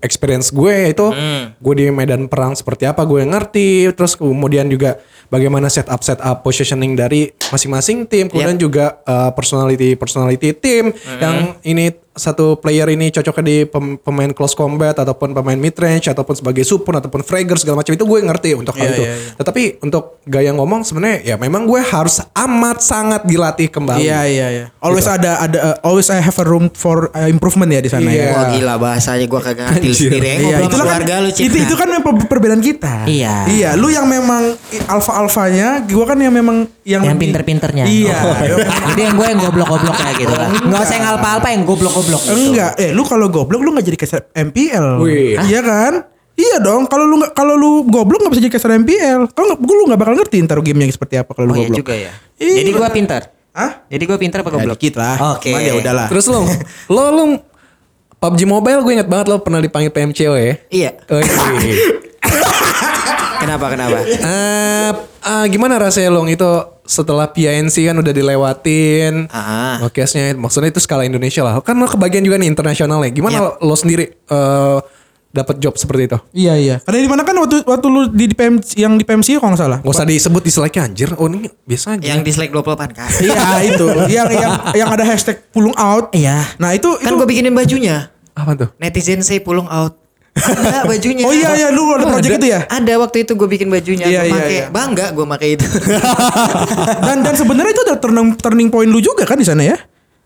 experience 0.03 0.51
gue 0.51 0.91
itu 0.91 1.07
Hmm. 1.07 1.55
gue 1.55 1.75
di 1.77 1.87
medan 1.91 2.27
perang 2.27 2.59
seperti 2.59 2.91
apa 2.91 3.07
gue 3.07 3.23
ngerti 3.23 3.95
terus 3.95 4.19
kemudian 4.19 4.67
juga 4.67 4.99
bagaimana 5.31 5.71
setup 5.71 6.03
setup 6.03 6.43
positioning 6.43 6.99
dari 6.99 7.31
masing-masing 7.55 8.03
tim 8.11 8.27
kemudian 8.27 8.59
juga 8.59 8.99
uh, 9.07 9.31
personality 9.31 9.95
personality 9.95 10.51
tim 10.51 10.91
Hmm. 10.91 11.21
yang 11.23 11.37
ini 11.63 11.95
satu 12.13 12.55
player 12.55 12.85
ini 12.89 13.09
cocoknya 13.09 13.43
di 13.43 13.57
pem- 13.63 13.95
pemain 13.97 14.27
close 14.29 14.53
combat 14.53 14.93
ataupun 14.93 15.31
pemain 15.31 15.55
mid 15.55 15.73
range 15.73 16.07
ataupun 16.07 16.35
sebagai 16.35 16.63
support 16.63 16.99
ataupun 16.99 17.21
fragger 17.21 17.55
segala 17.55 17.79
macam 17.79 17.93
itu 17.93 18.03
gue 18.03 18.19
ngerti 18.21 18.51
untuk 18.53 18.75
hal 18.75 18.83
Iya, 18.83 18.91
itu 18.91 19.03
iya, 19.03 19.13
iya. 19.13 19.33
tetapi 19.37 19.63
untuk 19.81 20.05
gaya 20.25 20.51
ngomong 20.51 20.83
sebenarnya 20.83 21.19
ya 21.25 21.37
memang 21.37 21.65
gue 21.65 21.79
harus 21.79 22.19
amat 22.35 22.79
sangat 22.81 23.23
dilatih 23.23 23.69
kembali 23.69 24.01
Iya 24.01 24.21
iya 24.27 24.47
iya. 24.51 24.65
Always 24.79 25.07
ada 25.07 25.39
ada 25.39 25.59
uh, 25.61 25.87
always 25.87 26.09
I 26.09 26.19
have 26.19 26.35
a 26.35 26.45
room 26.45 26.67
for 26.71 27.09
uh, 27.11 27.27
improvement 27.27 27.69
ya 27.69 27.79
di 27.79 27.89
sana 27.89 28.05
Iya. 28.05 28.19
ya. 28.21 28.31
Wah 28.33 28.47
gila 28.51 28.75
bahasanya 28.77 29.27
gua 29.27 29.41
kagak 29.41 29.67
ngerti 29.71 29.87
lu 29.87 29.95
sendiri. 29.95 30.19
ya, 30.21 30.35
Iya, 30.35 30.41
ngobrol 30.41 30.51
sama 30.51 30.67
itulah 30.67 30.81
kan, 30.81 30.91
keluarga 30.91 31.15
lu 31.17 31.29
Cip. 31.31 31.45
itu 31.45 31.57
itu 31.61 31.75
kan 31.75 31.87
memang 31.87 32.03
per- 32.03 32.29
perbedaan 32.29 32.61
kita. 32.61 32.95
Iya. 33.05 33.35
Iya, 33.47 33.71
lu 33.75 33.89
yang 33.89 34.05
memang 34.05 34.43
alfa 34.87 35.13
alfanya, 35.15 35.69
gua 35.85 36.05
kan 36.05 36.19
yang 36.19 36.33
memang 36.33 36.67
yang, 36.83 37.03
yang 37.03 37.15
pinter-pinternya. 37.15 37.85
Iya. 37.87 38.19
Jadi 38.91 39.01
yang 39.01 39.15
gue 39.15 39.27
yang 39.27 39.39
goblok-goblok 39.41 39.95
kayak 39.95 40.17
gitu 40.19 40.33
lah. 40.33 40.49
Enggak 40.51 40.81
usah 40.83 40.95
yang 40.97 41.07
alpa-alpa 41.09 41.49
yang 41.49 41.63
gitu. 42.03 42.19
Enggak, 42.31 42.73
eh 42.77 42.91
lu 42.91 43.03
kalau 43.03 43.27
goblok 43.27 43.61
lu 43.61 43.71
nggak 43.71 43.87
jadi 43.87 43.99
caster 43.99 44.21
MPL. 44.33 44.87
Wih. 45.01 45.37
Iya 45.41 45.61
kan? 45.61 45.93
Iya 46.33 46.57
dong, 46.59 46.87
kalau 46.87 47.05
lu 47.05 47.19
nggak 47.19 47.33
kalau 47.33 47.53
lu 47.53 47.85
goblok 47.85 48.21
nggak 48.21 48.33
bisa 48.33 48.43
jadi 48.43 48.55
caster 48.55 48.73
MPL. 48.75 49.21
Kalau 49.29 49.47
nggak, 49.51 49.61
lu 49.61 49.83
nggak 49.87 50.01
bakal 50.01 50.15
ngerti 50.15 50.37
ntar 50.41 50.57
gamenya 50.59 50.89
seperti 50.89 51.15
apa 51.17 51.31
kalau 51.31 51.47
lu 51.47 51.53
Oh 51.53 51.57
iya 51.57 51.67
goblok. 51.67 51.79
juga 51.79 51.95
ya. 51.95 52.13
Iya. 52.37 52.57
Jadi 52.57 52.71
gue 52.73 52.89
pinter. 52.91 53.23
Hah? 53.51 53.71
Jadi 53.87 54.03
gue 54.07 54.17
pinter 54.17 54.39
apa 54.41 54.49
Ya, 54.49 54.55
goblok? 54.57 54.77
dikit 54.77 54.95
lah. 54.97 55.17
Oke. 55.35 55.51
Cuman 55.51 55.61
ya 55.61 55.73
udahlah. 55.75 56.07
Terus 56.09 56.25
lo, 56.27 56.41
lo 56.89 57.03
lo 57.17 57.25
PUBG 58.17 58.41
Mobile 58.45 58.81
gue 58.81 58.93
inget 58.95 59.09
banget 59.09 59.27
lo 59.27 59.41
pernah 59.41 59.61
dipanggil 59.61 59.91
PMCO 59.91 60.33
ya. 60.35 60.55
Iya. 60.71 60.91
Oh, 61.09 61.21
iya. 61.25 62.00
Kenapa 63.41 63.67
kenapa? 63.73 63.99
Eh, 64.05 64.91
eh, 65.25 65.45
gimana 65.49 65.81
rasanya 65.81 66.13
lo 66.13 66.29
itu 66.29 66.45
setelah 66.85 67.31
PNC 67.31 67.89
kan 67.89 67.97
udah 67.97 68.13
dilewatin. 68.13 69.27
Oke, 69.81 70.05
nya 70.05 70.37
maksudnya 70.37 70.69
itu 70.69 70.81
skala 70.83 71.09
Indonesia 71.09 71.41
lah. 71.41 71.57
Kan 71.65 71.81
lo 71.81 71.89
kebagian 71.89 72.21
juga 72.21 72.37
nih 72.37 72.51
internasional 72.51 73.01
ya. 73.07 73.11
Gimana 73.11 73.37
lo, 73.41 73.51
lo 73.63 73.75
sendiri 73.75 74.13
eh 74.13 74.79
dapat 75.31 75.63
job 75.63 75.79
seperti 75.79 76.11
itu? 76.11 76.19
Iya 76.35 76.55
iya. 76.59 76.77
Karena 76.83 77.07
di 77.07 77.11
mana 77.11 77.23
kan 77.23 77.39
waktu 77.39 77.63
waktu 77.63 77.87
lu 77.87 78.11
di, 78.11 78.27
di 78.27 78.35
PM, 78.35 78.59
yang 78.75 78.99
di 78.99 79.07
PMC 79.07 79.39
kalau 79.39 79.55
nggak 79.55 79.63
salah. 79.63 79.79
Gak 79.81 79.95
usah 79.95 80.07
disebut 80.07 80.43
dislike 80.43 80.77
anjir. 80.83 81.15
Oh 81.15 81.31
ini 81.31 81.47
biasa 81.65 81.97
aja. 81.97 82.05
Yang 82.13 82.21
dislike 82.27 82.51
28 82.51 82.99
kan? 82.99 83.09
Iya 83.23 83.43
itu. 83.71 83.87
yang 84.11 84.29
yang 84.29 84.53
yang 84.75 84.89
ada 84.91 85.05
hashtag 85.07 85.39
pulling 85.55 85.75
out. 85.79 86.11
Iya. 86.11 86.43
Nah 86.59 86.75
itu 86.75 86.91
Kan 86.99 87.15
itu. 87.15 87.19
gue 87.23 87.27
bikinin 87.31 87.55
bajunya. 87.55 88.11
Apa 88.35 88.59
tuh? 88.59 88.69
Netizen 88.83 89.23
say 89.23 89.39
pulling 89.39 89.71
out. 89.71 89.95
Ada 90.41 90.89
bajunya. 90.89 91.23
Oh 91.29 91.33
iya 91.35 91.51
iya 91.57 91.69
lu 91.69 91.85
ada 91.93 92.09
project 92.09 92.41
itu 92.41 92.49
ya. 92.49 92.61
Ada 92.67 92.93
waktu 92.97 93.29
itu 93.29 93.33
gue 93.37 93.49
bikin 93.49 93.69
bajunya. 93.69 94.07
Iya, 94.09 94.21
iya, 94.27 94.33
pakai 94.35 94.57
iya. 94.57 94.67
bangga 94.73 95.07
gue 95.13 95.27
pakai 95.29 95.49
itu. 95.59 95.67
Dan 97.07 97.17
dan 97.23 97.35
sebenarnya 97.37 97.73
itu 97.73 97.83
ada 97.87 97.97
turning 98.01 98.29
turning 98.41 98.69
point 98.73 98.89
lu 98.91 99.01
juga 99.05 99.29
kan 99.29 99.37
di 99.37 99.47
sana 99.47 99.63
ya. 99.65 99.77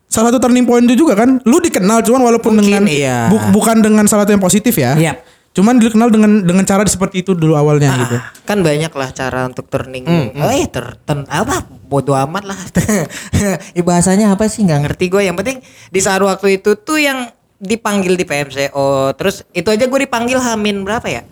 Salah 0.07 0.31
satu 0.31 0.39
turning 0.47 0.65
point 0.65 0.85
itu 0.87 1.07
juga 1.07 1.19
kan. 1.19 1.43
Lu 1.43 1.59
dikenal 1.59 2.07
cuman 2.07 2.23
walaupun 2.23 2.55
Mungkin, 2.55 2.67
dengan 2.71 2.85
iya. 2.87 3.27
bu- 3.29 3.51
bukan 3.51 3.83
dengan 3.83 4.07
salah 4.07 4.23
satu 4.23 4.39
yang 4.39 4.45
positif 4.45 4.75
ya. 4.79 4.95
Yap. 4.95 5.19
Cuman 5.55 5.79
dikenal 5.79 6.11
dengan 6.11 6.43
dengan 6.43 6.67
cara 6.67 6.83
seperti 6.83 7.23
itu 7.23 7.31
dulu 7.31 7.55
awalnya 7.55 7.95
gitu. 7.95 8.19
Ah, 8.19 8.35
kan 8.43 8.59
banyak 8.67 8.91
lah 8.91 9.09
cara 9.15 9.47
untuk 9.47 9.71
turning. 9.71 10.03
Eh 10.35 10.67
ter, 10.67 10.99
ten- 11.07 11.31
apa 11.31 11.63
bodo 11.87 12.11
amat 12.11 12.43
lah. 12.43 12.59
ya, 13.71 13.83
bahasanya 13.87 14.35
apa 14.35 14.51
sih 14.51 14.67
nggak 14.67 14.83
ngerti 14.83 15.15
gue. 15.15 15.23
Yang 15.23 15.37
penting 15.39 15.59
di 15.95 16.01
saat 16.03 16.19
waktu 16.27 16.59
itu 16.59 16.75
tuh 16.75 16.99
yang 16.99 17.31
dipanggil 17.65 18.15
di 18.15 18.25
PMCO. 18.29 19.17
Terus 19.17 19.43
itu 19.57 19.69
aja 19.73 19.85
gue 19.89 20.01
dipanggil 20.05 20.37
Hamin 20.37 20.85
berapa 20.85 21.09
ya? 21.09 21.25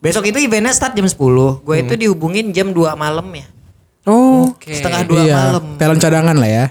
Besok 0.00 0.28
itu 0.28 0.40
eventnya 0.40 0.72
start 0.72 0.96
jam 0.96 1.04
10 1.04 1.16
Gue 1.60 1.76
itu 1.84 1.92
dihubungin 1.92 2.52
jam 2.56 2.72
2 2.72 2.96
malam 2.96 3.28
ya. 3.32 3.48
Oh. 4.08 4.56
Setengah 4.64 5.04
dua 5.04 5.20
iya. 5.24 5.36
malam. 5.36 5.64
Talent 5.76 6.00
cadangan 6.00 6.36
lah 6.36 6.48
ya. 6.48 6.66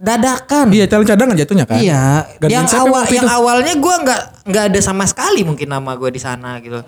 Dadakan. 0.00 0.72
Iya, 0.72 0.88
talent 0.88 1.08
cadangan 1.12 1.34
jatuhnya 1.36 1.68
kan. 1.68 1.76
Iya, 1.76 2.24
Gantiin 2.40 2.56
yang 2.56 2.68
awal 2.72 3.02
yang 3.12 3.28
itu? 3.28 3.36
awalnya 3.36 3.74
gue 3.76 3.94
nggak 4.08 4.22
nggak 4.48 4.64
ada 4.72 4.80
sama 4.80 5.04
sekali 5.04 5.44
mungkin 5.44 5.68
nama 5.68 5.92
gue 5.92 6.08
di 6.08 6.20
sana 6.20 6.56
gitu. 6.64 6.80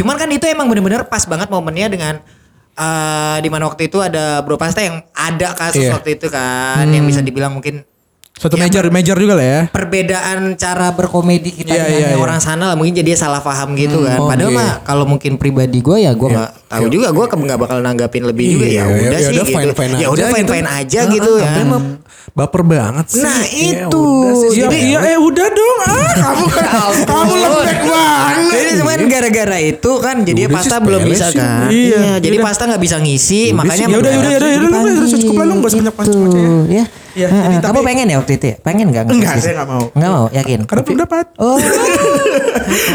Cuman 0.00 0.16
kan 0.16 0.28
itu 0.32 0.48
emang 0.48 0.72
bener-bener 0.72 1.04
pas 1.04 1.20
banget 1.28 1.52
momennya 1.52 1.92
dengan 1.92 2.14
eh 2.74 3.36
di 3.38 3.48
mana 3.52 3.68
waktu 3.70 3.86
itu 3.86 4.00
ada 4.00 4.42
Bro 4.42 4.56
Pasta 4.58 4.82
yang 4.82 5.04
ada 5.14 5.54
kasus 5.54 5.84
Iya. 5.84 5.94
waktu 5.94 6.18
itu 6.18 6.26
kan 6.26 6.88
yang 6.90 7.06
bisa 7.06 7.22
dibilang 7.22 7.54
mungkin 7.54 7.86
Satu 8.34 8.58
Ya, 8.58 8.66
major 8.66 8.82
major 8.90 9.14
juga 9.14 9.38
lah 9.38 9.46
ya. 9.46 9.60
perbedaan 9.70 10.58
cara 10.58 10.90
berkomedi 10.90 11.54
kita 11.54 11.70
Iya, 11.70 11.80
dengan 11.80 11.90
iya, 11.94 12.06
yang 12.08 12.18
iya. 12.18 12.24
orang 12.26 12.40
sana 12.42 12.66
lah 12.66 12.74
mungkin 12.74 12.90
jadi 12.92 13.14
salah 13.14 13.38
paham 13.38 13.78
gitu 13.78 14.02
kan. 14.02 14.18
oh, 14.18 14.26
Padahal 14.26 14.50
iya. 14.50 14.58
mah 14.58 14.70
kalau 14.82 15.06
mungkin 15.06 15.38
pribadi 15.38 15.78
gue 15.78 16.02
ya 16.02 16.10
gue 16.12 16.28
nggak 16.28 16.50
tahu 16.66 16.90
juga 16.90 17.08
gue 17.08 17.24
nggak 17.24 17.56
bakal 17.56 17.78
nanggapin 17.78 18.26
lebih 18.26 18.58
juga 18.58 18.66
Iya, 18.66 18.74
ya 18.74 18.84
udah 18.84 18.98
ya 19.14 19.18
sih 19.22 19.34
gitu. 19.38 19.54
ya 19.94 20.06
udah 20.10 20.26
gitu. 20.26 20.34
fine 20.34 20.48
fine 20.50 20.66
aja 20.68 20.98
Ah, 20.98 21.06
gitu 21.08 21.30
ah, 21.30 21.38
ya. 21.38 21.46
tapi 21.46 21.60
emang 21.62 21.84
baper 22.34 22.62
banget 22.66 23.06
sih. 23.08 23.22
Nah, 23.22 23.38
Ya 23.38 23.86
itu. 23.86 24.02
udah 24.02 24.34
sih, 24.34 24.48
Iya, 24.50 24.66
sudah. 24.66 24.80
iya, 24.82 24.98
eh 25.06 25.18
udah 25.20 25.46
dong. 25.48 25.78
Ah, 25.78 26.12
kamu 26.18 26.44
kamu 27.06 27.34
lembek 27.38 27.78
banget. 27.86 28.50
Jadi 28.50 28.70
cuman 28.74 28.98
gara-gara 29.06 29.58
itu 29.62 29.90
kan 30.02 30.16
jadi 30.20 30.40
Udah 30.40 30.50
sih, 30.50 30.56
pasta 30.58 30.76
belum 30.82 31.02
bisa 31.06 31.26
sih. 31.30 31.38
kan. 31.38 31.70
Iya, 31.70 32.04
jadi 32.18 32.36
pasta 32.42 32.62
nggak 32.66 32.82
bisa 32.82 32.96
ngisi 32.98 33.54
makanya 33.54 33.86
Ya 33.86 33.96
udah, 33.96 34.10
ya 34.10 34.18
udah, 34.18 34.30
ya 34.32 34.38
udah, 34.58 34.80
ya 34.82 35.06
cukup 35.06 35.34
lah, 35.38 35.44
lu 35.46 35.54
nggak 35.54 35.70
banyak 35.70 35.94
macam-macam 35.94 36.66
ya. 36.68 36.84
Ya. 37.14 37.24
Iya, 37.24 37.26
Heeh, 37.30 37.46
jadi 37.48 37.62
Kamu 37.62 37.78
tapi- 37.78 37.86
pengen 37.86 38.06
ya 38.06 38.16
waktu 38.18 38.32
itu 38.34 38.44
ya? 38.44 38.56
Pengen 38.58 38.86
nggak? 38.90 39.02
Enggak, 39.06 39.34
saya 39.38 39.52
nggak 39.54 39.68
mau. 39.68 39.84
Nggak 39.90 40.10
mau, 40.10 40.26
yakin. 40.30 40.58
Karena 40.64 40.82
belum 40.82 40.98
dapat. 41.00 41.26
Oh. 41.36 41.58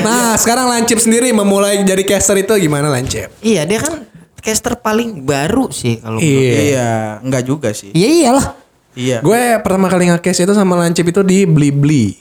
Nah, 0.01 0.34
sekarang 0.36 0.65
Lancip 0.67 0.97
sendiri 0.97 1.29
memulai 1.29 1.79
jadi 1.84 2.01
caster 2.01 2.36
itu 2.38 2.51
gimana 2.58 2.89
Lancip? 2.89 3.29
iya, 3.39 3.63
dia 3.63 3.77
kan 3.77 4.01
caster 4.39 4.75
paling 4.75 5.21
baru 5.21 5.69
sih 5.69 5.99
kalau 5.99 6.17
menurut 6.17 6.25
Iya. 6.41 6.49
gue. 6.49 6.63
Iya, 6.65 6.91
enggak 7.21 7.43
juga 7.45 7.69
sih. 7.71 7.91
Iya 7.91 8.08
iyalah. 8.10 8.45
Iya. 8.91 9.17
Gue 9.21 9.38
pertama 9.60 9.88
kali 9.88 10.10
nge-case 10.10 10.41
itu 10.41 10.53
sama 10.53 10.73
Lancip 10.75 11.05
itu 11.05 11.21
di 11.21 11.45
Blibli. 11.45 12.17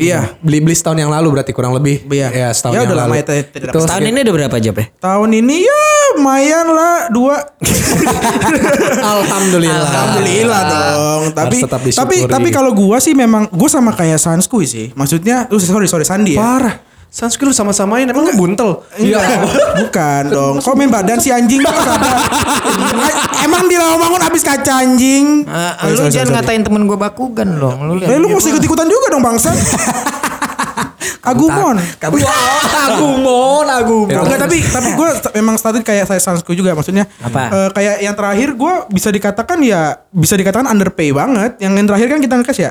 Iya. 0.00 0.20
Blibli 0.40 0.72
setahun 0.72 0.96
yang 0.96 1.12
lalu 1.12 1.28
berarti 1.30 1.52
kurang 1.52 1.76
lebih. 1.76 2.08
Iya. 2.08 2.28
Ya, 2.32 2.48
setahun 2.50 2.72
Ya, 2.72 2.80
yang 2.80 2.88
udah 2.88 2.98
lama 2.98 3.12
lalu. 3.12 3.20
ya, 3.20 3.24
tidak- 3.44 3.70
Itu 3.70 3.78
Tahun 3.84 4.02
ini 4.02 4.18
udah 4.20 4.34
berapa 4.34 4.56
job 4.58 4.74
ya? 4.74 4.86
Tahun 4.96 5.30
ini 5.30 5.56
ya 5.60 5.80
lumayan 6.10 6.66
lah 6.66 6.96
dua. 7.08 7.36
Alhamdulillah. 9.14 9.84
Alhamdulillah 9.86 10.60
dong. 10.66 11.22
Tapi 11.32 11.56
tapi 11.92 12.16
tapi 12.26 12.48
kalau 12.50 12.72
gua 12.72 12.96
sih 12.98 13.12
memang 13.12 13.46
gua 13.50 13.68
sama 13.68 13.92
kayak 13.92 14.16
Sanskuy 14.16 14.64
sih. 14.64 14.86
Maksudnya, 14.92 15.46
uh, 15.46 15.60
sorry 15.60 15.86
sorry 15.86 16.04
Sandi 16.04 16.34
ya. 16.34 16.40
Parah. 16.40 16.74
Sanskrit 17.10 17.42
lu 17.42 17.50
sama-samain 17.50 18.06
emang 18.06 18.22
lu 18.22 18.32
buntel. 18.32 18.86
Enggak, 18.94 19.26
bukan 19.82 20.22
dong. 20.30 20.54
Kok 20.62 20.74
main 20.74 20.86
badan 20.86 21.18
si 21.18 21.28
anjing. 21.28 21.58
Emang 23.44 23.66
di 23.66 23.74
bangun 23.74 24.22
habis 24.22 24.40
kaca 24.40 24.78
anjing. 24.78 25.42
Ah, 25.44 25.74
Oh, 25.80 25.90
lu 25.90 25.96
sorry, 25.98 26.14
jangan 26.14 26.26
sorry, 26.30 26.36
ngatain 26.38 26.62
temen 26.62 26.82
gue 26.86 26.94
bakugan 26.94 27.58
dong. 27.58 27.78
Lu 27.82 27.98
sorry. 27.98 28.14
Eh, 28.14 28.18
lu 28.18 28.30
mesti 28.30 28.48
ikut 28.48 28.62
ikutan 28.62 28.86
juga 28.86 29.06
dong 29.10 29.26
bangsa. 29.26 29.50
Agumon. 31.20 31.76
Agumon, 32.78 33.66
Agumon. 33.66 34.22
Enggak 34.24 34.40
tapi 34.40 34.56
tapi 34.62 34.88
gue 34.94 35.08
memang 35.34 35.54
started 35.56 35.82
kayak 35.82 36.06
saya 36.06 36.18
sansku 36.18 36.54
juga 36.54 36.72
maksudnya 36.72 37.10
Apa? 37.18 37.42
eh, 37.50 37.70
kayak 37.74 37.96
yang 38.00 38.14
terakhir 38.14 38.48
gue 38.54 38.72
bisa 38.88 39.10
dikatakan 39.10 39.58
ya 39.60 39.98
bisa 40.08 40.32
dikatakan 40.32 40.64
underpay 40.64 41.10
banget 41.10 41.58
yang 41.58 41.74
yang 41.74 41.86
terakhir 41.86 42.06
kan 42.08 42.20
kita 42.20 42.34
ngekes 42.38 42.58
ya 42.60 42.70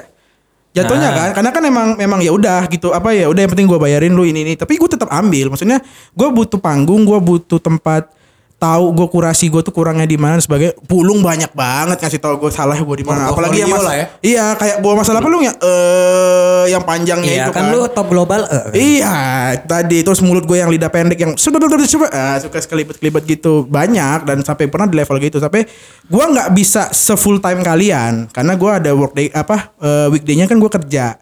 jatuhnya 0.69 1.09
Ah. 1.09 1.15
kan 1.17 1.29
karena 1.41 1.49
kan 1.49 1.63
emang 1.65 1.87
memang 1.97 2.19
ya 2.21 2.29
udah 2.29 2.69
gitu 2.69 2.93
apa 2.93 3.09
ya 3.09 3.25
udah 3.25 3.41
yang 3.41 3.51
penting 3.51 3.65
gue 3.65 3.79
bayarin 3.81 4.13
lu 4.13 4.21
ini 4.21 4.45
ini 4.45 4.53
tapi 4.53 4.77
gue 4.77 4.85
tetap 4.85 5.09
ambil 5.09 5.49
maksudnya 5.49 5.81
gue 6.13 6.27
butuh 6.29 6.61
panggung 6.61 7.09
gue 7.09 7.17
butuh 7.17 7.57
tempat 7.57 8.13
tahu 8.59 8.91
gue 8.91 9.07
kurasi 9.07 9.47
gue 9.47 9.63
tuh 9.63 9.71
kurangnya 9.71 10.03
di 10.03 10.19
mana 10.19 10.35
sebagai 10.37 10.75
pulung 10.83 11.23
banyak 11.23 11.47
banget 11.49 11.95
ngasih 11.97 12.19
tahu 12.19 12.35
gue 12.37 12.51
salah 12.51 12.75
gue 12.75 12.95
di 12.99 13.07
mana 13.07 13.31
apalagi 13.31 13.63
yang 13.63 13.71
Portfolio 13.71 13.79
mas- 13.79 13.87
lah 13.87 13.95
ya. 13.95 14.05
iya 14.19 14.45
kayak 14.53 14.77
gue 14.79 14.93
masalah 14.93 15.21
pulung 15.23 15.41
ya 15.41 15.53
eh 15.55 16.65
yang 16.67 16.83
panjangnya 16.83 17.31
Iya 17.31 17.43
itu 17.47 17.51
kan 17.51 17.71
lu 17.71 17.87
top 17.87 18.11
global. 18.11 18.43
eh. 18.45 18.99
Iya, 18.99 19.15
tadi 19.63 20.03
terus 20.03 20.19
mulut 20.19 20.43
gue 20.43 20.59
yang 20.59 20.67
lidah 20.67 20.91
pendek 20.91 21.15
yang 21.17 21.33
sudah 21.33 21.55
sudah 21.57 21.87
coba 21.89 22.07
ah, 22.11 22.37
suka 22.37 22.59
sekelibet-kelibet 22.59 23.23
gitu 23.25 23.63
banyak 23.63 24.27
dan 24.27 24.43
sampai 24.43 24.67
pernah 24.67 24.85
di 24.85 24.99
level 24.99 25.17
gitu. 25.17 25.39
Sampai 25.39 25.63
gue 26.03 26.23
nggak 26.27 26.51
bisa 26.51 26.91
sefull 26.91 27.39
time 27.39 27.63
kalian 27.63 28.27
karena 28.29 28.53
gue 28.53 28.71
ada 28.75 28.91
work 28.91 29.15
day 29.15 29.31
apa 29.31 29.71
eh, 29.77 30.07
weekday-nya 30.11 30.45
kan 30.45 30.59
gue 30.59 30.67
kerja. 30.69 31.15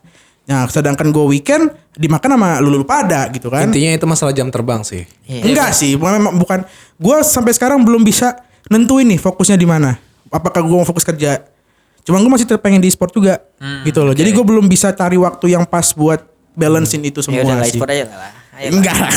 Nah, 0.48 0.64
sedangkan 0.72 1.12
gue 1.12 1.26
weekend 1.28 1.76
dimakan 2.00 2.40
sama 2.40 2.64
lulu 2.64 2.88
pada 2.88 3.28
gitu 3.36 3.52
kan. 3.52 3.68
Intinya 3.68 3.92
itu 3.92 4.08
masalah 4.08 4.32
jam 4.32 4.48
terbang 4.48 4.80
sih. 4.80 5.04
Enggak 5.28 5.76
sih, 5.76 6.00
bukan 6.00 6.24
memang 6.24 6.34
bukan. 6.40 6.60
Gue 6.96 7.20
sampai 7.28 7.52
sekarang 7.52 7.84
belum 7.84 8.02
bisa 8.08 8.40
nentuin 8.72 9.04
nih 9.12 9.20
fokusnya 9.20 9.60
di 9.60 9.68
mana. 9.68 10.00
Apakah 10.32 10.64
gue 10.64 10.72
mau 10.72 10.88
fokus 10.88 11.04
kerja? 11.04 11.44
Cuma 12.08 12.24
gue 12.24 12.32
masih 12.32 12.48
tetap 12.48 12.64
pengen 12.64 12.80
di 12.80 12.88
sport 12.88 13.12
juga, 13.12 13.44
gitu 13.84 14.00
loh. 14.08 14.16
Jadi 14.16 14.32
gue 14.32 14.46
belum 14.48 14.72
bisa 14.72 14.96
cari 14.96 15.20
waktu 15.20 15.52
yang 15.52 15.68
pas 15.68 15.92
buat 15.92 16.24
balancein 16.56 17.04
itu 17.04 17.20
Ya 17.28 17.44
udah 17.44 17.44
semua 17.44 17.60
lah 17.60 17.68
sih. 17.68 17.76
e-sport 17.76 17.92
aja 17.92 18.06
lah. 18.08 18.32
Enggak 18.58 18.98
lah. 18.98 19.14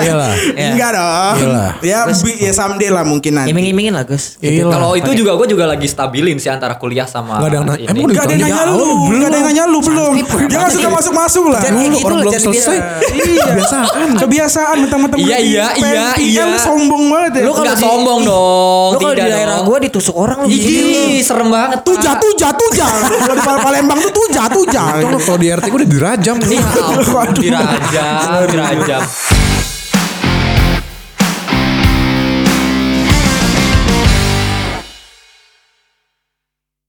Iyalah. 0.00 0.32
Enggak 0.56 0.90
dong. 0.90 1.36
Iyalah. 1.36 1.70
Ya, 1.80 1.98
bi- 2.08 2.40
ya 2.40 2.52
someday 2.52 2.88
lah 2.88 3.04
mungkin 3.04 3.36
nanti. 3.36 3.52
Iming-imingin 3.52 3.92
lah 3.92 4.04
Gus. 4.04 4.40
Kalau 4.40 4.96
itu 4.96 5.10
juga 5.12 5.36
gue 5.36 5.46
juga 5.46 5.64
lagi 5.66 5.84
stabilin 5.84 6.36
sih 6.36 6.48
antara 6.48 6.74
kuliah 6.74 7.04
sama 7.04 7.36
Gak 7.36 7.46
ada 7.46 7.56
yang 7.56 7.66
nanya. 7.68 7.86
Emang 7.86 8.00
udah 8.00 8.08
Enggak 8.08 8.24
ada 8.24 8.32
yang 8.32 8.42
nanya 8.42 8.64
lu, 8.64 8.74
belum. 8.74 8.98
enggak 9.12 9.28
ada 9.28 9.36
yang 9.36 9.46
nanya 9.46 9.64
lu 9.68 9.78
belum. 9.78 10.12
Jangan 10.48 10.68
suka 10.70 10.88
masuk-masuk 10.90 11.44
lah. 11.46 11.60
Jangan 11.60 11.80
Dulu 11.80 11.92
gitu 11.92 12.06
orang 12.06 12.18
belum 12.18 12.32
jangan 12.32 12.46
selesai. 12.48 12.76
Iya. 13.10 13.44
Kebiasaan. 13.44 14.08
Kebiasaan 14.16 14.76
mentang-mentang 14.80 15.18
Iya, 15.20 15.36
iya, 15.38 15.66
iya, 15.76 16.04
iya. 16.16 16.42
lu 16.46 16.56
sombong 16.56 17.04
banget 17.12 17.32
ya. 17.36 17.44
Lu 17.44 17.52
kalau 17.52 17.76
sombong 17.76 18.20
dong, 18.24 18.88
Lu 18.90 18.98
kalau 18.98 19.12
di 19.12 19.20
tidak 19.20 19.30
daerah 19.30 19.58
gua 19.60 19.76
ditusuk 19.78 20.16
orang 20.16 20.38
lu 20.40 20.48
Iya. 20.48 20.64
Ih, 20.64 21.20
serem 21.20 21.52
banget. 21.52 21.84
Tuja, 21.84 22.16
tuja, 22.16 22.48
tuja. 22.56 22.86
Kalau 22.88 23.34
di 23.36 23.42
Palembang 23.60 23.98
tuh 24.00 24.12
tuja, 24.16 24.48
tuja. 24.48 24.82
Kalau 24.96 25.36
di 25.36 25.46
RT 25.46 25.64
gue 25.66 25.78
udah 25.84 25.90
dirajam. 25.90 26.36
Iya, 26.40 26.64
dirajam, 27.40 28.29
dirajam. 28.38 29.02